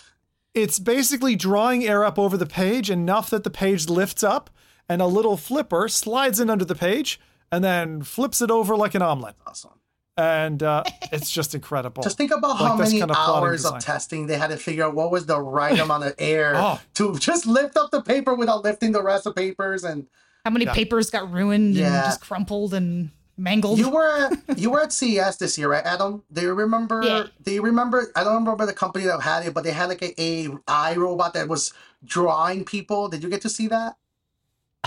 [0.55, 4.51] It's basically drawing air up over the page enough that the page lifts up,
[4.89, 7.20] and a little flipper slides in under the page
[7.52, 9.36] and then flips it over like an omelet.
[9.47, 9.73] Awesome.
[10.16, 10.82] And uh,
[11.12, 12.02] it's just incredible.
[12.09, 14.85] Just think about Like how many kind of hours of testing they had to figure
[14.85, 16.81] out what was the right amount of air Oh.
[16.94, 19.85] to just lift up the paper without lifting the rest of papers.
[19.85, 20.09] And
[20.49, 23.79] How many papers got ruined and just crumpled and mangled?
[23.79, 26.23] you were you were at CES this year, right, Adam?
[26.33, 27.03] Do you remember?
[27.05, 27.27] Yeah.
[27.43, 28.11] Do you remember?
[28.16, 30.95] I don't remember the company that had it, but they had like a, a AI
[30.95, 33.11] robot that was drawing people.
[33.11, 33.97] Did you get to see that?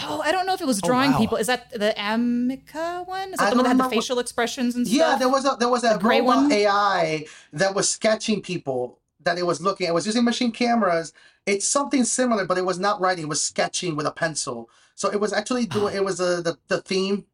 [0.03, 1.19] oh, I don't know if it was oh, drawing wow.
[1.19, 1.37] people.
[1.37, 3.35] Is that the Amica one?
[3.35, 5.19] Is I that the one that had the remember what- facial expressions and Yeah, stuff?
[5.19, 6.51] there was a there was a gray robot one?
[6.51, 9.85] AI that was sketching people that it was looking.
[9.85, 11.13] It was using machine cameras.
[11.45, 13.25] It's something similar, but it was not writing.
[13.25, 14.67] It was sketching with a pencil.
[15.01, 15.95] So it was actually doing.
[15.95, 17.25] It was a, the the theme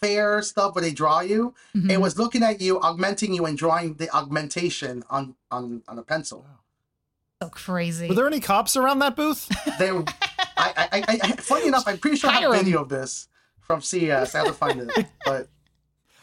[0.00, 1.52] fair stuff where they draw you.
[1.74, 1.90] Mhm.
[1.90, 6.04] It was looking at you, augmenting you, and drawing the augmentation on on on a
[6.04, 6.46] pencil.
[7.42, 8.06] so crazy.
[8.08, 9.48] Were there any cops around that booth?
[9.80, 10.04] They, I,
[10.56, 12.64] I, I, I, funny enough, I'm pretty sure I have Hire 'em.
[12.64, 13.26] video of this
[13.66, 14.36] from CES.
[14.36, 15.48] I have to find it, but.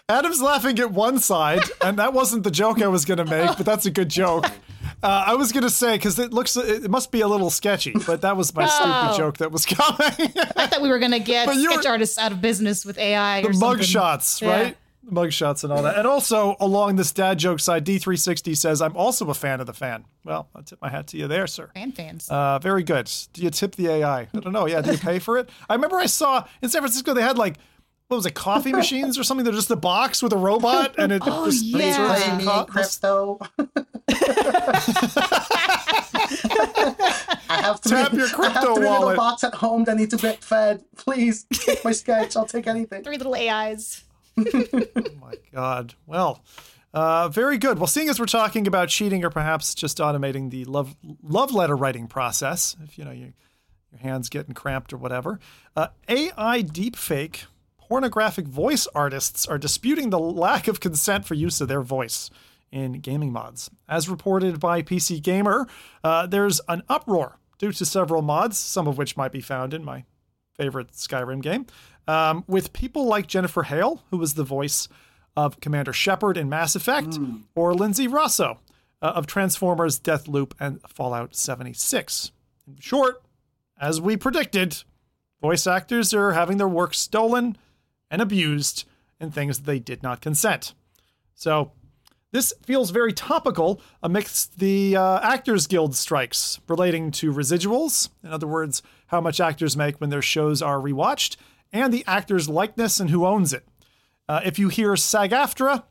[0.08, 3.58] Adam's laughing at one side, and that wasn't the joke I was going to make,
[3.58, 4.46] but that's a good joke.
[5.06, 7.94] Uh, I was going to say because it looks it must be a little sketchy,
[8.08, 8.68] but that was my Oh.
[8.68, 10.34] stupid joke that was coming.
[10.56, 13.54] I thought we were gonna get sketch were- artists out of business with AI the
[13.54, 14.76] mug shots, right?
[15.04, 15.98] The mug shots and all that.
[16.00, 19.74] And also along this dad joke side, D360 says, I'm also a fan of the
[19.74, 20.06] fan.
[20.24, 21.70] Well, I tip my hat to you there, sir.
[21.76, 22.28] Fan fans.
[22.28, 23.08] Uh, very good.
[23.34, 24.22] Do you tip the AI?
[24.22, 24.66] I don't know.
[24.66, 25.48] Yeah, do you pay for it?
[25.70, 27.58] I remember I saw in San Francisco they had like
[28.08, 29.44] what was it, coffee machines or something?
[29.44, 32.16] They're just a box with a robot and it Oh, just yeah.
[32.16, 33.40] serves Play me co- crypto.
[37.48, 39.02] I have three, Tap your crypto I have three wallet.
[39.08, 40.84] little bots at home that need to get fed.
[40.98, 42.36] Please take my sketch.
[42.36, 43.04] I'll take anything.
[43.04, 44.04] Three little AIs.
[44.38, 44.44] Oh
[45.22, 45.94] my God.
[46.06, 46.44] Well,
[46.94, 47.80] uh, very good.
[47.80, 51.76] Well, seeing as we're talking about cheating or perhaps just automating the love love letter
[51.76, 53.32] writing process, if you know you,
[53.94, 55.40] your hands getting cramped or whatever,
[55.78, 57.46] uh, AI deepfake
[57.88, 62.30] pornographic voice artists are disputing the lack of consent for use of their voice
[62.72, 63.70] in gaming mods.
[63.88, 65.68] As reported by PC Gamer,
[66.04, 69.84] uh, there's an uproar due to several mods, some of which might be found in
[69.84, 70.04] my
[70.58, 71.68] favorite Skyrim game,
[72.08, 74.88] um, with people like Jennifer Hale, who was the voice
[75.38, 77.20] of Commander Shepard in Mass Effect,
[77.56, 78.60] or Lindsay Rosso
[79.02, 82.32] uh, of Transformers, Deathloop, and Fallout 76.
[82.68, 83.22] In short,
[83.80, 84.84] as we predicted,
[85.42, 87.58] voice actors are having their work stolen
[88.10, 88.86] and abused
[89.20, 90.74] in things that they did not consent.
[91.34, 91.72] So,
[92.32, 98.48] this feels very topical amidst the uh, Actors Guild strikes relating to residuals, in other
[98.48, 101.38] words, how much actors make when their shows are rewatched,
[101.72, 103.66] and the actor's likeness and who owns it.
[104.28, 105.84] Uh, if you hear SAG AFTRA,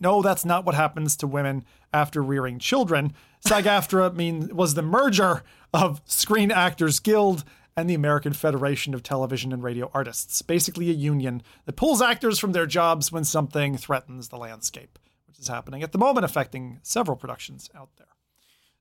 [0.00, 3.12] no, that's not what happens to women after rearing children.
[3.46, 7.44] SAG AFTRA was the merger of Screen Actors Guild
[7.76, 12.38] and the American Federation of Television and Radio Artists, basically a union that pulls actors
[12.38, 16.78] from their jobs when something threatens the landscape, which is happening at the moment, affecting
[16.82, 18.06] several productions out there.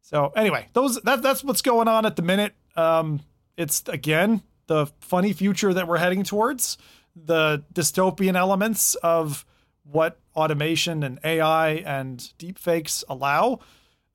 [0.01, 2.53] So anyway, those that that's what's going on at the minute.
[2.75, 3.21] Um,
[3.55, 6.77] it's again the funny future that we're heading towards,
[7.15, 9.45] the dystopian elements of
[9.83, 13.59] what automation and AI and deepfakes allow.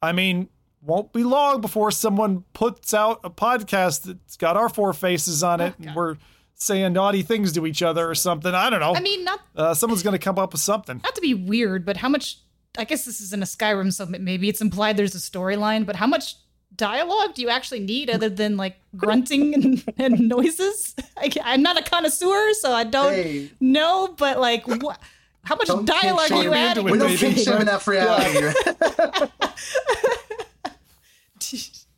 [0.00, 0.48] I mean,
[0.86, 5.60] won't be long before someone puts out a podcast that's got our four faces on
[5.60, 6.16] it, and we're
[6.54, 8.54] saying naughty things to each other or something.
[8.54, 8.94] I don't know.
[8.94, 11.00] I mean, not uh, someone's going to come up with something.
[11.02, 12.38] not to be weird, but how much?
[12.78, 15.84] I guess this is in a Skyrim, so maybe it's implied there's a storyline.
[15.86, 16.36] But how much
[16.74, 20.94] dialogue do you actually need other than like grunting and, and noises?
[21.16, 23.50] I, am not a connoisseur, so I don't Hey.
[23.60, 24.14] know.
[24.16, 25.00] But like, what?
[25.42, 26.84] How much Don't dialogue kink are you shame adding?
[26.84, 27.18] We don't baby.
[27.34, 28.52] kink shame enough reality.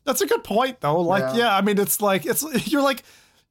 [0.08, 1.00] That's a good point, though.
[1.02, 1.36] Like, yeah.
[1.36, 1.56] Yeah.
[1.56, 3.04] I mean, it's like it's you're like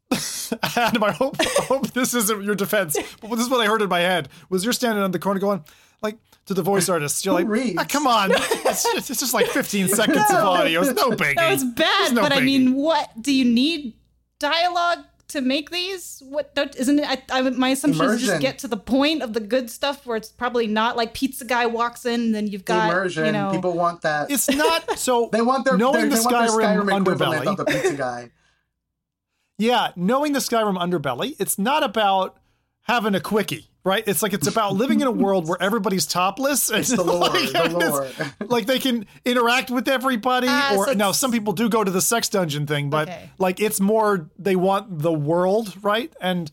[0.76, 3.82] Adam, I hope, I hope this isn't your defense, but this is what I heard
[3.82, 4.30] in my head.
[4.50, 5.64] Was you're standing on the corner going,
[6.02, 7.78] like, to the voice artist, you're Who like, reads?
[7.78, 10.82] "Ah, come on, it's just, it's just like 15 seconds of audio.
[10.82, 11.36] It's no biggie.
[11.36, 13.94] That was bad, It's no but I mean, what do you need
[14.40, 16.22] dialogue to make these?
[16.26, 17.08] What don't, isn't it?
[17.08, 20.18] I, I, my assumption is just get to the point of the good stuff where
[20.18, 23.26] it's probably not like pizza guy walks in, and then you've got Immersion.
[23.26, 23.52] you know.
[23.52, 24.32] People want that.
[24.32, 25.30] it's not so.
[25.32, 27.48] they want their knowing their, the they Skyrim, Skyrim underbelly.
[27.48, 28.32] of the pizza guy.
[29.60, 32.38] Yeah, knowing the Skyrim underbelly, it's not about
[32.84, 34.04] having a quickie, right?
[34.06, 36.70] It's like it's about living in a world where everybody's topless.
[36.70, 37.20] And It's the lore.
[37.30, 38.48] like, the it's- lore.
[38.48, 41.90] like they can interact with everybody Ah, or so now some people do go to
[41.92, 43.30] the sex dungeon thing but Okay.
[43.40, 46.52] like it's more they want the world right and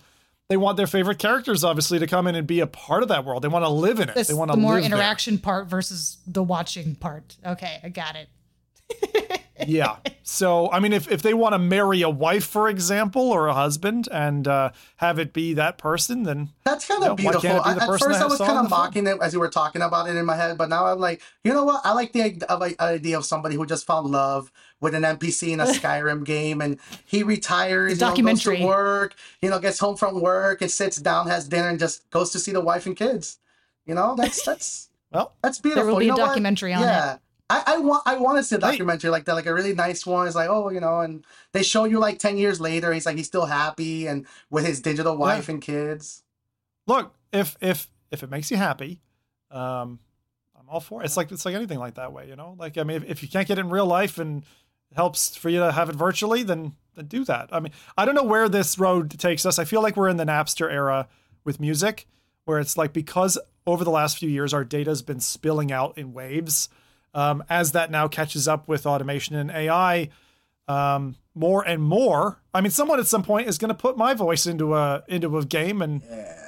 [0.49, 3.25] they want their favorite characters obviously to come in and be a part of that
[3.25, 4.93] world they want to live in it This- they want to the more live there.
[4.93, 7.37] interaction part versus the watching part.
[7.45, 9.41] Okay, I got it.
[9.67, 13.47] yeah so i mean if, if they want to marry a wife for example or
[13.47, 17.41] a husband and uh, have it be that person then That's kind of why can't
[17.43, 17.63] beautiful.
[17.63, 18.71] be I, at first, I was kind of the film?
[18.71, 21.23] mocking it as you were talking about it in my head, but now I'm like,
[21.45, 21.83] you know what?
[21.85, 22.23] I like the
[22.81, 24.51] idea of somebody who just found love
[24.81, 28.57] with an NPC in a Skyrim game, and he retires, you know, goes documentary.
[28.59, 32.09] to work, you know, gets home from work and sits down, has dinner, and just
[32.11, 33.39] goes to see the wife and kids.
[33.87, 35.85] You know, that's that's well that's beautiful.
[35.85, 36.29] There will be you a know what?
[36.29, 37.19] documentary on yeah.
[37.51, 40.07] I, I want I want to see a documentary like that, like a really nice
[40.07, 40.27] one.
[40.27, 43.17] It's like, oh, you know, and they show you like ten years later, he's like
[43.17, 46.23] he's still happy and with his digital wife and kids.
[46.87, 49.01] look if if if it makes you happy
[49.51, 49.99] um
[50.59, 51.07] i'm all for it.
[51.07, 52.57] It's like it's like anything like that way you know?
[52.59, 54.43] Like i mean if, if you can't get it in real life and
[54.91, 57.51] it helps for you to have it virtually then then do that.
[57.53, 59.59] I mean i don't know where this road takes us.
[59.59, 61.09] I feel like we're in the napster era
[61.45, 62.07] with music
[62.47, 65.99] where it's like because over the last few years our data has been spilling out
[65.99, 66.69] in waves
[67.15, 70.11] um, as that now catches up with automation and ai
[70.69, 72.41] um, more and more.
[72.53, 75.37] I mean, someone at some point is going to put my voice into a into
[75.37, 76.03] a game and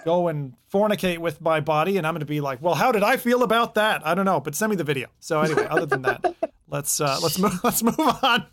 [0.05, 3.03] go and fornicate with my body, and I'm going to be like, "Well, how did
[3.03, 4.07] I feel about that?
[4.07, 5.09] I don't know." But send me the video.
[5.21, 6.37] So anyway, other than that,
[6.69, 8.47] let's uh, let's move let's move on.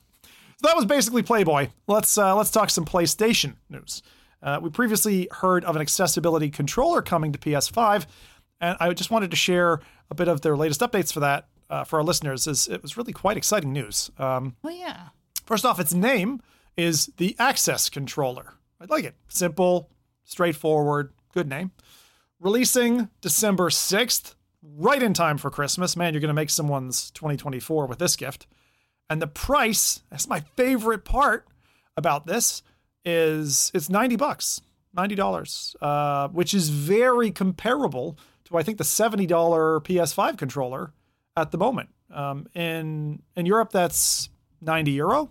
[0.58, 1.70] So that was basically Playboy.
[1.88, 4.02] Let's uh, let's talk some PlayStation news.
[4.42, 8.06] Uh, we previously heard of an accessibility controller coming to PS5,
[8.60, 9.80] and I just wanted to share
[10.12, 12.48] a bit of their latest updates for that uh, for our listeners.
[12.48, 14.12] As it was really quite exciting news.
[14.18, 15.10] Um, Oh yeah.
[15.46, 16.42] First off, its name
[16.78, 18.54] is the Access Controller.
[18.80, 19.16] I like it.
[19.28, 19.90] Simple,
[20.24, 21.72] straightforward, good name.
[22.40, 25.96] Releasing December 6th, right in time for Christmas.
[25.98, 28.48] Man, you're going to make someone's 2024 with this gift.
[29.10, 31.48] And the price, that's my favorite part
[31.98, 32.62] about this,
[33.06, 34.62] is it's 90 bucks,
[34.96, 40.94] $90, uh, which is very comparable to, I think, the $70 PS5 controller
[41.36, 41.90] at the moment.
[42.12, 44.30] Um, in in Europe, that's
[44.62, 45.30] 90 euro.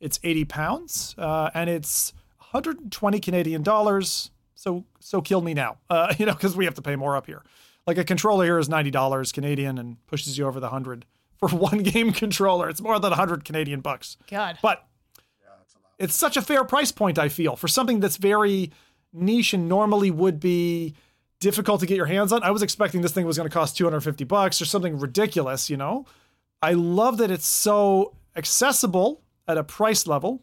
[0.00, 4.30] It's 80 pounds, uh, and it's 120 Canadian dollars.
[4.54, 7.26] So so kill me now, uh, you know, because we have to pay more up
[7.26, 7.42] here.
[7.86, 11.06] Like a controller here is 90 dollars Canadian and pushes you over the hundred
[11.38, 12.68] for one game controller.
[12.68, 14.16] It's more than 100 Canadian bucks.
[14.28, 14.58] God.
[14.62, 14.84] But
[15.98, 18.70] it's such a fair price point, I feel, for something that's very
[19.12, 20.94] niche and normally would be
[21.40, 22.42] difficult to get your hands on.
[22.42, 25.76] I was expecting this thing was going to cost 250 bucks or something ridiculous, you
[25.76, 26.06] know?
[26.60, 30.42] I love that it's so accessible at a price level.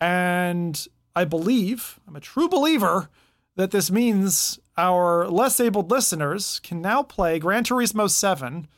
[0.00, 3.10] And I believe, I'm a true believer,
[3.56, 8.68] that this means our less abled listeners can now play Gran Turismo 7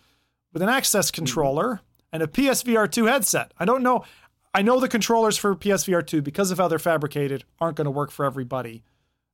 [0.52, 1.80] with an access controller
[2.12, 3.52] and a PSVR 2 headset.
[3.58, 4.04] I don't know.
[4.52, 7.90] I know the controllers for PSVR 2, because of how they're fabricated, aren't going to
[7.90, 8.82] work for everybody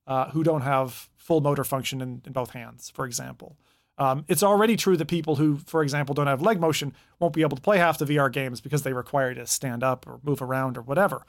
[0.06, 3.57] uh, who don't have full motor function in, in both hands, for example.
[3.98, 7.43] Um, it's already true that people who, for example, don't have leg motion won't be
[7.43, 10.20] able to play half the VR games because they require you to stand up or
[10.23, 11.24] move around or whatever.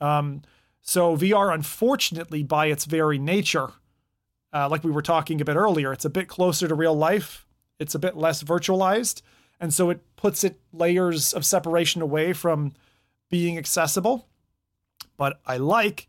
[0.00, 0.42] Um,
[0.80, 3.72] so VR, unfortunately, by its very nature,
[4.52, 7.44] uh, like we were talking a bit earlier, it's a bit closer to real life.
[7.80, 9.22] It's a bit less virtualized,
[9.58, 12.72] and so it puts it layers of separation away from
[13.30, 14.28] being accessible.
[15.16, 16.08] But I like,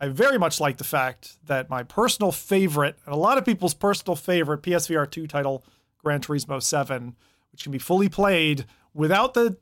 [0.00, 3.74] I very much like the fact that my personal favorite, and a lot of people's
[3.74, 5.64] personal favorite PSVR 2 title,
[5.98, 7.14] Gran Turismo 7,
[7.52, 8.64] which can be fully played
[8.94, 9.56] without the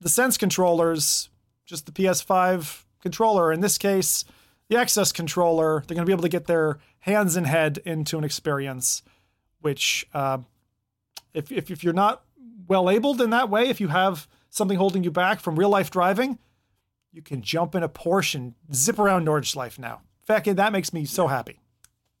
[0.00, 1.30] the Sense controllers,
[1.64, 3.50] just the PS5 controller.
[3.50, 4.24] In this case,
[4.68, 5.82] the Access controller.
[5.86, 9.02] They're going to be able to get their hands and head into an experience,
[9.60, 10.38] which, uh,
[11.32, 12.22] if, if if you're not
[12.68, 15.90] well abled in that way, if you have something holding you back from real life
[15.90, 16.38] driving,
[17.16, 20.02] you can jump in a Porsche and zip around Nordschleife now.
[20.20, 21.58] In fact, that makes me so happy.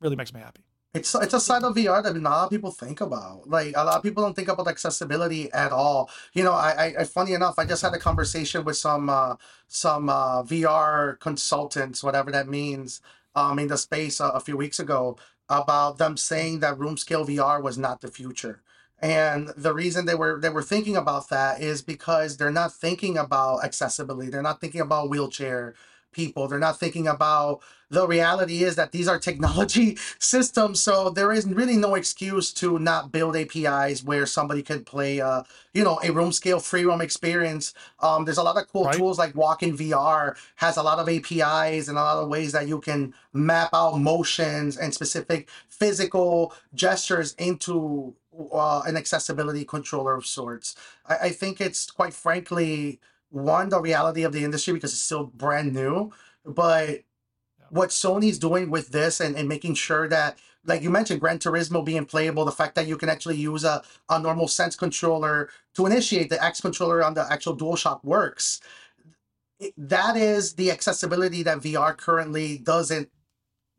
[0.00, 0.62] Really makes me happy.
[0.94, 3.46] It's it's a side of VR that not a lot of people think about.
[3.46, 6.08] Like a lot of people don't think about accessibility at all.
[6.32, 9.36] You know, I, I, I funny enough, I just had a conversation with some uh,
[9.68, 13.02] some uh, VR consultants, whatever that means,
[13.34, 15.18] um, in the space a, a few weeks ago
[15.50, 18.62] about them saying that room scale VR was not the future.
[19.00, 23.18] And the reason they were they were thinking about that is because they're not thinking
[23.18, 24.30] about accessibility.
[24.30, 25.74] They're not thinking about wheelchair
[26.12, 26.48] people.
[26.48, 27.60] They're not thinking about
[27.90, 30.80] the reality is that these are technology systems.
[30.80, 35.42] So there is really no excuse to not build APIs where somebody could play, uh,
[35.72, 37.74] you know, a room scale free roam experience.
[38.00, 38.96] Um, there's a lot of cool Right.
[38.96, 42.52] tools like Walk in VR has a lot of APIs and a lot of ways
[42.52, 48.14] that you can map out motions and specific physical gestures into
[48.52, 50.76] uh, an accessibility controller of sorts.
[51.06, 53.00] I, I think it's quite frankly
[53.30, 56.12] one the reality of the industry because it's still brand new,
[56.44, 57.00] but
[57.70, 61.84] what Sony's doing with this and, and making sure that like you mentioned Gran Turismo
[61.84, 65.86] being playable, the fact that you can actually use a, a normal sense controller to
[65.86, 68.60] initiate the X controller on the actual DualShock works.
[69.76, 73.08] That is the accessibility that VR currently doesn't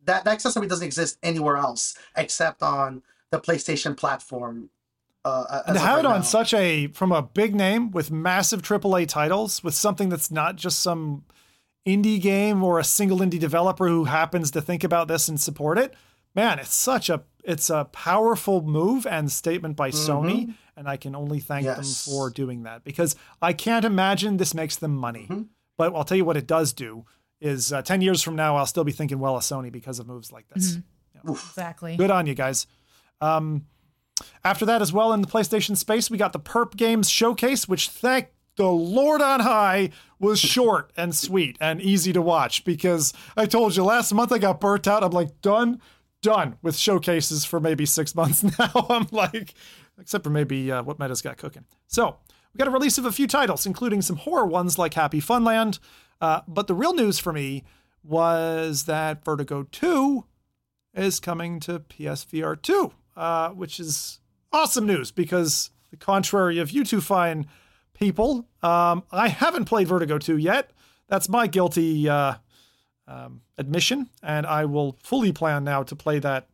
[0.06, 4.70] that, that accessibility doesn't exist anywhere else except on the PlayStation platform.
[5.26, 6.22] Uh, and as to have right it on now.
[6.22, 10.80] such a from a big name with massive AAA titles with something that's not just
[10.80, 11.24] some
[11.86, 15.78] indie game or a single indie developer who happens to think about this and support
[15.78, 15.94] it.
[16.36, 21.16] Man, it's such a it's a powerful move and statement by Sony, and I can
[21.16, 21.80] only thank Mm-hmm.
[21.82, 22.06] Yes.
[22.06, 25.24] them for doing that because I can't imagine this makes them money.
[25.30, 25.42] Mm-hmm.
[25.78, 27.06] But I'll tell you what it does do
[27.42, 30.08] is uh, 10 years from now I'll still be thinking well of Sony because of
[30.08, 30.78] moves like this.
[31.28, 31.96] Exactly.
[31.98, 32.68] Good on you guys.
[33.22, 33.66] Um,
[34.44, 37.90] after that, as well, in the PlayStation space, we got the Perp Games Showcase, which
[37.90, 43.46] thank the Lord on high was short and sweet and easy to watch because I
[43.46, 45.04] told you last month I got burnt out.
[45.04, 45.80] I'm like, done,
[46.24, 48.88] done with showcases for maybe six months now.
[48.90, 49.54] I'm like,
[50.00, 51.66] except for maybe uh, what Meta's got cooking.
[51.88, 52.18] So
[52.54, 55.80] we got a release of a few titles, including some horror ones like Happy Funland.
[56.20, 57.64] Uh, but the real news for me
[58.04, 60.26] was that Vertigo 2
[60.96, 64.20] is coming to PSVR 2, uh, which is
[64.54, 67.48] awesome news because, the contrary of you two fine
[67.94, 70.72] people, um, I haven't played Vertigo 2 yet.
[71.08, 72.36] That's my guilty uh,
[73.08, 76.48] um, admission, and I will fully plan now to play that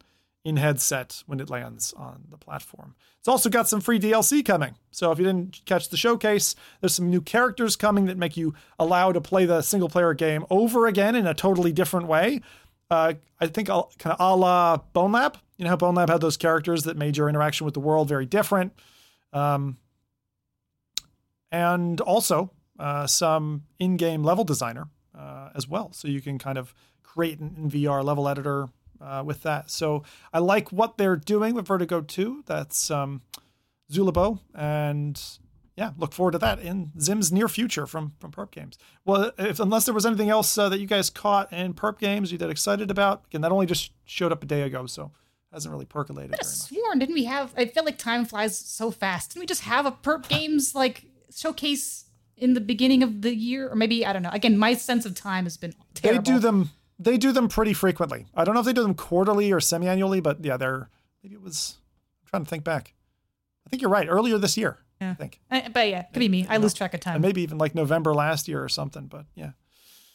[0.45, 2.95] in headset when it lands on the platform.
[3.19, 4.75] It's also got some free DLC coming.
[4.91, 8.53] So if you didn't catch the showcase, there's some new characters coming that make you
[8.77, 12.41] allow to play the single player game over again in a totally different way.
[12.89, 15.35] Uh, I think I'll kind of a la Bonelab.
[15.57, 18.25] You know how Bonelab had those characters that made your interaction with the world very
[18.25, 18.73] different.
[19.31, 19.77] Um,
[21.51, 24.87] and also uh, some in-game level designer
[25.17, 26.73] uh, as well, so you can kind of
[27.03, 28.69] create an in VR level editor
[28.99, 29.69] uh, with that.
[29.69, 30.03] So
[30.33, 32.43] I like what they're doing with Vertigo 2.
[32.47, 33.21] That's um,
[33.91, 35.21] Zulubo, and
[35.75, 38.77] yeah, look forward to that in Zim's near future from from Perp Games.
[39.05, 42.31] Well, if unless there was anything else uh, that you guys caught in Perp Games
[42.31, 45.11] you that excited about, again, that only just showed up a day ago, so
[45.51, 46.43] hasn't really percolated much.
[46.43, 47.53] Sworn, didn't we have?
[47.55, 49.31] I feel like time flies so fast.
[49.31, 51.05] Didn't we just have a perp games like
[51.35, 52.05] showcase
[52.37, 54.31] in the beginning of the year, or maybe I don't know.
[54.31, 56.71] Again, my sense of time has been They do them.
[56.99, 58.27] They do them pretty frequently.
[58.35, 60.89] I don't know if they do them quarterly or semi-annually, but yeah, they're
[61.23, 61.77] maybe it was.
[62.21, 62.93] I'm trying to think back.
[63.65, 64.07] I think you're right.
[64.07, 64.79] Earlier this year,
[65.11, 65.39] I think.
[65.49, 66.45] Uh, but yeah, could be me.
[66.49, 67.15] I lose track of time.
[67.15, 69.07] and maybe even like November last year or something.
[69.07, 69.51] But yeah,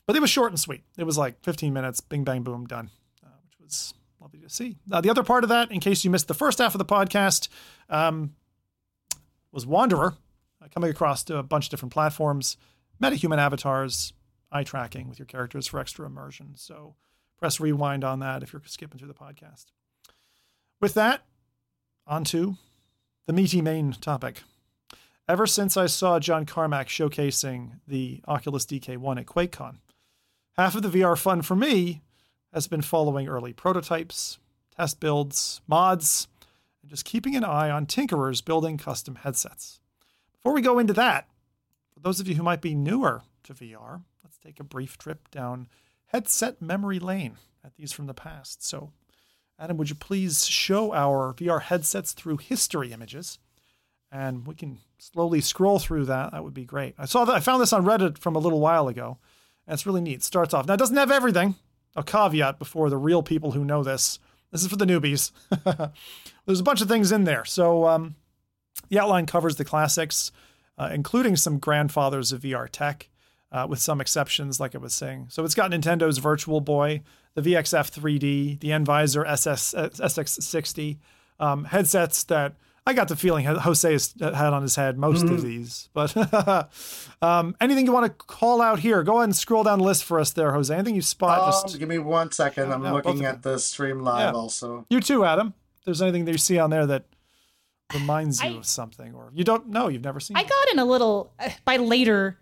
[0.06, 0.82] but it was short and sweet.
[0.96, 2.90] It was like 15 minutes, bing bang boom, done,
[3.24, 4.76] uh, which was lovely to see.
[4.90, 6.84] Uh, the other part of that, in case you missed the first half of the
[6.84, 7.48] podcast,
[7.88, 8.34] um,
[9.52, 10.14] was Wanderer
[10.62, 12.56] uh, coming across to a bunch of different platforms,
[13.02, 14.12] metahuman avatars,
[14.50, 16.52] eye tracking with your characters for extra immersion.
[16.56, 16.94] So
[17.38, 19.66] press rewind on that if you're skipping through the podcast.
[20.80, 21.22] With that,
[22.06, 22.56] on to
[23.26, 24.42] the meaty main topic.
[25.28, 29.76] Ever since I saw John Carmack showcasing the Oculus DK1 at QuakeCon,
[30.56, 32.00] half of the VR fun for me
[32.54, 34.38] has been following early prototypes,
[34.74, 36.28] test builds, mods,
[36.80, 39.80] and just keeping an eye on tinkerers building custom headsets.
[40.32, 41.28] Before we go into that,
[41.92, 45.30] for those of you who might be newer to VR, let's take a brief trip
[45.30, 45.68] down
[46.06, 48.66] headset memory lane at these from the past.
[48.66, 48.92] So,
[49.58, 53.38] Adam, would you please show our VR headsets through history images?
[54.10, 56.32] And we can slowly scroll through that.
[56.32, 56.94] That would be great.
[56.98, 59.18] I saw that I found this on Reddit from a little while ago,
[59.66, 60.14] and it's really neat.
[60.16, 60.74] It Starts off now.
[60.74, 61.54] It doesn't have everything.
[61.96, 64.18] A caveat before the real people who know this.
[64.52, 65.32] This is for the newbies.
[66.46, 67.44] There's a bunch of things in there.
[67.44, 68.14] So um,
[68.88, 70.30] the outline covers the classics,
[70.78, 73.10] uh, including some grandfathers of VR tech.
[73.50, 75.26] uh, with some exceptions, like I was saying.
[75.30, 77.02] So it's got Nintendo's Virtual Boy,
[77.34, 80.98] the VXF 3D, the Envisor SS, SX60
[81.40, 82.54] um, headsets that
[82.88, 85.34] I got the feeling Jose has had on his head most mm-hmm.
[85.34, 85.90] of these.
[85.92, 86.16] But
[87.22, 89.02] um, anything you want to call out here?
[89.02, 90.74] Go ahead and scroll down the list for us there, Jose.
[90.74, 91.42] Anything you spot?
[91.42, 92.72] Um, just give me one second.
[92.72, 94.40] I'm no, looking at the stream live yeah.
[94.40, 94.86] also.
[94.88, 95.52] You too, Adam.
[95.80, 97.04] If there's anything that you see on there that
[97.92, 100.38] reminds you I, of something, or you don't know, you've never seen.
[100.38, 100.48] I it.
[100.48, 102.38] got in a little uh, by later.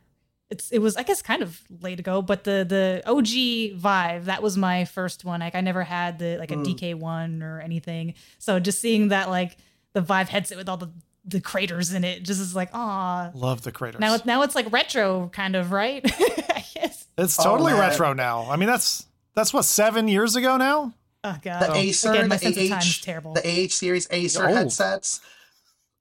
[0.49, 4.45] It's it was I guess kind of late ago, but the the OG Vive that
[4.45, 5.41] was my first one.
[5.41, 6.65] Like I never had the like a mm.
[6.65, 8.15] DK one or anything.
[8.39, 9.57] So just seeing that like
[9.97, 10.91] the Vive headset with all the
[11.25, 13.99] the craters in it just is like ah love the craters.
[13.99, 16.05] Now now it's like retro kind of right?
[16.77, 18.51] Yes it's totally oh, retro now.
[18.51, 20.93] I mean that's that's what seven years ago now?
[21.25, 21.71] Oh god.
[21.71, 23.33] The acer Again, the ah terrible.
[23.33, 25.21] the ah series acer headsets.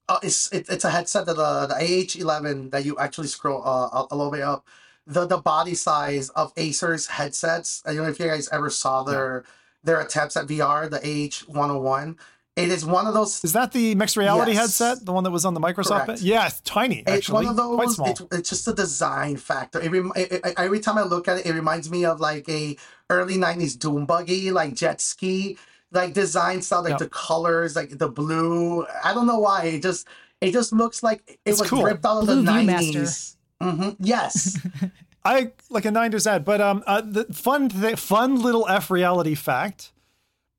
[0.10, 4.06] Uh, it's it, it's a headset that uh, the ah11 that you actually scroll uh,
[4.12, 4.68] a little bit up.
[5.08, 9.04] The the body size of acer's headsets i don't know if you guys ever saw
[9.04, 9.52] their yeah.
[9.84, 12.18] their attempts at vr the ah101
[12.56, 13.44] it is one of those.
[13.44, 14.80] Is that the mixed reality yes.
[14.80, 16.06] headset, the one that was on the Microsoft?
[16.06, 16.22] Correct.
[16.22, 17.00] Yeah, it's tiny.
[17.00, 17.76] Actually, it's one of those.
[17.76, 18.10] Quite small.
[18.10, 19.82] It's, it's just a design factor.
[19.82, 22.48] It, rem, it, it, every time I look at it, it reminds me of like
[22.48, 22.78] a
[23.10, 25.58] early '90s doom buggy, like jet ski,
[25.92, 27.00] like design style, like yep.
[27.00, 28.86] the colors, like the blue.
[29.04, 29.66] I don't know why.
[29.66, 30.08] It just
[30.40, 31.84] it just looks like it it's was cool.
[31.84, 33.36] ripped out of blue the '90s.
[33.62, 33.90] Mm-hmm.
[34.00, 34.58] Yes.
[35.26, 39.92] I like a '90s ad, but um, uh, the fun, th- fun little FReality fact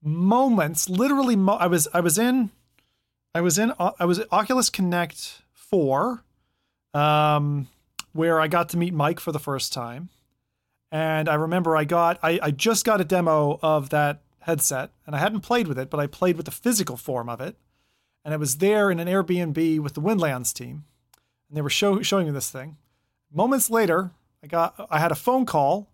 [0.07, 2.51] moments, literally, mo- I was I was in,
[3.35, 6.25] I was in, I was at Oculus Connect four,
[6.95, 7.69] um,
[8.13, 10.09] where I got to meet Mike for the first time,
[10.91, 15.17] and I remember I got I I just got a demo of that headset, and
[15.17, 17.57] I hadn't played with it, but I played with the physical form of it,
[18.25, 20.85] and I was there in an Airbnb with the Windlands team,
[21.49, 22.77] and they were show, showing me this thing.
[23.33, 24.13] Moments later,
[24.43, 25.91] I got I had a phone call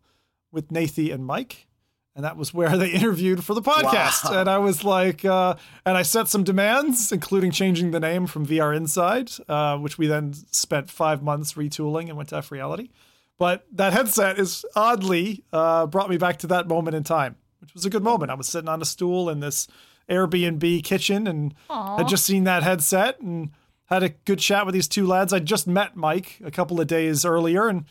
[0.52, 1.66] with Nathie and Mike
[2.14, 4.30] and that was where they interviewed for the podcast.
[4.30, 4.40] Wow.
[4.40, 5.56] And I was like, uh,
[5.86, 10.06] and I set some demands, including changing the name from VR Inside, uh, which we
[10.06, 12.90] then spent five months retooling and went to FReality.
[13.38, 17.74] But that headset is oddly uh, brought me back to that moment in time, which
[17.74, 18.30] was a good moment.
[18.30, 19.66] I was sitting on a stool in this
[20.08, 21.98] Airbnb kitchen and Aww.
[21.98, 23.50] had just seen that headset and
[23.86, 25.32] had a good chat with these two lads.
[25.32, 27.84] I just met Mike a couple of days earlier and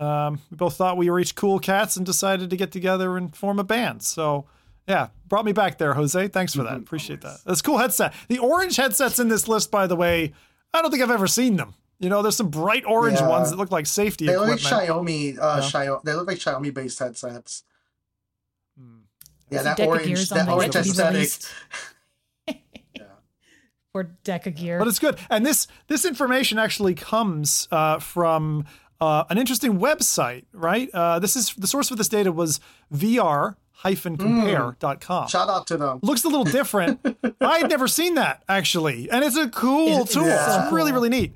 [0.00, 3.36] um, we both thought we were each cool cats and decided to get together and
[3.36, 4.02] form a band.
[4.02, 4.46] So,
[4.88, 6.28] yeah, brought me back there, Jose.
[6.28, 6.72] Thanks for that.
[6.72, 6.82] Mm-hmm.
[6.82, 7.38] Appreciate that.
[7.44, 8.14] That's cool headset.
[8.28, 10.32] The orange headsets in this list, by the way,
[10.72, 11.74] I don't think I've ever seen them.
[11.98, 13.28] You know, there's some bright orange yeah.
[13.28, 14.62] ones that look like safety they equipment.
[14.62, 15.38] look like Xiaomi.
[15.38, 15.68] Uh, yeah.
[15.68, 16.02] Xiaomi.
[16.02, 17.62] They look like Xiaomi based headsets.
[18.78, 19.00] Hmm.
[19.50, 21.28] Yeah, that orange, that orange aesthetic.
[22.96, 23.02] yeah.
[23.92, 24.78] For deck of gear.
[24.78, 25.18] But it's good.
[25.28, 28.64] And this this information actually comes uh, from
[29.00, 30.90] uh, an interesting website, right?
[30.92, 32.60] Uh, this is the source for this data was
[32.92, 35.26] VR compare.com.
[35.26, 35.30] Mm.
[35.30, 36.00] Shout out to them.
[36.02, 37.00] Looks a little different.
[37.40, 39.10] I had never seen that actually.
[39.10, 40.26] And it's a cool tool.
[40.26, 40.64] Yeah.
[40.64, 41.32] It's really, really neat.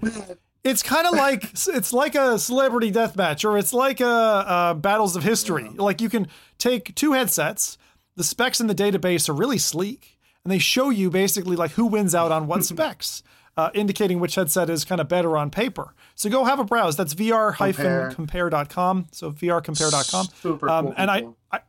[0.63, 4.75] It's kind of like it's like a celebrity death match or it's like a, a
[4.75, 5.65] battles of history.
[5.65, 5.83] Yeah.
[5.83, 6.29] Like you can
[6.59, 7.79] take two headsets,
[8.17, 11.87] the specs in the database are really sleek, and they show you basically like who
[11.87, 13.23] wins out on what specs
[13.57, 15.95] uh, indicating which headset is kind of better on paper.
[16.15, 16.97] So go have a browse.
[16.97, 19.07] That's vr-compare.com.
[19.13, 20.27] So vrcompare.com.
[20.41, 20.95] Super um, cool.
[20.97, 21.61] And I, I,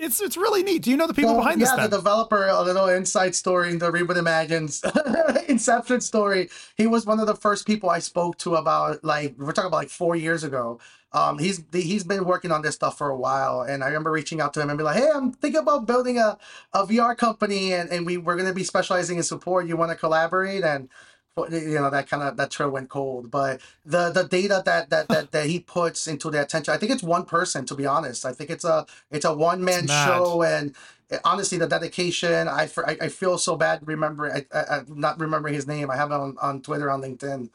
[0.00, 0.82] it's it's really neat.
[0.82, 1.74] Do you know the people well, behind yeah, this?
[1.76, 4.82] Yeah, the developer, a little inside story in the Reboot Imagines
[5.48, 6.48] Inception story.
[6.76, 9.78] He was one of the first people I spoke to about like we're talking about
[9.78, 10.80] like four years ago
[11.12, 14.40] um, he's he's been working on this stuff for a while, and I remember reaching
[14.40, 16.38] out to him and be like, "Hey, I'm thinking about building a,
[16.72, 19.66] a VR company, and, and we we're gonna be specializing in support.
[19.66, 20.88] You want to collaborate?" And
[21.36, 23.30] you know that kind of that trail went cold.
[23.30, 26.92] But the the data that that that that he puts into the attention, I think
[26.92, 27.64] it's one person.
[27.66, 30.74] To be honest, I think it's a it's a one man show, and
[31.10, 32.48] eh, honestly, the dedication.
[32.48, 35.90] I I, I feel so bad remember I, I, I not remembering his name.
[35.90, 37.50] I have it on on Twitter on LinkedIn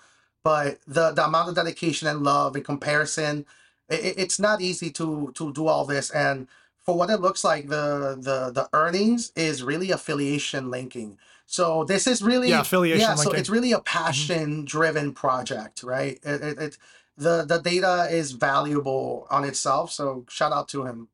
[0.45, 3.45] but the the amount of dedication and love in comparison
[3.89, 6.47] it, it's not easy to to do all this and
[6.85, 12.07] for what it looks like the the the earnings is really affiliation linking so this
[12.07, 16.57] is really yeah affiliation yeah so it's really a passion driven project right it, it,
[16.57, 16.77] it
[17.17, 21.07] the the data is valuable on itself so shout out to him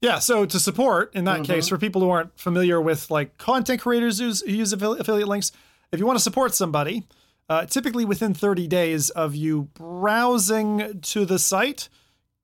[0.00, 1.52] yeah, so to support in that mm-hmm.
[1.52, 5.50] case, for people who aren't familiar with like content creators who use affiliate links,
[5.90, 7.04] if you want to support somebody,
[7.48, 11.88] uh, typically within 30 days of you browsing to the site,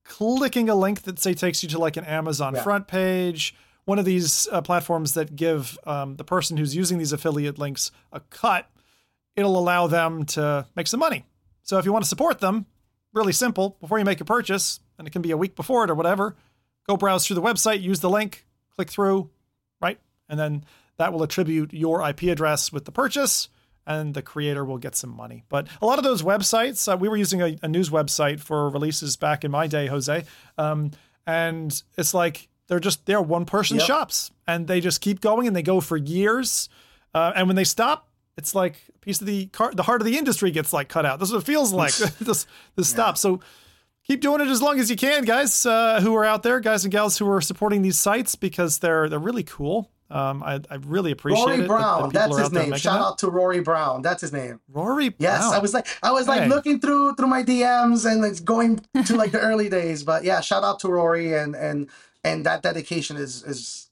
[0.05, 2.63] clicking a link that say takes you to like an Amazon yeah.
[2.63, 7.13] front page, one of these uh, platforms that give um, the person who's using these
[7.13, 8.71] affiliate links a cut,
[9.37, 11.25] it'll allow them to make some money.
[11.63, 12.67] So if you want to support them,
[13.13, 13.77] really simple.
[13.81, 16.37] Before you make a purchase, and it can be a week before it or whatever,
[16.89, 19.31] go browse through the website, use the link, click through,
[19.81, 19.99] right?
[20.29, 20.65] And then
[20.97, 23.49] that will attribute your IP address with the purchase
[23.87, 25.45] and the creator will get some money.
[25.49, 28.71] But a lot of those websites, uh, we were using a, a, news website for
[28.71, 30.25] releases back in my day, Jose,
[30.57, 30.93] um,
[31.27, 33.87] and it's like they're just they're one person yep.
[33.87, 36.69] shops, and they just keep going and they go for years,
[37.15, 40.07] uh, and when they stop, it's like a piece of the car, the heart of
[40.07, 41.19] the industry gets like cut out.
[41.19, 41.95] This is what it feels like.
[41.97, 42.47] this this
[42.77, 42.83] yeah.
[42.83, 43.19] stop.
[43.19, 43.41] So
[44.07, 46.85] keep doing it as long as you can, guys uh, who are out there, guys
[46.85, 49.91] and gals who are supporting these sites because they're they're really cool.
[50.11, 51.47] Um, I, I really appreciate it.
[51.47, 51.67] Rory it.
[51.67, 52.77] Brown, that, that's his name.
[52.77, 54.03] Shout out to Rory Brown.
[54.03, 54.61] That's his name.
[54.69, 55.17] Rory Brown.
[55.19, 56.49] Yes, I was like, I was like hey.
[56.49, 60.03] looking through through my DMs and it's going to like the early days.
[60.03, 61.89] But yeah, shout out to Rory and and
[62.25, 63.91] and that dedication is is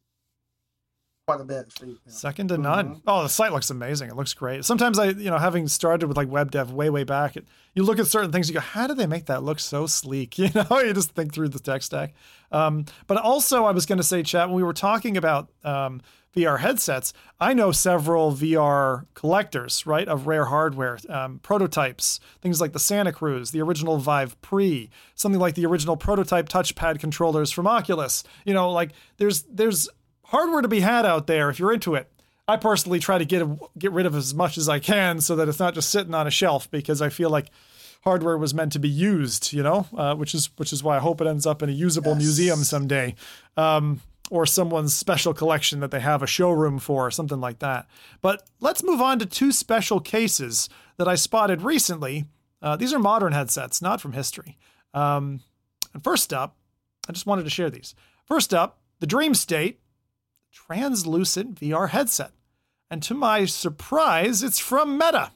[1.26, 1.72] quite a bit.
[1.80, 1.96] you know.
[2.06, 2.88] Second to none.
[2.88, 2.98] Mm-hmm.
[3.06, 4.08] Oh, the site looks amazing.
[4.10, 4.64] It looks great.
[4.64, 7.84] Sometimes I, you know, having started with like web dev way, way back, it, you
[7.84, 10.38] look at certain things, you go, how do they make that look so sleek?
[10.42, 12.14] You know, you just think through the tech stack.
[12.50, 16.02] Um, but also, I was going to say, chat when we were talking about um,
[16.34, 22.72] VR headsets, I know several VR collectors, right, of rare hardware, um, prototypes, things like
[22.72, 27.66] the Santa Cruz, the original Vive Pre, something like the original prototype touchpad controllers from
[27.66, 28.24] Oculus.
[28.46, 29.88] You know, like there's there's
[30.24, 32.10] hardware to be had out there if you're into it.
[32.48, 33.46] I personally try to get
[33.78, 36.26] get rid of as much as I can so that it's not just sitting on
[36.26, 37.50] a shelf because I feel like
[38.04, 41.00] hardware was meant to be used, you know, uh, which is which is why I
[41.00, 42.18] hope it ends up in a usable yes.
[42.18, 43.14] museum someday.
[43.56, 44.00] Um,
[44.32, 47.86] or someone's special collection that they have a showroom for, or something like that.
[48.22, 52.24] But let's move on to two special cases that I spotted recently.
[52.62, 54.56] Uh, these are modern headsets, not from history.
[54.94, 55.40] Um,
[55.92, 56.56] and first up,
[57.06, 57.94] I just wanted to share these.
[58.24, 59.80] First up, the Dream State
[60.50, 62.32] translucent VR headset.
[62.90, 65.32] And to my surprise, it's from Meta,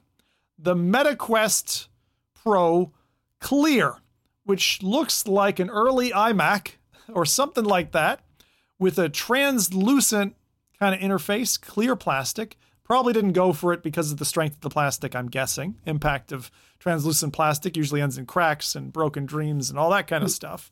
[0.59, 1.89] the MetaQuest
[2.33, 2.95] Pro
[3.41, 3.97] Clear,
[4.45, 6.77] which looks like an early iMac
[7.13, 8.21] or something like that
[8.79, 10.37] with a translucent
[10.79, 12.57] kind of interface, clear plastic.
[12.85, 15.77] Probably didn't go for it because of the strength of the plastic, I'm guessing.
[15.87, 20.23] Impact of translucent plastic usually ends in cracks and broken dreams and all that kind
[20.23, 20.71] of stuff.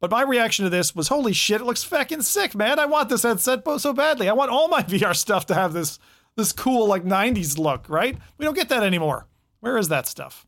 [0.00, 2.78] But my reaction to this was, holy shit, it looks fucking sick, man.
[2.78, 4.28] I want this headset so badly.
[4.28, 5.98] I want all my VR stuff to have this
[6.36, 8.16] this cool like 90s look, right?
[8.38, 9.26] We don't get that anymore.
[9.58, 10.46] Where is that stuff?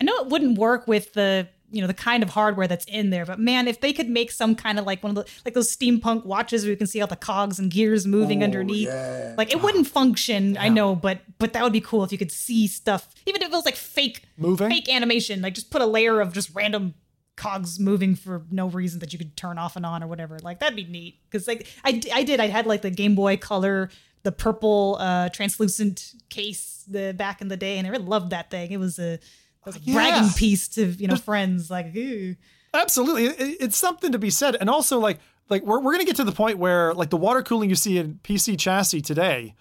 [0.00, 3.10] I know it wouldn't work with the you know the kind of hardware that's in
[3.10, 3.24] there.
[3.24, 5.74] But man if they could make some kind of like one of the like those
[5.74, 8.88] steampunk watches where you can see all the cogs and gears moving underneath.
[8.88, 9.34] yeah.
[9.36, 10.62] like it wouldn't function yeah.
[10.62, 13.08] i know but but that would be cool if you could see stuff.
[13.26, 14.68] Even if it was like fake moving?
[14.70, 16.94] fake animation like just put a layer of just random
[17.40, 20.38] cogs moving for no reason that you could turn off and on or whatever.
[20.40, 21.18] Like that'd be neat.
[21.24, 22.38] Because like I, I did.
[22.38, 23.90] I had like the game boy color
[24.22, 28.50] the purple uh translucent case the back in the day and i really loved that
[28.50, 28.70] thing.
[28.70, 29.18] It was a
[29.66, 32.36] was a bragging piece to you know friends like Ew.
[32.74, 35.18] absolutely it, it's something to be said and also like
[35.48, 37.98] like we're, we're gonna get to the point where like the water cooling you see
[37.98, 39.54] in pc chassis today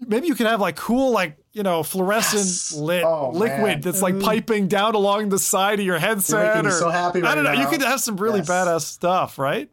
[0.00, 2.72] maybe you could have like cool like you know fluorescent yes.
[2.72, 3.80] lit oh, liquid man.
[3.80, 7.34] that's like piping down along the side of your headset or so happy right i
[7.34, 7.60] don't know now.
[7.60, 8.48] you could have some really yes.
[8.48, 9.70] badass stuff right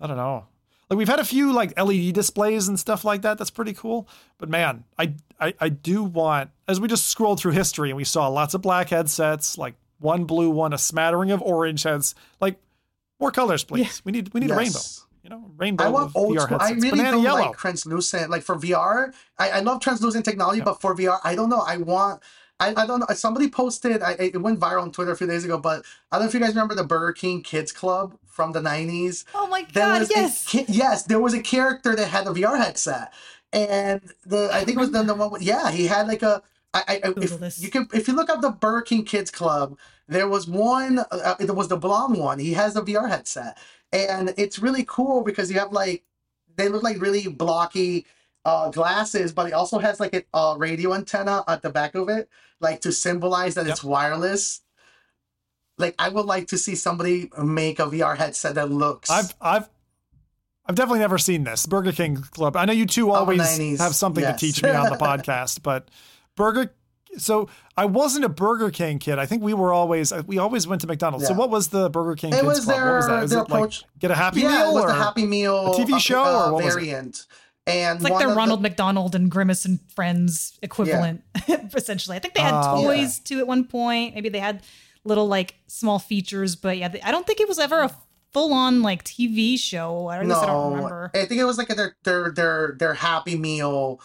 [0.00, 0.46] i don't know
[0.88, 3.38] like we've had a few like LED displays and stuff like that.
[3.38, 4.08] That's pretty cool.
[4.38, 8.04] But man, I, I I do want as we just scrolled through history and we
[8.04, 12.14] saw lots of black headsets, like one blue one, a smattering of orange heads.
[12.40, 12.58] Like
[13.20, 13.82] more colors, please.
[13.82, 14.00] Yeah.
[14.04, 14.56] We need we need yes.
[14.56, 14.80] a rainbow.
[15.22, 15.84] You know, rainbow.
[15.84, 16.58] I want old VR school.
[16.60, 17.40] I really Banana don't yellow.
[17.40, 18.30] like translucent.
[18.30, 20.64] Like for VR, I, I love translucent technology, yeah.
[20.64, 21.64] but for VR, I don't know.
[21.66, 22.22] I want
[22.58, 23.06] I, I don't know.
[23.14, 26.24] Somebody posted, I, it went viral on Twitter a few days ago, but I don't
[26.24, 29.24] know if you guys remember the Burger King Kids Club from the 90s.
[29.34, 30.54] Oh my God, yes.
[30.54, 33.12] A, yes, there was a character that had a VR headset.
[33.56, 36.42] And the I think it was the, the one, with, yeah, he had like a,
[36.74, 39.78] I, I, if you can, if you look up the Burger King Kids Club,
[40.08, 42.38] there was one, uh, there was the blonde one.
[42.38, 43.56] He has a VR headset.
[43.92, 46.04] And it's really cool because you have like,
[46.56, 48.04] they look like really blocky
[48.44, 52.10] uh, glasses, but it also has like a uh, radio antenna at the back of
[52.10, 52.28] it,
[52.60, 53.72] like to symbolize that yep.
[53.72, 54.60] it's wireless.
[55.78, 59.10] Like I would like to see somebody make a VR headset that looks.
[59.10, 59.68] I've I've
[60.68, 62.56] I've definitely never seen this Burger King Club.
[62.56, 64.38] I know you two always have something yes.
[64.38, 65.88] to teach me on the podcast, but
[66.34, 66.72] Burger.
[67.18, 69.18] So I wasn't a Burger King kid.
[69.18, 71.22] I think we were always we always went to McDonald's.
[71.24, 71.28] Yeah.
[71.28, 72.32] So what was the Burger King?
[72.32, 72.76] It Kids was Club?
[72.76, 73.22] their, what was that?
[73.24, 73.82] Is their it approach.
[73.82, 74.58] Like get a Happy yeah, Meal?
[74.58, 77.06] Yeah, it was or the Happy Meal a TV show uh, or what variant.
[77.06, 77.26] Was it?
[77.68, 81.66] And it's like their Ronald the, McDonald and Grimace and Friends equivalent, yeah.
[81.74, 82.16] essentially.
[82.16, 83.24] I think they had uh, toys yeah.
[83.24, 84.14] too at one point.
[84.14, 84.62] Maybe they had
[85.02, 87.90] little like small features, but yeah, I don't think it was ever a
[88.36, 90.08] full on like TV show.
[90.08, 91.10] I, no, I don't remember.
[91.14, 93.98] I think it was like their their their their Happy Meal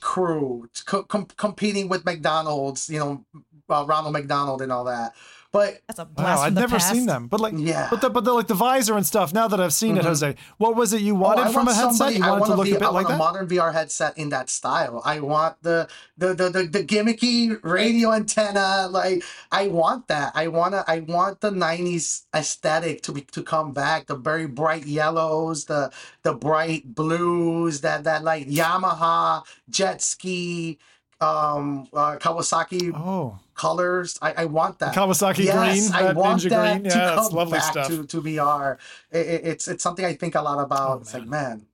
[0.00, 2.88] crew co- com- competing with McDonald's.
[2.88, 3.24] You know,
[3.68, 5.14] uh, Ronald McDonald and all that.
[5.54, 6.90] But That's a blast Wow, from I've never past.
[6.92, 7.28] seen them.
[7.28, 7.86] But like, Yeah.
[7.88, 9.32] but the, but the, like the visor and stuff.
[9.32, 10.08] Now that I've seen it, mm-hmm.
[10.08, 11.94] Jose, what was it you Oh, wanted I from want a headset?
[11.96, 13.18] somebody- You wanted want to look V- a bit I like want that.
[13.18, 15.00] modern VR headset in that style.
[15.04, 15.86] I want the
[16.18, 18.88] the, the the the gimmicky radio antenna.
[18.90, 19.22] Like
[19.52, 20.32] I want that.
[20.34, 20.82] I wanna.
[20.88, 24.06] I want the '90s aesthetic to be to come back.
[24.06, 25.92] The very bright yellows, the
[26.24, 27.80] the bright blues.
[27.82, 30.78] That that like Yamaha jet ski,
[31.20, 34.18] um, uh, Kawasaki Oh, colors.
[34.20, 34.94] I, I want that.
[34.94, 36.90] Kawasaki yes, green, I want ninja that green.
[36.90, 37.86] to Yeah, come lovely back stuff.
[37.88, 38.78] To, to VR.
[39.10, 40.90] It, it- it's it's something I think a lot about.
[40.98, 41.66] Oh, it's like, man,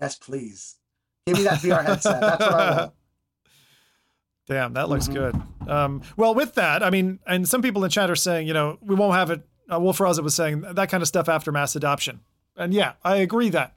[0.00, 0.76] yes, please,
[1.26, 2.20] give me that VR headset.
[2.20, 2.92] That's what I want.
[4.46, 5.14] Damn, that looks Mhm.
[5.14, 5.42] good.
[5.70, 8.78] Um, well, with that, I mean, and some people in chat are saying, you know,
[8.80, 9.42] we won't have it.
[9.72, 12.20] Uh, Wolf Raza was saying that kind of stuff after mass adoption.
[12.56, 13.74] And yeah, I agree that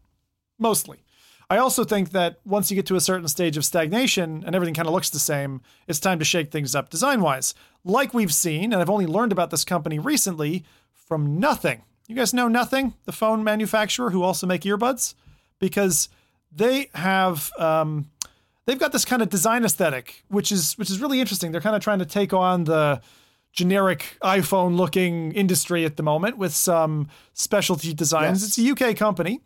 [0.58, 1.04] mostly.
[1.50, 4.74] I also think that once you get to a certain stage of stagnation and everything
[4.74, 7.54] kind of looks the same, it's time to shake things up design wise.
[7.84, 11.84] Like we've seen, and I've only learned about this company recently from Nothing.
[12.08, 15.16] You guys know Nothing, the phone manufacturer who also make earbuds?
[15.60, 16.10] Because
[16.52, 18.10] they have um,
[18.66, 21.52] they've got this kind of design aesthetic, which is which is really interesting.
[21.52, 23.02] They're kind of trying to take on the
[23.52, 28.42] generic iPhone looking industry at the moment with some specialty designs.
[28.42, 28.58] Yes.
[28.58, 29.42] It's a UK company.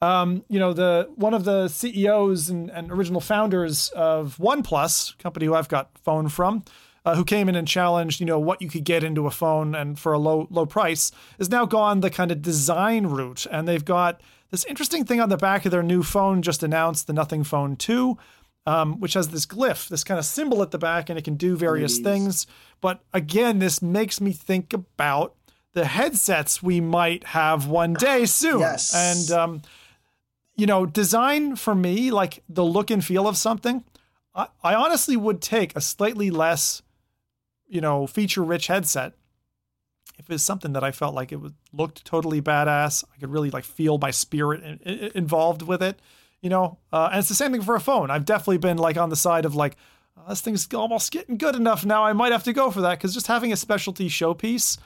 [0.00, 5.46] Um, you know, the one of the CEOs and, and original founders of OnePlus, company
[5.46, 6.64] who I've got phone from,
[7.04, 9.74] uh, who came in and challenged, you know, what you could get into a phone
[9.74, 13.66] and for a low low price, is now gone the kind of design route, and
[13.66, 14.20] they've got
[14.50, 17.76] this interesting thing on the back of their new phone just announced, the Nothing Phone
[17.76, 18.16] 2
[18.68, 21.36] um, which has this glyph, this kind of symbol at the back, and it can
[21.36, 22.04] do various Please.
[22.04, 22.46] things.
[22.82, 25.34] But again, this makes me think about
[25.72, 28.60] the headsets we might have one day soon.
[28.60, 28.94] Yes.
[28.94, 29.62] And, um,
[30.58, 33.82] you know, design for me, like the look and feel of something,
[34.34, 36.82] I, I honestly would take a slightly less,
[37.66, 39.14] you know, feature rich headset
[40.18, 43.04] if it's something that I felt like it was, looked totally badass.
[43.14, 46.00] I could really like feel my spirit in, in- involved with it
[46.40, 48.96] you know uh, and it's the same thing for a phone i've definitely been like
[48.96, 49.76] on the side of like
[50.16, 52.98] oh, this thing's almost getting good enough now i might have to go for that
[52.98, 54.78] because just having a specialty showpiece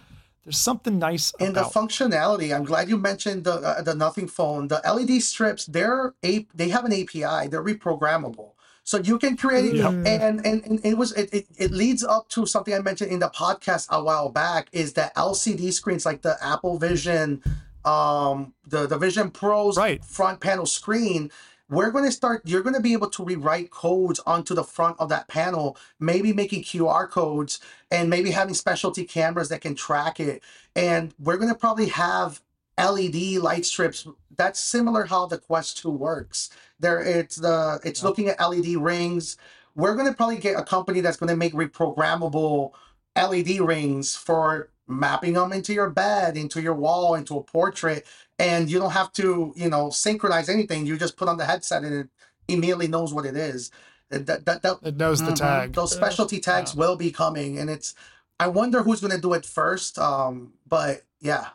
[0.45, 4.27] there's something nice about And the functionality, I'm glad you mentioned the uh, the Nothing
[4.29, 4.69] phone.
[4.69, 7.49] The LED strips, they're a they have an API.
[7.49, 8.53] They're reprogrammable,
[8.83, 9.75] so you can create.
[9.75, 9.91] Yep.
[9.91, 10.07] And,
[10.45, 13.31] and and it was it, it it leads up to something I mentioned in the
[13.31, 14.69] podcast a while back.
[14.73, 17.43] Is that LCD screens like the Apple Vision,
[17.85, 20.05] um, the the Vision Pro's Right.
[20.05, 21.31] front panel screen.
[21.73, 22.43] We're going to start.
[22.45, 26.35] You're going to be able to rewrite codes onto the front of that panel, maybe
[26.35, 30.43] making QR codes and maybe having specialty cameras that can track it.
[30.77, 32.43] And we're going to probably have
[32.79, 34.07] LED light strips.
[34.37, 36.51] That's similar how the Quest 2 works.
[36.79, 39.39] There, it's the it's looking at LED rings.
[39.75, 42.73] We're going to probably get a company that's going to make reprogrammable
[43.17, 48.05] LED rings for mapping them into your bed, into your wall, into a portrait,
[48.43, 50.85] and you don't have to, you know, synchronize anything.
[50.87, 52.09] You just put on the headset and it
[52.49, 53.71] immediately knows what it is.
[54.11, 55.37] That, that, that, that- it knows the Mhm.
[55.37, 56.81] tag Those specialty tags Yeah.
[56.81, 57.95] will be coming, and it's.
[58.41, 59.99] I wonder who's going to do it first.
[59.99, 61.49] Um, but yeah,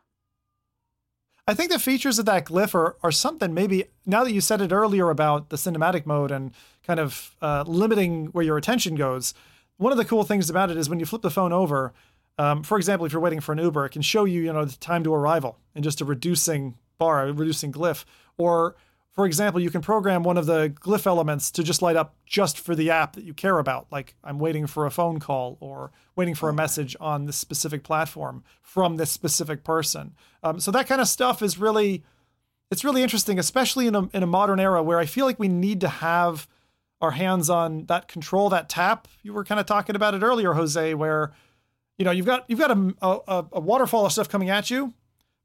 [1.50, 4.62] I think the features of that glyph are, are something maybe now that you said
[4.62, 6.52] it earlier about the cinematic mode and
[6.86, 9.34] kind of uh, limiting where your attention goes.
[9.78, 11.94] One of the cool things about it is when you flip the phone over,
[12.38, 14.66] um, for example, if you're waiting for an Uber, it can show you, you know,
[14.66, 18.06] the time to arrival in just a reducing bar, a reducing glyph.
[18.38, 18.76] Or,
[19.12, 22.60] for example, you can program one of the glyph elements to just light up just
[22.60, 23.88] for the app that you care about.
[23.92, 27.84] Like I'm waiting for a phone call or waiting for a message on this specific
[27.84, 30.14] platform from this specific person.
[30.44, 32.04] Um, so that kind of stuff is really,
[32.70, 35.48] it's really interesting, especially in a in a modern era where I feel like we
[35.48, 36.48] need to have
[37.02, 39.08] our hands on that control, that tap.
[39.24, 41.32] You were kind of talking about it earlier, Jose, where
[41.98, 44.94] you know you've got you've got a a, a waterfall of stuff coming at you,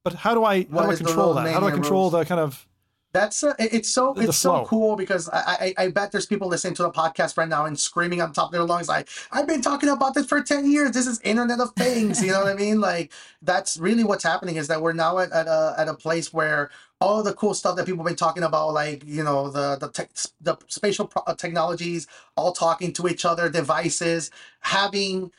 [0.05, 1.53] but how do I how What do I control that?
[1.53, 2.13] How do I control rules?
[2.13, 2.67] the kind of
[3.13, 6.75] that's uh, it's so it's so cool because I, I I bet there's people listening
[6.75, 9.61] to the podcast right now and screaming on top of their lungs like I've been
[9.61, 10.93] talking about this for ten years.
[10.93, 12.23] This is Internet of Things.
[12.23, 12.81] You know what I mean?
[12.81, 13.13] Like
[13.43, 16.71] that's really what's happening is that we're now at, at a at a place where
[17.03, 19.89] all the cool stuff that people have been talking about, like you know the the
[19.89, 20.11] tech,
[20.41, 22.07] the spatial pro- uh, technologies,
[22.37, 24.31] all talking to each other, devices,
[24.61, 25.31] having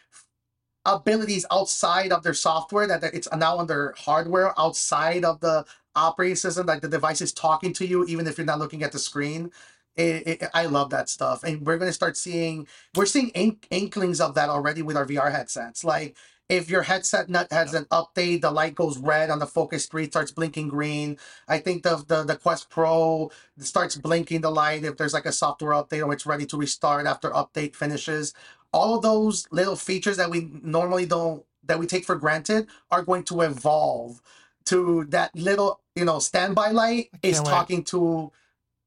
[0.85, 5.65] abilities outside of their software that it's now on their hardware outside of the
[5.95, 8.91] operating system like the device is talking to you even if you're not looking at
[8.91, 9.51] the screen.
[9.95, 11.43] It, it, i love that stuff.
[11.43, 15.05] And we're going to start seeing we're seeing ink, inklings of that already with our
[15.05, 15.84] vr headsets.
[15.84, 16.18] Like
[16.49, 20.07] if your headset nut has an update the light goes red on the focus 3
[20.07, 21.18] starts blinking green.
[21.47, 25.31] I think the, the the quest pro starts blinking the light if there's like a
[25.31, 28.34] software update or it's ready to restart after update finishes
[28.73, 33.03] all of those little features that we normally don't that we take for granted are
[33.03, 34.21] going to evolve
[34.65, 37.47] to that little you know standby light is wait.
[37.47, 38.31] talking to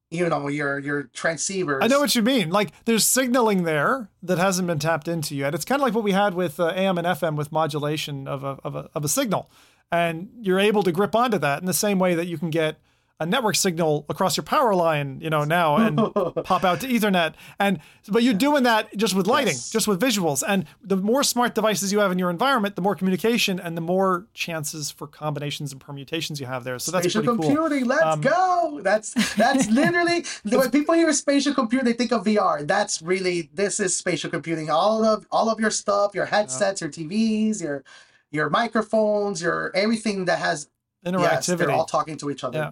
[0.09, 1.79] you know your your transceivers.
[1.81, 2.49] I know what you mean.
[2.49, 5.53] Like there's signaling there that hasn't been tapped into yet.
[5.53, 8.43] It's kind of like what we had with uh, AM and FM with modulation of
[8.43, 9.49] a, of a of a signal,
[9.91, 12.79] and you're able to grip onto that in the same way that you can get
[13.19, 15.97] a network signal across your power line, you know, now and
[16.43, 17.33] pop out to Ethernet.
[17.59, 19.71] And but you're doing that just with lighting, Yes.
[19.71, 20.43] just with visuals.
[20.47, 23.81] And the more smart devices you have in your environment, the more communication and the
[23.81, 26.77] more chances for combinations and permutations you have there.
[26.77, 27.57] So that's spatial pretty cool.
[27.57, 27.87] Um, computing.
[27.87, 28.81] Let's go.
[28.83, 32.67] That's that's literally when people hear spatial computing, they think of VR.
[32.67, 34.69] That's really this is spatial computing.
[34.69, 37.83] All of all of your stuff, your headsets, your TVs, your
[38.29, 40.69] your microphones, your everything that has
[41.03, 41.73] yes, they're Interactivity.
[41.73, 42.59] all talking to each other.
[42.59, 42.71] Yeah.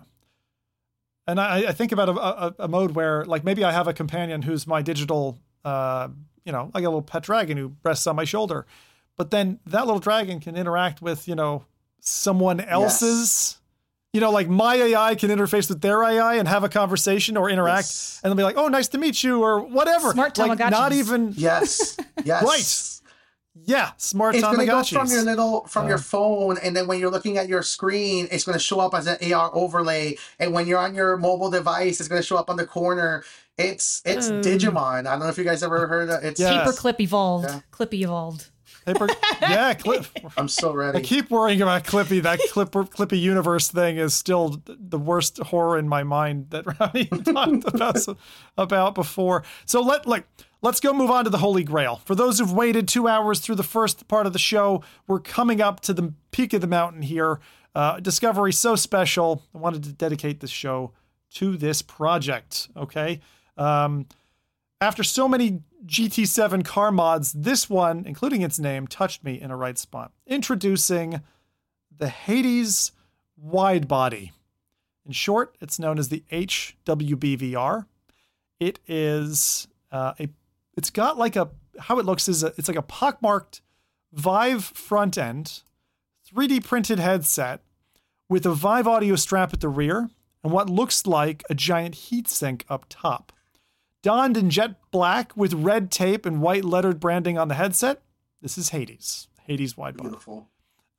[1.27, 3.93] And I, I think about a, a, a mode where, like, maybe I have a
[3.93, 6.09] companion who's my digital, uh,
[6.43, 8.65] you know, like a little pet dragon who rests on my shoulder,
[9.17, 11.65] but then that little dragon can interact with, you know,
[11.99, 13.57] someone else's.
[14.13, 17.49] You know, like my AI can interface with their AI and have a conversation or
[17.49, 18.21] interact, Yes.
[18.23, 20.11] and they'll be like, "Oh, nice to meet you," or whatever.
[20.11, 21.97] Smart like, not even, Yes.
[22.23, 22.94] Yes.
[23.63, 27.09] Yeah, smart It's gonna go from your little from your phone, and then when you're
[27.11, 30.17] looking at your screen, it's gonna show up as an AR overlay.
[30.39, 33.23] And when you're on your mobile device, it's gonna show up on the corner.
[33.57, 34.43] It's it's Mm.
[34.43, 35.07] Digimon.
[35.07, 36.27] I don't know if you guys ever heard of it.
[36.27, 36.51] it's Yeah.
[36.59, 36.79] Paper Yes.
[36.79, 37.45] clip evolved.
[37.49, 37.59] Yeah.
[37.71, 38.49] Clippy evolved.
[38.85, 39.07] Paper,
[39.41, 40.05] yeah, clip.
[40.37, 40.99] I'm so ready.
[40.99, 42.21] I keep worrying about Clippy.
[42.21, 47.05] That Clipper, Clippy universe thing is still the worst horror in my mind that Rowdy
[47.05, 48.17] talked about,
[48.59, 49.43] about before.
[49.65, 50.27] So let like
[50.61, 51.97] let's go move on to the Holy Grail.
[52.05, 55.61] For those who've waited two hours through the first part of the show, we're coming
[55.61, 57.39] up to the peak of the mountain here.
[57.73, 59.43] Uh, Discovery so special.
[59.53, 60.93] I wanted to dedicate this show
[61.35, 62.69] to this project.
[62.75, 63.19] Okay.
[63.57, 64.07] Um,
[64.81, 69.57] after so many GT7 car mods, this one, including its name, touched me in a
[69.57, 70.11] right spot.
[70.25, 71.21] Introducing
[71.95, 72.91] the Hades
[73.37, 74.31] wide body.
[75.05, 77.85] In short, it's known as the HWBVR.
[78.59, 80.29] It is uh, a.
[80.77, 81.49] It's got like a
[81.79, 83.61] how it looks is a, it's like a pockmarked
[84.13, 85.61] Vive front end,
[86.33, 87.61] 3D printed headset
[88.29, 90.09] with a Vive audio strap at the rear
[90.43, 93.31] and what looks like a giant heatsink up top.
[94.03, 98.01] Donned in jet black with red tape and white lettered branding on the headset,
[98.41, 99.27] this is Hades.
[99.43, 100.09] Hades wide body.
[100.09, 100.47] Beautiful.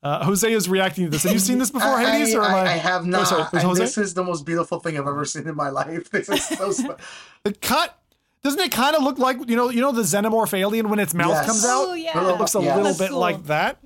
[0.03, 1.23] Uh, Jose is reacting to this.
[1.23, 2.35] Have you seen this before, I, Hades?
[2.35, 3.29] Or am I, I, I have Oh, not.
[3.29, 3.83] sorry, Jose?
[3.83, 6.11] this is the most beautiful thing I've ever seen in my life.
[6.11, 6.45] This is
[6.77, 6.97] so.
[7.45, 7.99] It cut.
[8.47, 11.13] Doesn't it kind of look like you know you know the xenomorph alien when its
[11.15, 11.47] mouth Yes.
[11.47, 11.89] comes out?
[11.89, 12.17] Oh, yeah.
[12.31, 12.77] It looks a Yes.
[12.77, 13.19] little That's bit cool.
[13.19, 13.79] like that.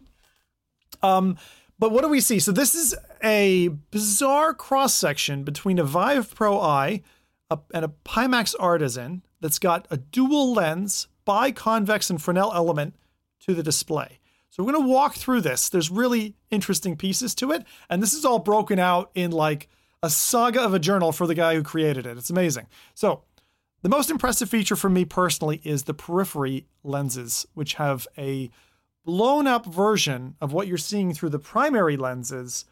[1.03, 1.39] Um,
[1.79, 2.39] but what do we see?
[2.41, 7.03] So this is a bizarre cross section between a Vive Pro Eye
[7.73, 12.95] and a Pimax Artisan that's got a dual lens, biconvex and Fresnel element
[13.47, 14.19] to the display.
[14.51, 15.71] So we're going to walk through this.
[15.71, 19.69] There's really interesting pieces to it, and this is all broken out in like
[20.03, 22.19] a saga of a journal for the guy who created it.
[22.19, 22.67] It's amazing.
[22.95, 23.23] So
[23.83, 28.51] the most impressive feature for me personally is the periphery lenses, which have a
[29.05, 32.67] blown up version of what you're seeing through the primary lenses,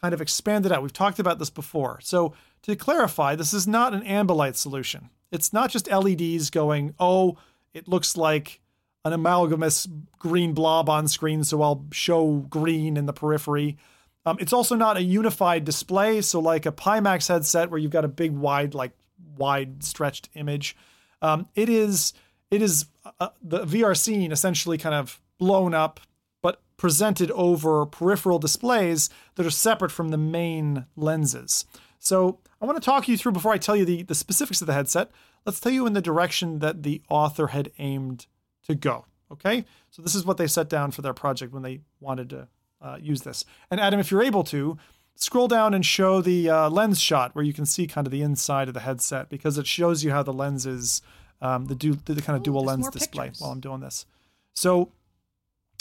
[0.00, 0.82] kind of expanded out.
[0.82, 1.98] We've talked about this before.
[2.00, 5.10] So, to clarify, this is not an Ambilight solution.
[5.32, 7.38] It's not just LEDs going, oh,
[7.74, 8.60] it looks like
[9.04, 13.78] an amalgamous green blob on screen, so I'll show green in the periphery.
[14.24, 18.04] Um, it's also not a unified display, so like a Pimax headset where you've got
[18.04, 18.92] a big wide, like
[19.36, 20.76] wide stretched image.
[21.20, 22.12] Um, it is
[22.50, 22.86] it is
[23.18, 26.00] uh, the VR scene essentially kind of blown up,
[26.42, 31.64] but presented over peripheral displays that are separate from the main lenses.
[31.98, 34.66] So I want to talk you through before I tell you the, the specifics of
[34.66, 35.10] the headset.
[35.46, 38.26] Let's tell you in the direction that the author had aimed
[38.66, 39.06] to go.
[39.30, 42.48] Okay, so this is what they set down for their project when they wanted to
[42.82, 43.46] uh, use this.
[43.70, 44.76] And Adam, if you're able to,
[45.14, 48.22] scroll down and show the uh, lens shot where you can see kind of the
[48.22, 51.00] inside of the headset because it shows you how the lenses,
[51.40, 53.40] um, the, du- the kind of Ooh, dual lens display pictures.
[53.40, 54.06] while I'm doing this.
[54.54, 54.92] So,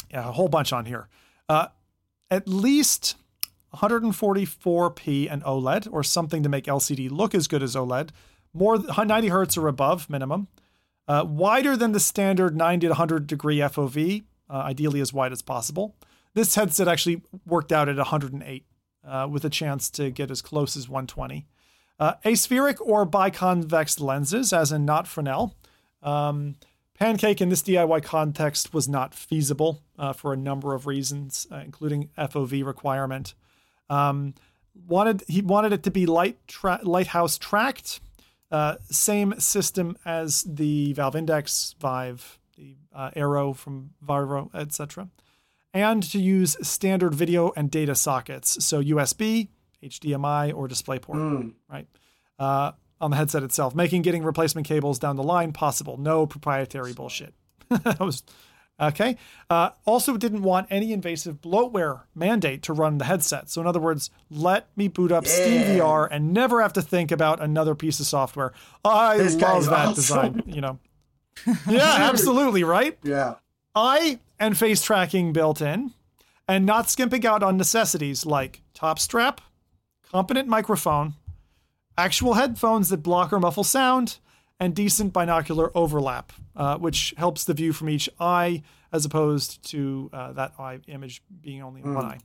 [0.09, 1.07] yeah, a whole bunch on here.
[1.49, 1.67] Uh,
[2.29, 3.15] at least
[3.75, 8.09] 144p and OLED, or something to make LCD look as good as OLED.
[8.53, 10.47] More th- 90 hertz or above minimum.
[11.07, 15.41] Uh, wider than the standard 90 to 100 degree FOV, uh, ideally as wide as
[15.41, 15.95] possible.
[16.33, 18.65] This headset actually worked out at 108,
[19.07, 21.47] uh, with a chance to get as close as 120.
[21.99, 25.55] Uh, aspheric or biconvex lenses, as in not Fresnel.
[26.01, 26.55] Um,
[27.01, 31.57] Pancake in this DIY context was not feasible uh, for a number of reasons, uh,
[31.57, 33.33] including FOV requirement.
[33.89, 34.35] Um,
[34.87, 38.01] wanted he wanted it to be light tra- lighthouse tracked,
[38.51, 45.09] uh, same system as the Valve Index, Vive, the uh, Aero from Varjo, etc.
[45.73, 49.49] and to use standard video and data sockets, so USB,
[49.83, 51.53] HDMI, or DisplayPort, Mm.
[51.69, 51.87] right?
[52.37, 55.97] Uh, on the headset itself, making getting replacement cables down the line possible.
[55.97, 57.33] No proprietary bullshit.
[57.69, 58.21] that was
[58.79, 59.17] okay.
[59.49, 63.49] Uh, also, didn't want any invasive bloatware mandate to run the headset.
[63.49, 65.77] So, in other words, let me boot up Steam Yeah.
[65.79, 68.53] VR and never have to think about another piece of software.
[68.85, 69.93] I This love that awesome.
[69.95, 70.43] design.
[70.45, 70.79] You know.
[71.67, 72.99] Yeah, absolutely right.
[73.03, 73.35] Yeah.
[73.75, 75.91] Eye and face tracking built in,
[76.47, 79.41] and not skimping out on necessities like top strap,
[80.11, 81.13] competent microphone,
[81.97, 84.17] actual headphones that block or muffle sound,
[84.59, 88.61] and decent binocular overlap, uh, which helps the view from each eye
[88.91, 92.19] as opposed to uh, that eye image being only in one eye.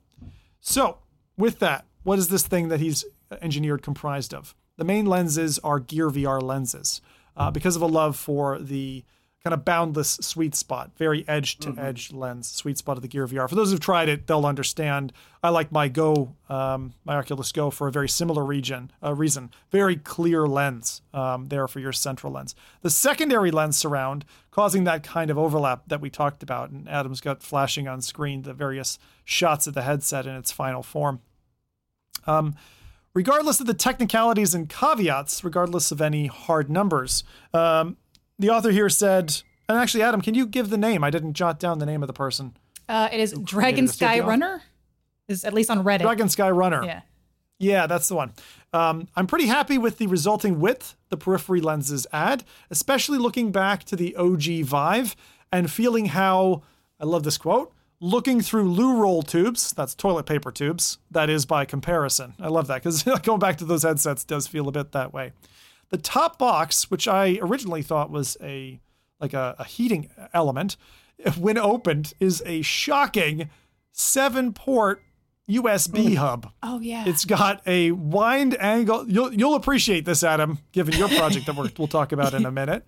[0.60, 0.98] So,
[1.39, 3.05] with that, what is this thing that he's
[3.40, 4.55] engineered comprised of?
[4.77, 7.01] The main lenses are Gear VR lenses
[7.36, 9.05] uh, because of a love for the
[9.47, 13.28] kind of boundless sweet spot, very edge to edge lens, sweet spot of the Gear
[13.28, 13.48] VR.
[13.48, 15.12] For those who've tried it, they'll understand.
[15.40, 19.52] I like my Go, um, my Oculus Go, for a very similar region, uh, reason.
[19.70, 22.56] Very clear lens um, there for your central lens.
[22.81, 27.20] The secondary lens surround, causing that kind of overlap that we talked about, and Adam's
[27.20, 31.20] got flashing on screen the various shots of the headset in its final form.
[32.27, 32.56] Um,
[33.14, 37.23] regardless of the technicalities and caveats, regardless of any hard numbers,
[37.55, 37.97] um,
[38.38, 41.02] the author here said, and actually, Adam, can you give the name?
[41.02, 42.56] I didn't jot down the name of the person.
[42.88, 44.20] Uh, it is Dragon Sky?
[44.20, 44.62] Runner.
[45.28, 46.02] Is at least on Reddit.
[46.02, 46.84] Dragon Sky Runner.
[46.84, 47.00] Yeah.
[47.58, 48.32] Yeah, that's the one.
[48.72, 53.84] Um, I'm pretty happy with the resulting width the periphery lenses add, especially looking back
[53.84, 55.16] to the OG Vive
[55.50, 56.62] and feeling how,
[57.00, 61.46] I love this quote, looking through loo roll tubes, that's toilet paper tubes, that is
[61.46, 62.34] by comparison.
[62.38, 65.32] I love that because going back to those headsets does feel a bit that way.
[65.90, 68.80] The top box, which I originally thought was a
[69.20, 70.76] like a, a heating element,
[71.38, 73.48] when opened, is a shocking
[73.92, 75.02] seven port
[75.48, 76.50] USB hub.
[76.62, 77.04] Oh yeah.
[77.06, 79.08] It's got a wind angle.
[79.08, 82.50] You'll you'll appreciate this, Adam, given your project that we're, we'll talk about in a
[82.50, 82.84] minute.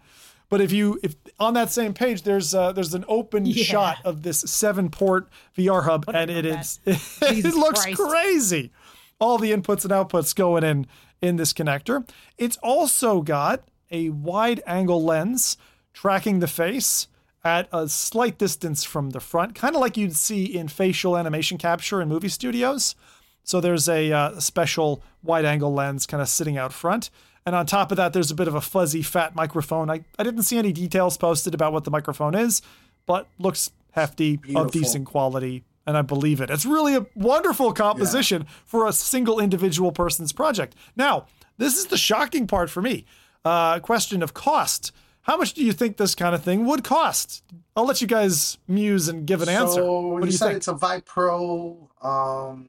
[0.50, 3.62] But if you if on that same page, there's uh, there's an open Yeah.
[3.62, 6.44] shot of this seven port VR hub, and it
[6.86, 8.00] it looks Christ.
[8.00, 8.72] crazy.
[9.20, 10.86] All the inputs and outputs going in
[11.20, 12.08] in this connector.
[12.36, 15.56] It's also got a wide angle lens
[15.92, 17.08] tracking the face
[17.44, 21.56] at a slight distance from the front, kind of like you'd see in facial animation
[21.58, 22.94] capture in movie studios.
[23.42, 27.10] So there's a uh, special wide angle lens kind of sitting out front.
[27.46, 29.88] And on top of that, there's a bit of a fuzzy, fat microphone.
[29.88, 32.60] I, I didn't see any details posted about what the microphone is,
[33.06, 34.66] but looks hefty, Beautiful.
[34.66, 36.50] of decent quality, and I believe it.
[36.50, 40.74] It's really a wonderful composition for a single individual person's project.
[40.94, 41.24] Now,
[41.56, 43.06] this is the shocking part for me.
[43.42, 44.92] Uh, question of cost.
[45.22, 47.42] How much do you think this kind of thing would cost?
[47.74, 49.80] I'll let you guys muse and give an answer.
[49.80, 50.56] So What you, do you said think?
[50.58, 51.88] it's a Vive Pro.
[52.02, 52.68] Um,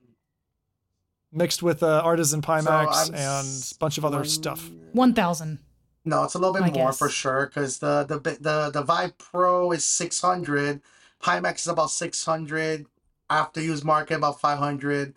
[1.34, 4.70] Mixed with uh, Artisan Pimax I'm and a bunch of other stuff.
[4.94, 5.60] One thousand.
[6.06, 6.98] no, it's a little bit I more guess.
[6.98, 10.82] for sure because the the the the Vive Pro is six hundred.
[11.22, 12.86] Pimax is about six hundred.
[13.30, 15.14] Afteruse market about five hundred.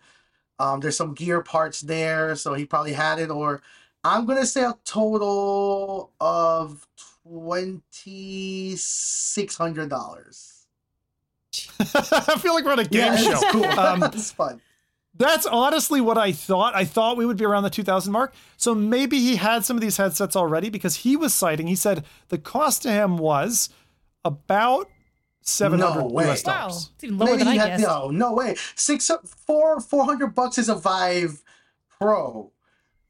[0.59, 3.30] Um, there's some gear parts there, so he probably had it.
[3.30, 3.62] Or
[4.05, 6.86] I'm gonna say a total of
[7.24, 10.66] twenty six hundred dollars.
[11.80, 13.30] I feel like we're on a game Yeah, show.
[13.32, 13.64] it's cool.
[13.66, 14.60] Um, it's fun.
[15.14, 16.74] That's honestly what I thought.
[16.74, 18.34] I thought we would be around the 2000 mark.
[18.56, 22.05] So maybe he had some of these headsets already because he was citing, he said
[22.30, 23.68] the cost to him was
[24.24, 24.89] about
[25.43, 26.31] 700 No way.
[26.31, 26.66] US Wow.
[26.69, 27.82] It's even lower Maybe than I had guessed.
[27.82, 28.56] no, no way.
[28.77, 29.10] Six,
[29.47, 31.43] four, four hundred bucks is a Vive
[31.89, 32.52] Pro.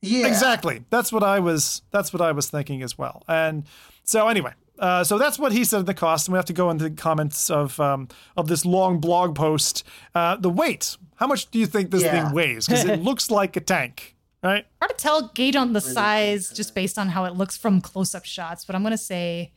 [0.00, 0.84] Yeah, Exactly.
[0.90, 3.22] That's what I was that's what I was thinking as well.
[3.28, 3.64] And
[4.04, 6.70] so anyway, uh, so that's what he said the cost, and we have to go
[6.70, 9.84] into the comments of um, of this long blog post.
[10.14, 10.96] Uh, the weight.
[11.16, 12.24] How much do you think this Yeah.
[12.24, 12.66] thing weighs?
[12.66, 14.66] Because it looks like a tank, right?
[14.80, 18.24] Hard to tell gauge on the size just based on how it looks from close-up
[18.24, 19.52] shots, but I'm gonna say,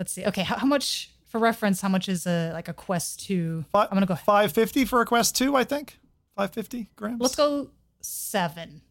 [0.00, 0.24] let's see.
[0.24, 1.80] Okay, how, how much for reference?
[1.80, 3.64] How much is a like a Quest Two?
[3.72, 4.14] Fi- I'm gonna go.
[4.14, 5.98] 550 for a Quest 2, I think.
[6.36, 7.20] 550 grams.
[7.20, 8.82] Let's go seven.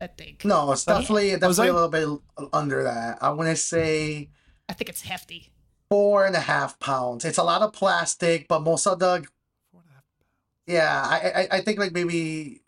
[0.00, 0.44] I think.
[0.46, 1.40] No, it's definitely Jose?
[1.40, 3.18] definitely a little bit under that.
[3.22, 4.30] I want to say
[4.68, 5.52] I think it's hefty.
[5.90, 7.24] four and a half pounds.
[7.26, 9.26] It's a lot of plastic, but most of the
[10.66, 12.62] yeah, I I, I think like maybe.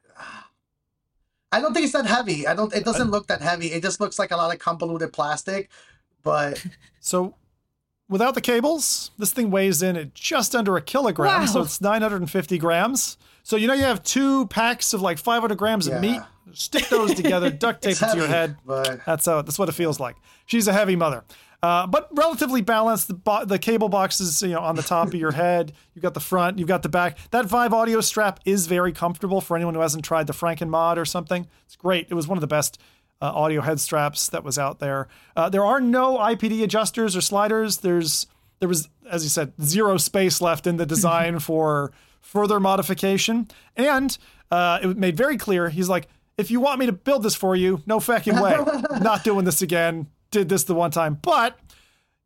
[1.55, 2.47] I don't think it's that heavy.
[2.47, 2.74] I don't.
[2.74, 3.66] It doesn't look that heavy.
[3.73, 5.70] It just looks like a lot of convoluted plastic.
[6.23, 6.64] But
[7.01, 7.35] So
[8.13, 11.47] without the cables, this thing weighs in at just under a kilogram.
[11.49, 13.17] So it's 950 grams.
[13.43, 16.21] So you know you have two packs of like 500 grams of meat.
[16.53, 18.57] Stick those together, duct tape it to your head.
[18.65, 19.43] But That's how.
[19.43, 20.17] That's what it feels like.
[20.47, 21.25] She's a heavy mother.
[21.63, 23.09] uh, but relatively balanced.
[23.09, 25.73] The, bo- the cable box is you know on the top of your head.
[25.95, 27.19] You've got the front, you've got the back.
[27.33, 30.99] That Vive audio strap is very comfortable for anyone who hasn't tried the Franken mod
[30.99, 31.47] or something.
[31.67, 32.07] It's great.
[32.11, 32.79] It was one of the best
[33.23, 35.07] uh, audio head straps that was out there.
[35.36, 37.78] Uh, there are no IPD adjusters or sliders.
[37.78, 38.27] There's
[38.59, 44.19] there was, as you said, zero space left in the design for further modification, and
[44.51, 45.69] uh, it made very clear.
[45.69, 48.57] He's like, if you want me to build this for you, no fucking way.
[49.01, 50.09] Not doing this again.
[50.31, 51.59] Did this the one time, but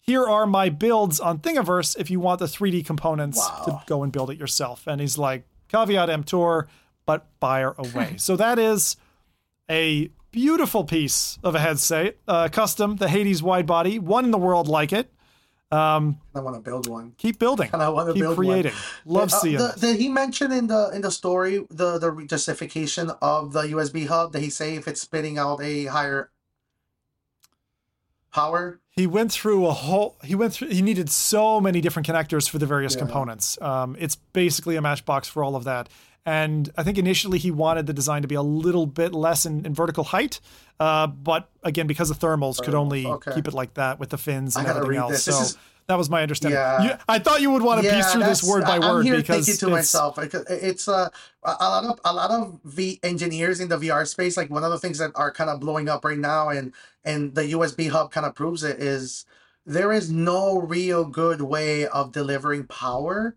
[0.01, 3.65] here are my builds on Thingiverse if you want the 3D components Wow.
[3.65, 4.87] to go and build it yourself.
[4.87, 6.69] And he's like, caveat emptor,
[7.05, 8.15] but fire away.
[8.19, 8.97] so that is
[9.69, 10.09] a
[10.41, 14.69] beautiful piece of a headset, uh, custom, the Hades wide body, one in the world
[14.69, 15.11] like it.
[15.73, 17.15] Um, I want to build one.
[17.17, 18.73] keep building, And I want to keep build creating.
[19.05, 19.21] one.
[19.23, 19.75] Love Uh, seeing the.
[19.81, 24.33] Did he mention in the in the story the the justification of the USB hub?
[24.33, 26.31] Did he say if it's spitting out a higher
[28.33, 28.79] power?
[28.91, 32.59] he went through a whole he went through he needed so many different connectors for
[32.59, 33.01] the various Yeah.
[33.01, 35.89] components um, it's basically a matchbox for all of that
[36.27, 39.65] and i think initially he wanted the design to be a little bit less in,
[39.65, 40.41] in vertical height
[40.81, 43.33] uh, but again because of thermals could only okay.
[43.35, 45.25] keep it like that with the fins and everything else this.
[45.25, 45.59] so This is-
[45.89, 46.83] that was my understanding Yeah.
[46.83, 49.17] You- i thought you would want to piece through this word by I'm word here
[49.19, 50.17] because thinking to it's- myself.
[50.17, 51.09] because It's uh,
[51.45, 54.37] a lot of a lot of V engineers in the VR space.
[54.37, 56.73] Like one of the things that are kind of blowing up right now, and
[57.05, 59.27] and the USB hub kind of proves it is
[59.65, 63.37] there is no real good way of delivering power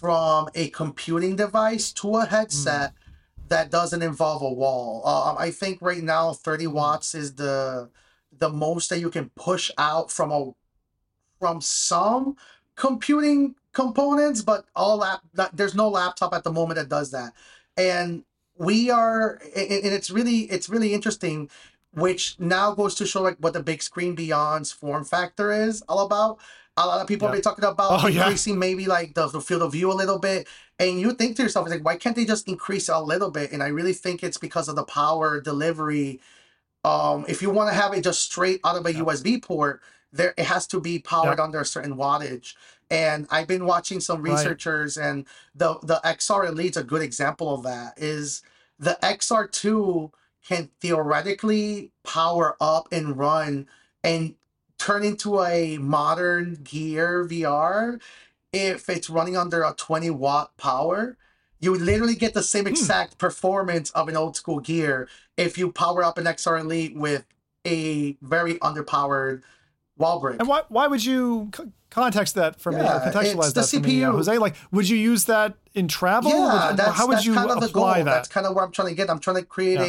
[0.00, 2.94] from a computing device to a headset
[3.48, 5.06] that doesn't involve a wall.
[5.06, 7.90] Um, I think right now 30 watts is the
[8.38, 10.52] the most that you can push out from a
[11.38, 12.36] from some
[12.76, 17.34] computing components, but all lap that- there's no laptop at the moment that does that.
[17.76, 18.24] And
[18.56, 21.50] we are and and it's really it's really interesting
[21.92, 26.38] which now goes to show like what the Bigscreen Beyond's form factor is all about
[26.76, 27.30] a lot of people Yeah.
[27.34, 28.22] have been talking about Oh, yeah.
[28.24, 30.48] increasing maybe like the, the field of view a little bit
[30.78, 33.62] and you think to yourself like why can't they just increase a little bit and
[33.62, 36.20] i really think it's because of the power delivery
[36.84, 39.00] um if you want to have it just straight out of a Yeah.
[39.00, 39.80] usb port
[40.12, 41.44] there it has to be powered Yeah.
[41.44, 42.54] under a certain wattage
[42.90, 44.32] and i've been watching some Right.
[44.32, 48.42] researchers and the the xr elite's a good example of that is
[48.78, 50.10] the xr2
[50.48, 53.68] can theoretically power up and run
[54.02, 54.34] and
[54.80, 58.00] turn into a modern gear vr
[58.52, 61.16] if it's running under a 20 watt power
[61.60, 65.70] you would literally get the same exact performance of an old school gear if you
[65.70, 67.26] power up an xr elite with
[67.66, 69.42] a very underpowered
[69.98, 73.44] wall brick and why, why would you c- context that for me or Yeah, contextualize
[73.48, 76.68] it's the that for me uh, jose like would you use that in travel Yeah,
[76.70, 77.84] Would- that's, how would that's you kind of the goal.
[77.92, 79.10] that That's kind of where I'm trying to get.
[79.10, 79.84] I'm trying to create Yeah.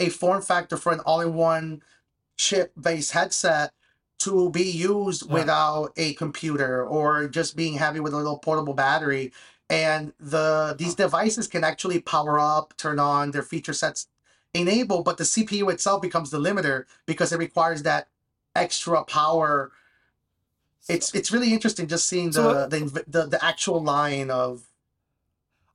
[0.00, 1.82] a, a form factor for an all-in-one
[2.36, 3.72] chip-based headset
[4.24, 5.34] to be used Yeah.
[5.34, 9.32] without a computer or just being heavy with a little portable battery.
[9.70, 14.06] And the these devices can actually power up, turn on, their feature sets
[14.54, 18.08] enable, but the CPU itself becomes the limiter because it requires that
[18.54, 19.72] extra power.
[20.88, 24.68] It's it's really interesting just seeing the So, the, the the actual line of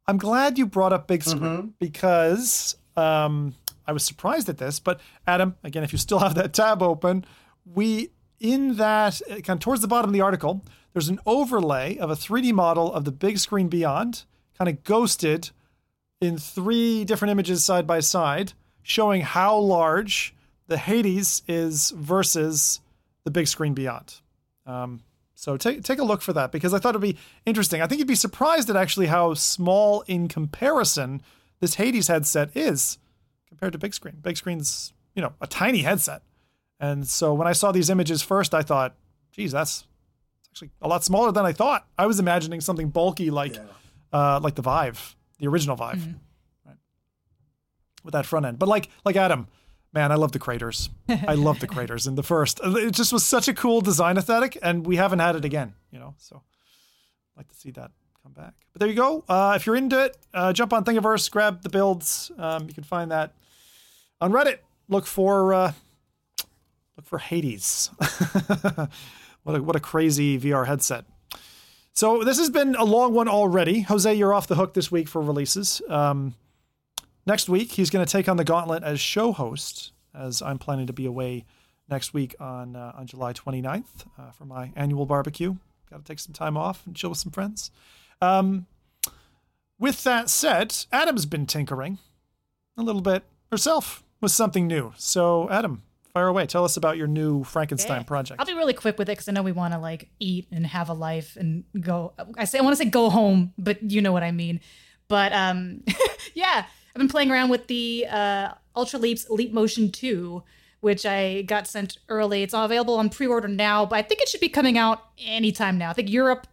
[0.08, 1.72] I'm glad you brought up Bigscreen Mhm.
[1.80, 3.56] because um,
[3.86, 4.80] I was surprised at this.
[4.80, 7.26] But Adam, again, if you still have that tab open,
[7.66, 11.98] we in that uh, kind of towards the bottom of the article, there's an overlay
[11.98, 14.24] of a 3D model of the Bigscreen Beyond,
[14.58, 15.52] kind of ghosted
[16.20, 20.36] in three different images side by side, showing how large
[20.68, 22.82] the Hades is versus
[23.24, 24.22] the Bigscreen Beyond.
[24.66, 25.02] Um,
[25.36, 27.82] so take take a look for that because I thought it'd be interesting.
[27.82, 31.22] I think you'd be surprised at actually how small in comparison
[31.60, 32.98] this Hades headset is
[33.48, 34.22] compared to Bigscreen.
[34.22, 36.24] Big screen's you know a tiny headset,
[36.80, 38.96] and so when I saw these images first, I thought,
[39.32, 39.86] geez, that's
[40.52, 41.88] actually a lot smaller than I thought.
[41.98, 43.64] I was imagining something bulky like Yeah.
[44.14, 46.06] uh, like the Vive, the original Vive,
[46.66, 46.76] right?
[48.04, 48.60] with that front end.
[48.60, 49.48] But like like Adam,
[49.94, 50.90] man, I love the craters.
[51.10, 52.60] I love the craters in the first.
[52.64, 56.00] It just was such a cool design aesthetic, and we haven't had it again, you
[56.00, 56.16] know.
[56.18, 56.38] So
[57.36, 57.92] I'd like to see that
[58.24, 58.54] come back.
[58.74, 59.24] But there you go.
[59.28, 62.32] Uh, if you're into it, uh, jump on Thingiverse, grab the builds.
[62.38, 63.34] Um, you can find that
[64.22, 64.60] on Reddit.
[64.90, 65.74] Look for uh,
[66.98, 67.90] look for Hades.
[69.44, 71.06] what a what a crazy VR headset.
[71.94, 73.82] So this has been a long one already.
[73.82, 75.82] Jose, you're off the hook this week for releases.
[75.90, 76.36] Um,
[77.26, 80.88] next week, he's going to take on the gauntlet as show host, as I'm planning
[80.88, 81.46] to be away
[81.90, 85.56] next week on uh, on July 29th uh, for my annual barbecue.
[85.90, 87.72] Got to take some time off and chill with some friends.
[88.22, 88.66] Um,
[89.80, 92.00] with that said, Adam's been tinkering
[92.78, 94.94] a little bit herself with something new.
[94.98, 95.84] So, Adam,
[96.18, 96.48] fire away.
[96.48, 98.40] Tell us about your new Frankenstein project.
[98.40, 100.66] I'll be really quick with it because I know we want to like eat and
[100.66, 102.14] have a life and go.
[102.38, 104.60] I say I want to say go home, but you know what I mean.
[105.08, 105.84] But um,
[106.34, 110.42] yeah, I've been playing around with the uh, Ultraleap's Leap Motion 2,
[110.80, 112.42] which I got sent early.
[112.42, 115.78] It's all available on pre-order now, but I think it should be coming out anytime
[115.78, 115.92] now.
[115.92, 116.48] I think Europe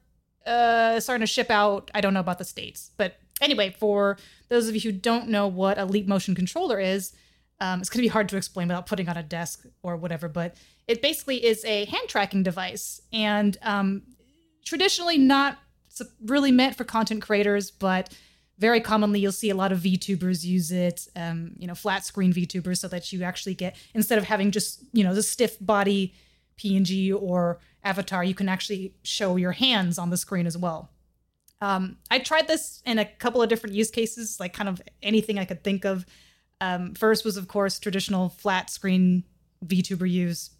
[0.46, 1.90] uh, starting to ship out.
[1.94, 4.18] I don't know about the states, but anyway, for
[4.50, 7.14] those of you who don't know what a Leap Motion controller is,
[7.60, 10.28] um, it's going to be hard to explain without putting on a desk or whatever,
[10.28, 10.56] but
[10.88, 14.02] it basically is a hand tracking device and um,
[14.64, 15.58] traditionally not
[16.24, 18.12] really meant for content creators, but
[18.58, 22.32] very commonly you'll see a lot of VTubers use it, um, you know, flat screen
[22.32, 26.14] VTubers, so that you actually get instead of having just you know the stiff body
[26.58, 30.90] PNG or avatar, you can actually show your hands on the screen as well.
[31.60, 35.38] Um, I tried this in a couple of different use cases, like kind of anything
[35.38, 36.06] I could think of.
[36.64, 39.24] Um, first was, of course, traditional flat screen
[39.66, 40.50] VTuber use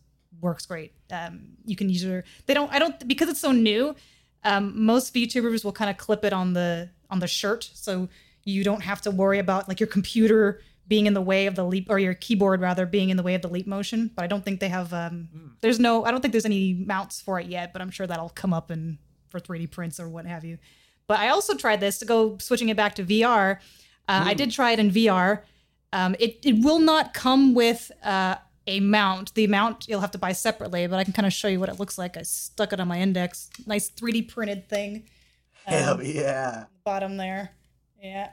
[0.41, 0.93] works great.
[1.11, 3.95] Um, you can use your they don't I don't because it's so new.
[4.43, 8.09] Um, most VTubers will kind of clip it on the on the shirt, so
[8.45, 11.65] you don't have to worry about like your computer being in the way of the
[11.65, 14.11] leap or your keyboard rather being in the way of the leap motion.
[14.15, 14.93] But I don't think they have.
[14.93, 15.29] Um,
[15.63, 18.29] There's no I don't think there's any mounts for it yet, but I'm sure that'll
[18.31, 18.99] come up in
[19.31, 20.59] for 3D prints or what have you.
[21.07, 23.59] But I also tried this to go switching it back to VR.
[24.07, 25.43] Uh, I did try it in VR.
[25.95, 28.35] Um, it, it will not come with uh,
[28.67, 29.33] a mount.
[29.35, 31.69] The mount you'll have to buy separately, but I can kind of show you what
[31.69, 32.17] it looks like.
[32.17, 33.49] I stuck it on my index.
[33.65, 35.05] Nice 3D printed thing.
[35.65, 36.65] Hell yeah.
[36.85, 37.53] Bottom there.
[38.03, 38.31] Yeah.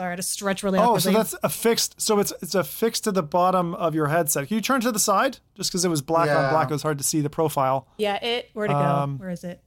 [0.00, 2.00] Sorry to stretch really Oh, so that's affixed.
[2.00, 4.48] So it's it's affixed to the bottom of your headset.
[4.48, 5.38] Can you turn to the side?
[5.54, 7.86] Just because it was black on black, it was hard to see the profile.
[7.96, 8.50] yeah, it.
[8.54, 8.78] Where to go?
[8.78, 9.62] Um, Where is it?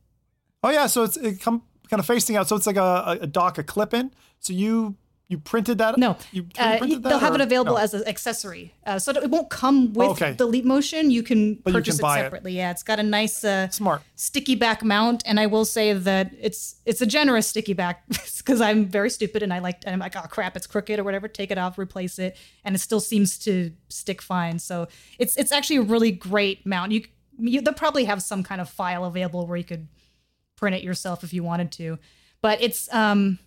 [0.64, 2.50] Oh yeah, so it's it come kind of facing out.
[2.50, 4.12] So it's like a, a, a dock, a clip in.
[4.40, 4.98] So you
[5.30, 5.98] you printed that?
[5.98, 7.80] No, you uh, that, they'll have or- it available no?
[7.80, 10.32] as an accessory, uh, so it won't come with Okay.
[10.34, 11.12] the Leap Motion.
[11.12, 12.24] You can But you purchase can buy it it.
[12.26, 12.54] separately.
[12.54, 14.04] Yeah, it's got a nice uh, smart.
[14.16, 18.62] sticky back mount, and I will say that it's it's a generous sticky back because
[18.62, 21.28] I'm very stupid and I like and I'm like oh crap it's crooked or whatever.
[21.28, 24.60] Take it off, replace it, and it still seems to stick fine.
[24.60, 24.88] So
[25.20, 26.94] it's it's actually a really great mount.
[26.94, 27.04] You,
[27.38, 29.90] you they'll probably have some kind of file available where you could
[30.56, 32.00] print it yourself if you wanted to,
[32.42, 33.40] but it's um.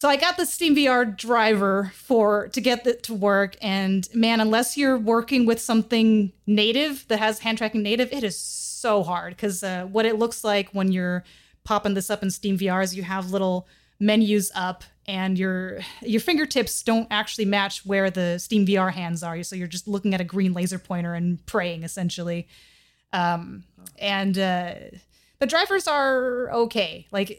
[0.00, 4.40] So I got the Steam VR driver for to get it to work, and man,
[4.40, 9.34] unless you're working with something native that has hand tracking native, it is so hard
[9.34, 11.24] because uh, what it looks like when you're
[11.64, 13.66] popping this up in Steam VR is you have little
[13.98, 19.42] menus up, and your your fingertips don't actually match where the Steam VR hands are.
[19.42, 22.46] So you're just looking at a green laser pointer and praying essentially.
[23.12, 23.64] Um,
[23.98, 24.74] and uh,
[25.38, 27.06] the drivers are okay.
[27.10, 27.38] Like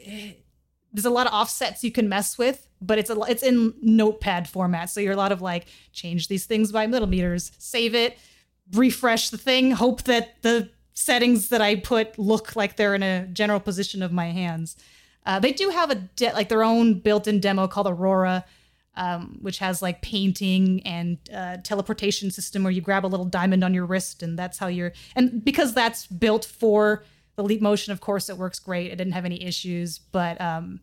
[0.96, 4.48] there's a lot of offsets you can mess with, but it's a it's in notepad
[4.48, 4.90] format.
[4.90, 8.18] So you're a lot of like change these things by millimeters, save it,
[8.72, 13.28] refresh the thing, hope that the settings that I put look like they're in a
[13.28, 14.78] general position of my hands.
[15.26, 18.46] Uh, they do have a de- like their own built-in demo called Aurora,
[18.96, 23.66] um, which has like painting and uh, teleportation system where you grab a little diamond
[23.66, 27.04] on your wrist and that's how you're and because that's built for
[27.36, 30.80] the leap motion of course it works great it didn't have any issues but um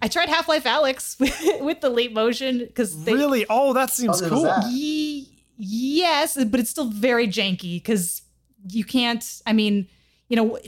[0.00, 3.46] i tried half-life Alyx with, with the leap motion because they Really?
[3.48, 4.42] Oh, that seems How good is cool.
[4.44, 4.70] that?
[4.70, 8.22] Ye- yes but it's still very janky because
[8.68, 9.88] you can't i mean
[10.28, 10.58] you know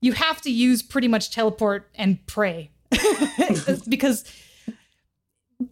[0.00, 2.70] you have to use pretty much teleport and pray
[3.88, 4.24] because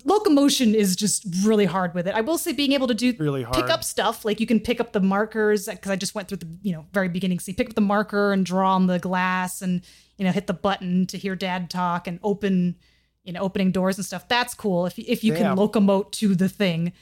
[0.05, 2.15] locomotion is just really hard with it.
[2.15, 4.81] I will say being able to do Really pick up stuff like you can pick
[4.81, 7.39] up the markers because I just went through the you know very beginning.
[7.39, 9.83] So you pick up the marker and draw on the glass and
[10.17, 12.77] you know hit the button to hear dad talk and open
[13.25, 14.29] you know opening doors and stuff.
[14.29, 15.57] That's cool if if you Damn.
[15.57, 16.93] can locomote to the thing.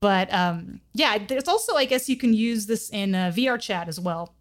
[0.00, 3.88] But um, yeah, there's also I guess you can use this in uh, VR chat
[3.88, 4.34] as well.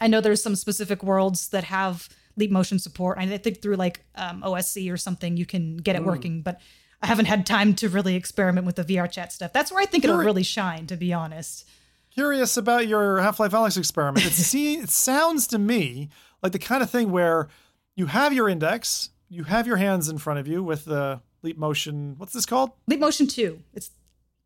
[0.00, 3.18] I know there's some specific worlds that have leap motion support.
[3.18, 6.60] I think through like um, OSC or something you can get it working, but
[7.06, 9.52] I haven't had time to really experiment with the VR chat stuff.
[9.52, 11.64] That's where I think it'll really shine, to be honest.
[12.12, 14.26] Curious about your Half-Life Alyx experiment.
[14.26, 16.08] It, see, it sounds to me
[16.42, 17.46] like the kind of thing where
[17.94, 21.56] you have your index, you have your hands in front of you with the leap
[21.56, 22.16] motion.
[22.18, 22.72] What's this called?
[22.88, 23.60] Leap motion two.
[23.72, 23.92] It's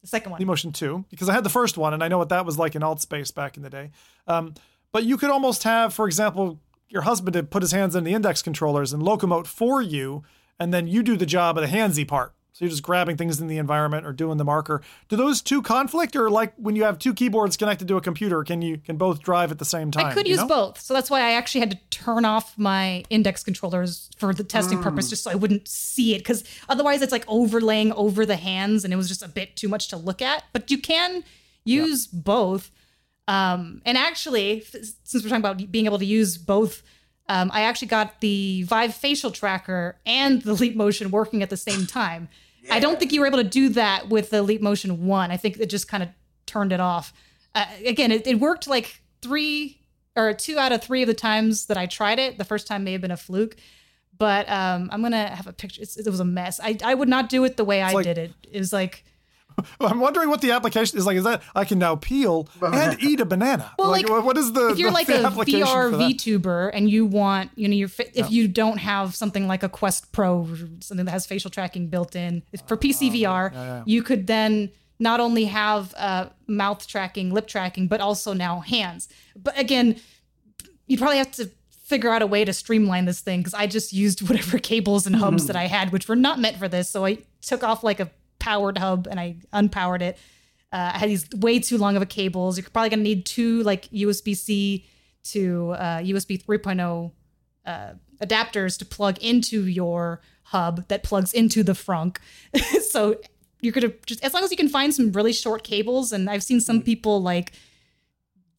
[0.03, 0.39] the second one.
[0.39, 2.59] Leap motion two, because I had the first one and I know what that was
[2.59, 3.91] like in Altspace back in the day.
[4.27, 4.53] Um,
[4.93, 6.61] but you could almost have, for example,
[6.91, 10.24] your husband to put his hands in the index controllers and locomote for you,
[10.59, 12.35] and then you do the job of the handsy part.
[12.52, 14.82] So you're just grabbing things in the environment or doing the marker.
[15.09, 18.43] Do those two conflict, or like when you have two keyboards connected to a computer,
[18.43, 20.06] can you can both drive at the same time?
[20.06, 20.48] I could you use know?
[20.48, 20.81] both.
[20.81, 24.82] So that's why I actually had to turn off my index controllers for the testing
[24.82, 26.18] purpose, just so I wouldn't see it.
[26.18, 29.68] Because otherwise, it's like overlaying over the hands, and it was just a bit too
[29.68, 30.44] much to look at.
[30.52, 31.24] But you can
[31.64, 32.70] use both.
[33.28, 36.82] Um, and actually, since we're talking about being able to use both,
[37.31, 41.57] um, I actually got the Vive facial tracker and the Leap Motion working at the
[41.57, 42.28] same time.
[42.69, 45.31] I don't think you were able to do that with the Leap Motion one.
[45.31, 46.09] I think it just kind of
[46.47, 47.12] turned it off.
[47.55, 49.78] Uh, again, it, it worked like three
[50.16, 52.36] or two out of three of the times that I tried it.
[52.36, 53.55] The first time may have been a fluke,
[54.19, 55.82] but um, I'm gonna have a picture.
[55.82, 56.59] It's, it was a mess.
[56.61, 58.32] I, I would not do it the way I like- did it.
[58.51, 59.05] It was like
[59.81, 61.16] I'm wondering what the application is like.
[61.16, 63.72] Is that I can now peel and eat a banana?
[63.78, 65.97] Well, like, like, what- what is the if you're the like a application VR for
[65.98, 66.10] that?
[66.12, 69.68] VTuber and you want, you know, your fi- if you don't have something like a
[69.68, 74.02] Quest Pro, or something that has facial tracking built in if- for PC VR, you
[74.02, 79.09] could then not only have uh, mouth tracking, lip tracking, but also now hands.
[79.35, 79.97] But again,
[80.86, 81.51] you'd probably have to
[81.85, 85.16] figure out a way to streamline this thing because I just used whatever cables and
[85.16, 86.89] hubs that I had, which were not meant for this.
[86.89, 88.10] So I took off like a
[88.41, 90.19] powered hub and I unpowered it.
[90.73, 92.59] Uh, I had these way too long of a cables.
[92.59, 94.87] You're probably gonna need two like USB C
[95.25, 97.12] to uh, USB 3.0
[97.67, 97.93] uh,
[98.23, 102.19] adapters to plug into your hub that plugs into the frunk.
[102.91, 103.21] so
[103.61, 106.43] you're gonna just as long as you can find some really short cables, and I've
[106.43, 107.53] seen some people like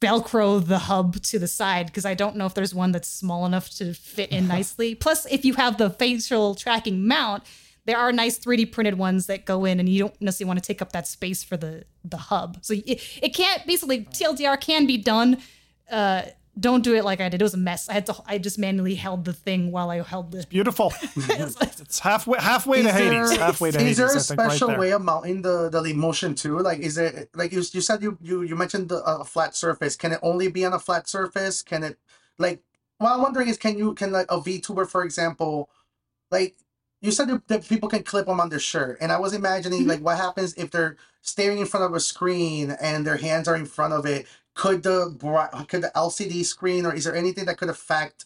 [0.02, 3.46] velcro the hub to the side because I don't know if there's one that's small
[3.46, 4.96] enough to fit in nicely.
[4.96, 7.44] Plus, if you have the facial tracking mount,
[7.86, 10.68] there are nice 3D printed ones that go in, and you don't necessarily want to
[10.68, 12.58] take up that space for the the hub.
[12.62, 15.38] So it, it can't basically TLDR can be done.
[15.90, 16.24] Uh,
[16.60, 17.42] don't do it like I did.
[17.42, 17.88] It was a mess.
[17.88, 18.16] I had to.
[18.28, 20.46] I just manually held the thing while I held the.
[20.48, 20.94] Beautiful.
[21.16, 23.38] it's halfway halfway to Is there- Hades.
[23.38, 23.98] Halfway to Is Hades.
[23.98, 24.80] there I a think, right special there.
[24.80, 26.60] way of mounting the the leap motion too?
[26.60, 29.96] Like, is it like you, you said you you you mentioned the, a flat surface?
[29.96, 31.62] Can it only be on a flat surface?
[31.64, 31.98] Can it
[32.38, 32.62] like?
[32.98, 35.70] What I'm wondering is, can you can like a VTuber, for example,
[36.30, 36.56] like
[37.02, 39.90] you said that- people can clip them on their shirt, and I was imagining mm-hmm.
[39.90, 43.56] like what happens if they're staring in front of a screen and their hands are
[43.56, 44.28] in front of it.
[44.54, 45.16] Could the
[45.68, 48.26] could the LCD screen or is there anything that could affect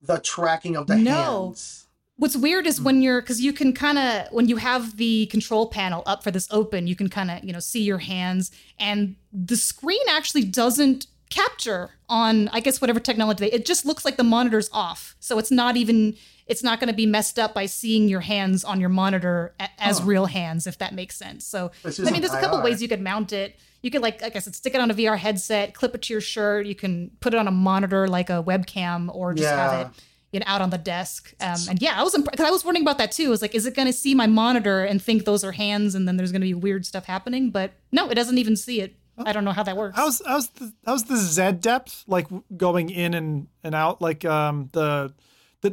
[0.00, 1.04] the tracking of the hands?
[1.04, 1.46] No.
[1.46, 1.86] hands?
[2.16, 3.04] What's weird is when mm.
[3.04, 6.46] you're because you can kind of when you have the control panel up for this
[6.50, 11.06] open, you can kind of you know see your hands, and the screen actually doesn't
[11.28, 13.52] capture on I guess whatever technology they.
[13.52, 16.14] It just looks like the monitor's off, so it's not even
[16.46, 19.68] it's not going to be messed up by seeing your hands on your monitor a-
[19.78, 20.04] as Huh.
[20.06, 21.46] real hands, if that makes sense.
[21.46, 22.64] So I mean, there's a couple IR.
[22.64, 23.56] ways you could mount it.
[23.82, 26.12] You could like like I said, stick it on a VR headset, clip it to
[26.14, 26.66] your shirt.
[26.66, 29.70] You can put it on a monitor like a webcam, or just Yeah.
[29.70, 30.02] have it
[30.32, 31.32] you know, out on the desk.
[31.40, 33.26] Um, and yeah, I was because I was wondering about that too.
[33.26, 35.94] I was like, is it going to see my monitor and think those are hands,
[35.94, 37.50] and then there's going to be weird stuff happening?
[37.50, 38.96] But no, it doesn't even see it.
[39.16, 39.96] I don't know how that works.
[39.96, 42.26] How's how's the how's the Z depth like
[42.56, 45.14] going in and and out like um the
[45.60, 45.70] the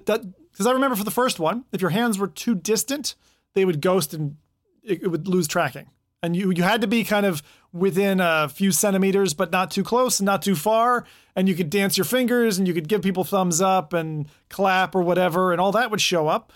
[0.51, 3.15] because I remember for the first one if your hands were too distant
[3.53, 4.37] they would ghost and
[4.83, 5.89] it, it would lose tracking.
[6.23, 7.41] And you you had to be kind of
[7.73, 11.05] within a few centimeters but not too close and not too far.
[11.35, 14.95] And you could dance your fingers and you could give people thumbs up and clap
[14.95, 16.53] or whatever and all that would show up.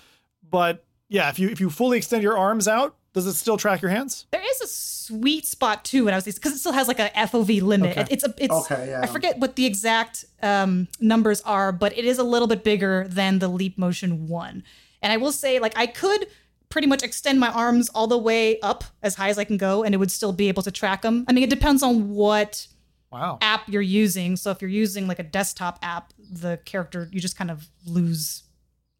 [0.47, 3.81] But yeah if you if you fully extend your arms out does it still track
[3.81, 6.87] your hands there is a sweet spot too when I was because it still has
[6.87, 7.91] like a FOV limit.
[7.91, 8.01] Okay.
[8.01, 9.01] It- it's a it's Okay, yeah.
[9.01, 13.05] I forget what the exact um, numbers are, but it is a little bit bigger
[13.07, 14.63] than the Leap Motion one.
[15.03, 16.25] And I will say, like, I could
[16.69, 19.83] pretty much extend my arms all the way up as high as I can go,
[19.83, 21.23] and it would still be able to track them.
[21.27, 22.67] I mean, it depends on what
[23.11, 24.35] wow app you're using.
[24.35, 28.41] So if you're using like a desktop app, the character you just kind of lose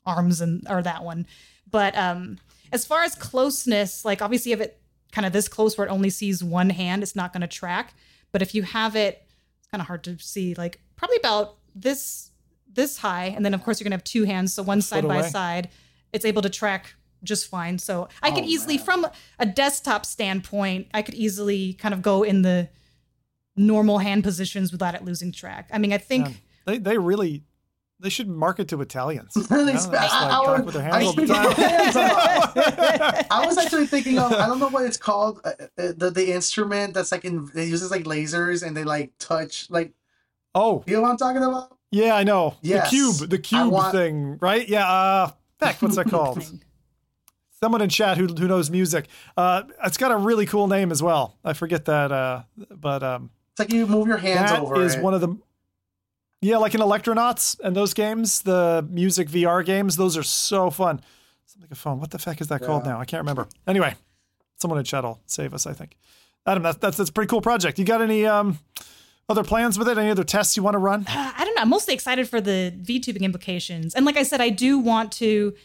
[0.05, 1.25] arms and or that one.
[1.69, 2.37] But um
[2.71, 4.79] as far as closeness, like obviously if it
[5.11, 7.93] kind of this close where it only sees one hand, it's not going to track.
[8.33, 9.21] But if you have it,
[9.59, 10.55] it's kind of hard to see.
[10.55, 12.31] Like probably about this
[12.71, 15.19] this high, and then of course you're gonna have two hands, so one side by
[15.19, 15.29] away.
[15.29, 15.69] side.
[16.11, 17.79] It's able to track just fine.
[17.79, 18.85] So I could Oh, easily, man.
[18.85, 19.07] from
[19.39, 22.69] a desktop standpoint, I could easily kind of go in the
[23.55, 25.69] normal hand positions without it losing track.
[25.71, 27.43] I mean, I think Man, they they really
[27.99, 29.33] they should market to Italians.
[29.49, 31.69] You know, spe- I- like I would- I hands all the should get time.
[31.69, 35.93] hands on I was actually thinking of I don't know what it's called uh, uh,
[35.97, 39.93] the the instrument that's like in it uses like lasers and they like touch like
[40.53, 41.77] oh you know what I'm talking about?
[41.91, 42.89] yeah, I know Yes.
[42.89, 44.67] the cube, the cube want- thing, right?
[44.67, 44.87] Yeah.
[44.91, 45.31] Uh,
[45.61, 46.43] heck, what's that called?
[47.61, 49.07] Someone in chat who who knows music.
[49.37, 51.37] Uh, it's got a really cool name as well.
[51.45, 54.95] I forget that, uh, but um, It's like you move your hands that over is
[54.95, 55.01] it.
[55.03, 55.29] one of the.
[56.41, 61.01] Yeah, like in Electronauts and those games, the music VR games, those are so fun.
[61.45, 61.99] Something like a phone.
[61.99, 62.99] What the fuck is that called now?
[62.99, 63.47] I can't remember.
[63.65, 63.95] Anyway,
[64.57, 65.65] someone in chat will save us.
[65.65, 65.95] I think.
[66.45, 67.79] Adam, that's that's that's a pretty cool project.
[67.79, 68.59] You got any um
[69.27, 69.97] other plans with it?
[69.97, 71.01] Any other tests you want to run?
[71.07, 71.61] Uh, I don't know.
[71.61, 73.95] I'm mostly excited for the VTubing implications.
[73.95, 75.55] And like I said, I do want to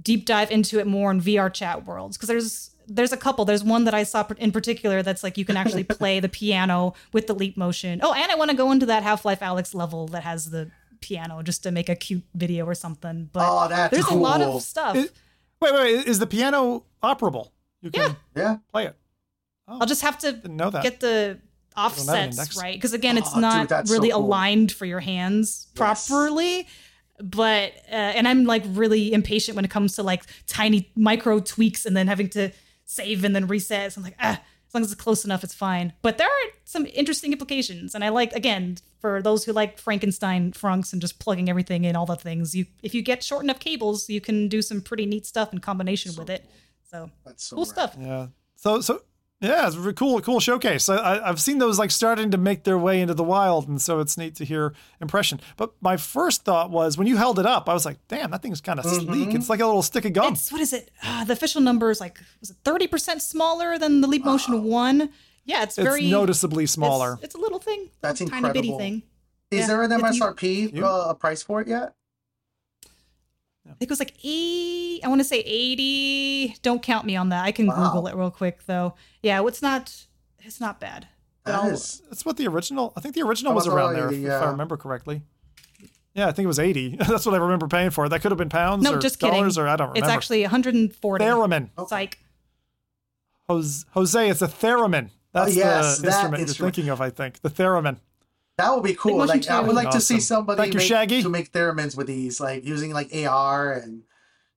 [0.00, 3.44] deep dive into it more in VR chat worlds because there's there's a couple.
[3.44, 6.94] There's one that I saw in particular that's like you can actually play the piano
[7.12, 8.00] with the leap motion.
[8.02, 10.70] Oh, and I want to go into that Half Life Alyx level that has the
[11.00, 13.30] piano just to make a cute video or something.
[13.32, 14.96] But Oh, that's there's a lot of stuff.
[14.96, 15.12] It-
[15.62, 16.06] Wait, wait, wait.
[16.06, 17.50] Is the piano operable?
[17.82, 18.56] You can Yeah.
[18.72, 18.96] play it.
[19.68, 20.82] I'll just have to know that.
[20.82, 21.38] get the
[21.76, 24.20] offsets right because again it's Oh, dude, not so really cool.
[24.24, 26.66] aligned for your hands properly
[27.22, 31.86] but uh, and i'm like really impatient when it comes to like tiny micro tweaks
[31.86, 32.50] and then having to
[32.90, 33.92] save and then reset.
[33.92, 35.92] So i'm like ah as long as it's close enough it's fine.
[36.02, 37.94] But there are some interesting implications.
[37.94, 41.96] And i like again for those who like frankenstein frunks and just plugging everything in
[41.96, 45.06] all the things you if you get short enough cables you can do some pretty
[45.06, 46.44] neat stuff in combination with it.
[46.90, 47.72] so That's so cool rad.
[47.74, 47.96] stuff.
[47.98, 48.26] Yeah.
[48.56, 49.02] So so
[49.40, 50.88] yeah, it's a cool cool showcase.
[50.88, 53.80] I, I, I've seen those like starting to make their way into the wild, and
[53.80, 55.40] so it's neat to hear impression.
[55.56, 58.42] But my first thought was when you held it up, I was like, damn, that
[58.42, 59.34] thing's kind of sleek.
[59.34, 60.34] It's like a little stick of gum.
[60.34, 60.90] It's what is it?
[61.02, 64.62] Uh, the official number is like was it thirty percent smaller than the Leap Motion
[64.64, 65.10] One?
[65.46, 67.18] Yeah, it's It's very noticeably smaller.
[67.22, 67.88] It's, a little thing.
[68.02, 68.78] That's little tiny bitty incredible.
[68.78, 69.02] thing.
[69.50, 69.66] Is Yeah.
[69.68, 71.94] there an MSRP You- uh, a price for it yet?
[73.70, 75.00] I think it was like eight.
[75.04, 76.54] I want to say eighty.
[76.62, 77.44] Don't count me on that.
[77.44, 77.86] I can Wow.
[77.88, 78.94] Google it real quick though.
[79.22, 80.06] Yeah, it's not.
[80.40, 81.06] It's not bad.
[81.44, 82.92] But That That's what the original.
[82.96, 84.48] I think the original Oh, was it's around already, there, if, if.
[84.48, 85.22] I remember correctly.
[86.14, 86.96] Yeah, I think it was eighty.
[87.08, 88.08] That's what I remember paying for.
[88.08, 89.34] That could have been pounds no, or just kidding.
[89.36, 90.06] dollars or I don't remember.
[90.06, 91.24] It's actually one hundred and forty.
[91.24, 91.70] theremin.
[91.88, 92.18] Psych.
[93.48, 95.10] Jose, Jose, it's a theremin.
[95.32, 96.58] That's Oh, yes, the that instrument instrument.
[96.58, 97.00] you're thinking of.
[97.00, 97.98] I think the theremin.
[98.60, 99.24] That would be cool.
[99.26, 101.22] Like I would like to see somebody Thank you, make, Shaggy.
[101.22, 104.02] to make theremins with these, like using like AR and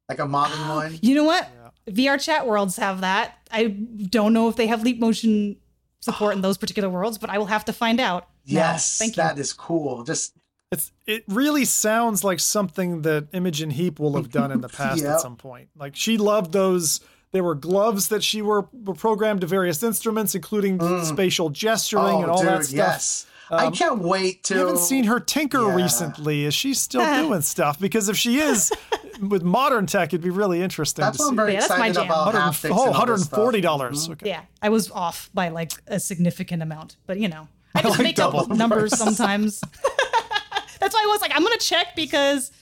[0.09, 0.99] like a modern one.
[1.01, 1.49] You know what?
[1.87, 3.37] VR chat worlds have that.
[3.51, 5.57] I don't know if they have Leap Motion
[5.99, 8.23] support in those particular worlds, but I will have to find out.
[8.45, 8.53] now.
[8.53, 9.23] Yes, thank you.
[9.23, 10.03] that is cool.
[10.03, 10.33] Just
[10.71, 15.01] It's it really sounds like something that Imogen Heap will have done in the past
[15.01, 15.11] Yep.
[15.11, 15.69] at some point.
[15.77, 17.01] Like she loved those.
[17.31, 21.03] There were gloves that she were, were programmed to various instruments, including mm.
[21.03, 22.77] spatial gesturing oh, and all dude, that stuff.
[22.77, 23.25] yes.
[23.57, 24.55] I Um, can't wait to.
[24.55, 25.75] I haven't seen her tinker Yeah.
[25.75, 26.45] recently.
[26.45, 27.79] Is she still doing stuff?
[27.79, 28.71] Because if she is,
[29.21, 31.35] with modern tech, it'd be really interesting That's to what I'm see.
[31.37, 32.05] very Yeah, that's my excited jam.
[32.05, 32.33] about.
[32.33, 33.39] 100 oh, and all this stuff.
[33.39, 33.61] $140.
[33.61, 34.29] dollars Okay.
[34.29, 38.03] Yeah, I was off by like a significant amount, but you know, I just like
[38.03, 39.61] make up numbers sometimes.
[40.79, 42.53] That's why I was like, I'm gonna check because it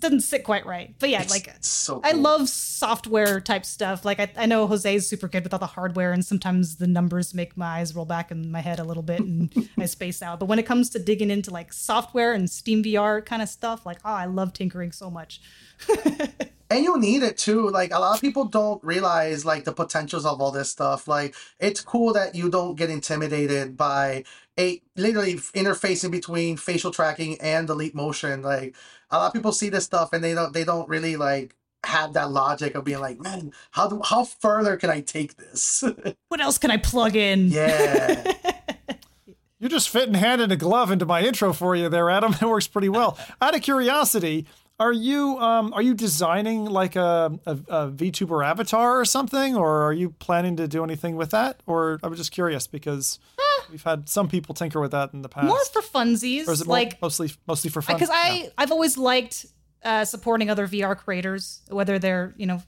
[0.00, 0.94] doesn't sit quite right.
[0.98, 2.00] But yeah, It's- like it's so.
[2.04, 2.20] I cool.
[2.20, 4.04] love software type stuff.
[4.04, 6.86] Like I, I know Jose is super good with all the hardware, and sometimes the
[6.86, 10.22] numbers make my eyes roll back in my head a little bit, and I space
[10.22, 10.40] out.
[10.40, 13.84] But when it comes to digging into like software and Steam VR kind of stuff,
[13.86, 15.40] like oh, I love tinkering so much.
[16.70, 20.26] and you need it too like a lot of people don't realize like the potentials
[20.26, 24.24] of all this stuff like it's cool that you don't get intimidated by
[24.58, 28.74] a literally interfacing between facial tracking and the leap motion like
[29.10, 31.54] a lot of people see this stuff and they don't they don't really like
[31.84, 35.84] have that logic of being like man how do how further can i take this
[36.28, 37.48] What else can I plug in?
[37.48, 38.32] yeah
[39.60, 42.32] You're just fitting hand in a glove into my intro for you there, Adam.
[42.40, 43.18] It works pretty well.
[43.42, 44.46] Out of curiosity,
[44.78, 49.82] are you um, are you designing like a, a, a VTuber avatar or something, or
[49.82, 51.60] are you planning to do anything with that?
[51.66, 53.18] Or I was just curious because
[53.70, 55.46] we've had some people tinker with that in the past.
[55.46, 57.96] More for funsies, or is it more- like mostly mostly for fun?
[57.96, 58.14] because Yeah.
[58.16, 59.46] I I've always liked
[59.84, 62.62] uh, supporting other VR creators, whether they're you know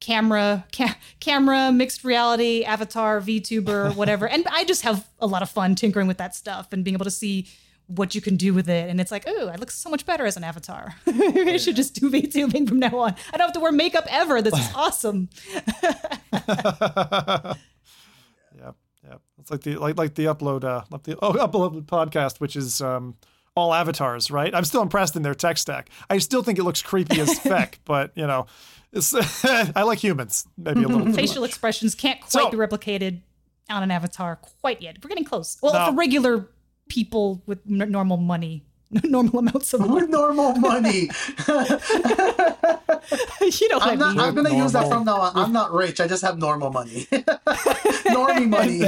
[0.00, 5.48] camera ca- camera mixed reality avatar VTuber whatever, and I just have a lot of
[5.50, 7.46] fun tinkering with that stuff and being able to see
[7.86, 8.88] what you can do with it.
[8.88, 10.94] And it's like, oh, I look so much better as an avatar.
[11.06, 13.14] I should just do VTubing from now on.
[13.30, 14.40] I don't have to wear makeup ever.
[14.40, 15.28] This is awesome.
[19.44, 22.80] It's like the like like the upload uh like the oh upload podcast, which is
[22.80, 23.14] um
[23.54, 24.54] all avatars, right?
[24.54, 25.90] I'm still impressed in their tech stack.
[26.08, 28.46] I still think it looks creepy as feck, but you know,
[29.74, 31.12] I like humans maybe a little.
[31.12, 33.20] Facial expressions can't quite So- be replicated
[33.68, 34.96] on an avatar quite yet.
[35.04, 35.58] We're getting close.
[35.62, 35.86] Well, No.
[35.86, 36.48] for regular
[36.88, 38.64] people with n- normal money,
[39.04, 39.92] normal amounts of money.
[39.94, 41.08] with normal money
[43.50, 44.20] you know what i'm I not mean.
[44.20, 47.06] i'm gonna use that from now on i'm not rich i just have normal money
[47.10, 48.86] normie money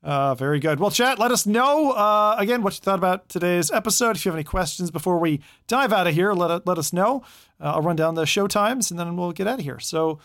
[0.00, 0.78] Uh, very good.
[0.78, 4.14] Well, chat, let us know uh, again what you thought about today's episode.
[4.16, 7.22] If you have any questions before we dive out of here, let, let us know.
[7.60, 9.80] Uh, I'll run down the show times and then we'll get out of here.
[9.80, 10.20] So,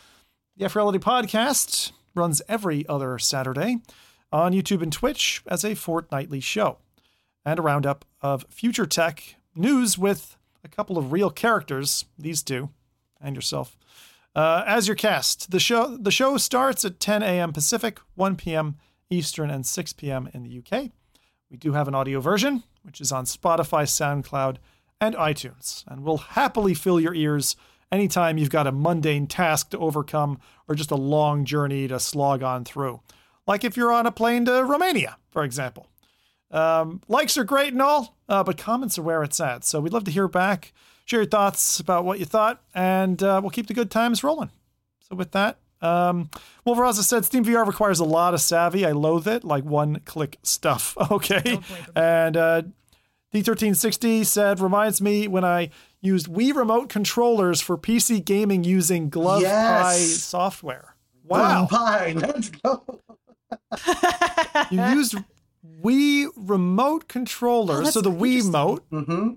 [0.56, 3.78] the FReality Podcast runs every other Saturday
[4.34, 6.80] on YouTube and Twitch as a fortnightly show
[7.46, 12.70] and a roundup of future tech news with a couple of real characters, these two,
[13.22, 13.78] and yourself,
[14.36, 15.52] uh, as your cast.
[15.52, 17.54] The show the show starts at 10 a.m.
[17.54, 18.78] Pacific, 1 p.m.
[19.10, 20.28] Eastern, and 6 p.m.
[20.34, 20.90] in the UK.
[21.52, 24.58] We do have an audio version, which is on Spotify, SoundCloud,
[25.00, 27.56] and iTunes, and we'll happily fill your ears
[27.92, 32.42] anytime you've got a mundane task to overcome or just a long journey to slog
[32.42, 33.00] on through.
[33.48, 35.88] Like if you're on a plane to Romania, for example.
[36.52, 39.64] Um, likes are great and all, uh, but comments are where it's at.
[39.66, 40.72] So we'd love to hear back,
[41.06, 44.52] share your thoughts about what you thought, and uh, we'll keep the good times rolling.
[45.00, 46.30] So with that, um,
[46.66, 48.86] Wolveraza said Steam VR requires a lot of savvy.
[48.86, 50.96] I loathe it, like one click stuff.
[51.12, 51.42] Okay.
[51.44, 51.92] Don't blame him.
[51.96, 52.62] And uh,
[53.34, 59.42] D1360 said, reminds me when I used Wii remote controllers for PC gaming using GlovePIE
[59.42, 60.10] Yes.
[60.24, 60.96] software.
[61.24, 61.66] Wow.
[61.66, 62.84] Fine, let's go.
[64.72, 65.16] You used
[65.84, 69.30] Wii remote controllers, Oh, so the Wii mote remote hmm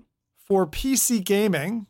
[0.47, 1.87] for PC gaming.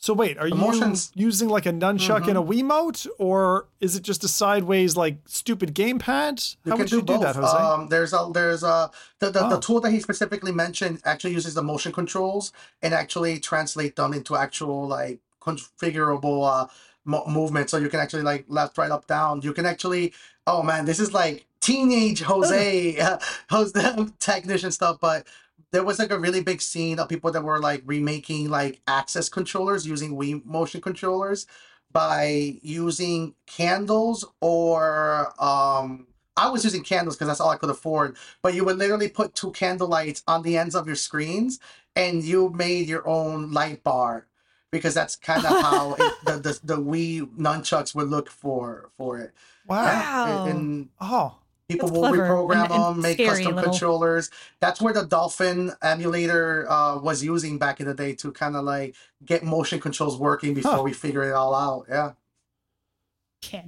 [0.00, 2.28] So wait, are you motions- using like a nunchuck Mm-hmm.
[2.28, 6.56] and a Wiimote, or is it just a sideways like stupid gamepad?
[6.64, 7.22] You How can would you do both.
[7.22, 7.56] that, Jose?
[7.56, 9.48] Um, there's a there's a the, the, Oh.
[9.50, 14.14] the tool that he specifically mentioned actually uses the motion controls and actually translate them
[14.14, 16.66] into actual like configurable uh
[17.04, 17.68] mo- movement.
[17.68, 19.42] So you can actually like left, right, up, down.
[19.42, 20.12] You can actually
[20.46, 23.18] oh man, this is like teenage Jose, uh,
[23.50, 25.26] Jose technician stuff, but.
[25.70, 29.28] There was like a really big scene of people that were like remaking like access
[29.28, 31.46] controllers using Wii motion controllers
[31.92, 36.06] by using candles or um
[36.36, 38.16] I was using candles because that's all I could afford.
[38.42, 41.58] But you would literally put two candle lights on the ends of your screens,
[41.96, 44.26] and you made your own light bar
[44.70, 49.18] because that's kind of how it, the, the the Wii nunchucks would look for for
[49.18, 49.32] it.
[49.66, 49.84] wow.
[49.84, 50.44] Wow.
[50.46, 51.36] And, and Oh,
[51.68, 53.70] people That's will reprogram and- and them, make custom little.
[53.70, 54.30] controllers.
[54.60, 58.64] That's where the Dolphin emulator uh, was using back in the day to kind of
[58.64, 60.82] like get motion controls working before Huh.
[60.82, 61.86] we figure it all out.
[61.88, 62.12] Yeah.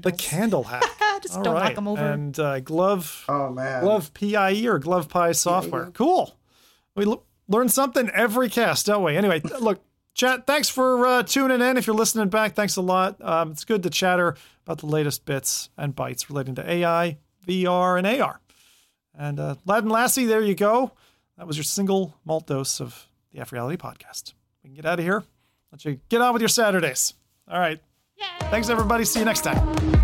[0.01, 0.83] the candle hack.
[1.23, 1.65] Just All don't right.
[1.65, 2.03] knock them over.
[2.13, 3.83] And uh, glove Oh man.
[3.83, 5.85] glove PIE or glove pie software.
[5.85, 5.91] yeah.
[5.93, 6.35] Cool.
[6.97, 9.17] We l- learn something every cast, don't we?
[9.17, 9.83] Anyway, look,
[10.15, 10.47] chat.
[10.47, 11.77] Thanks for uh, tuning in.
[11.77, 13.21] If you're listening back, thanks a lot.
[13.23, 14.35] Um, it's good to chatter
[14.67, 17.19] about the latest bits and bytes relating to AI,
[17.51, 18.41] VR, and AR.
[19.19, 20.93] And uh, Lad and Lassie, there you go.
[21.37, 24.35] That was your single malt dose of the FReality podcast.
[24.63, 25.25] We can get out of here.
[25.73, 27.15] Let you get on with your Saturdays.
[27.49, 27.81] All right.
[28.51, 29.05] Thanks, everybody.
[29.05, 30.00] See you next time.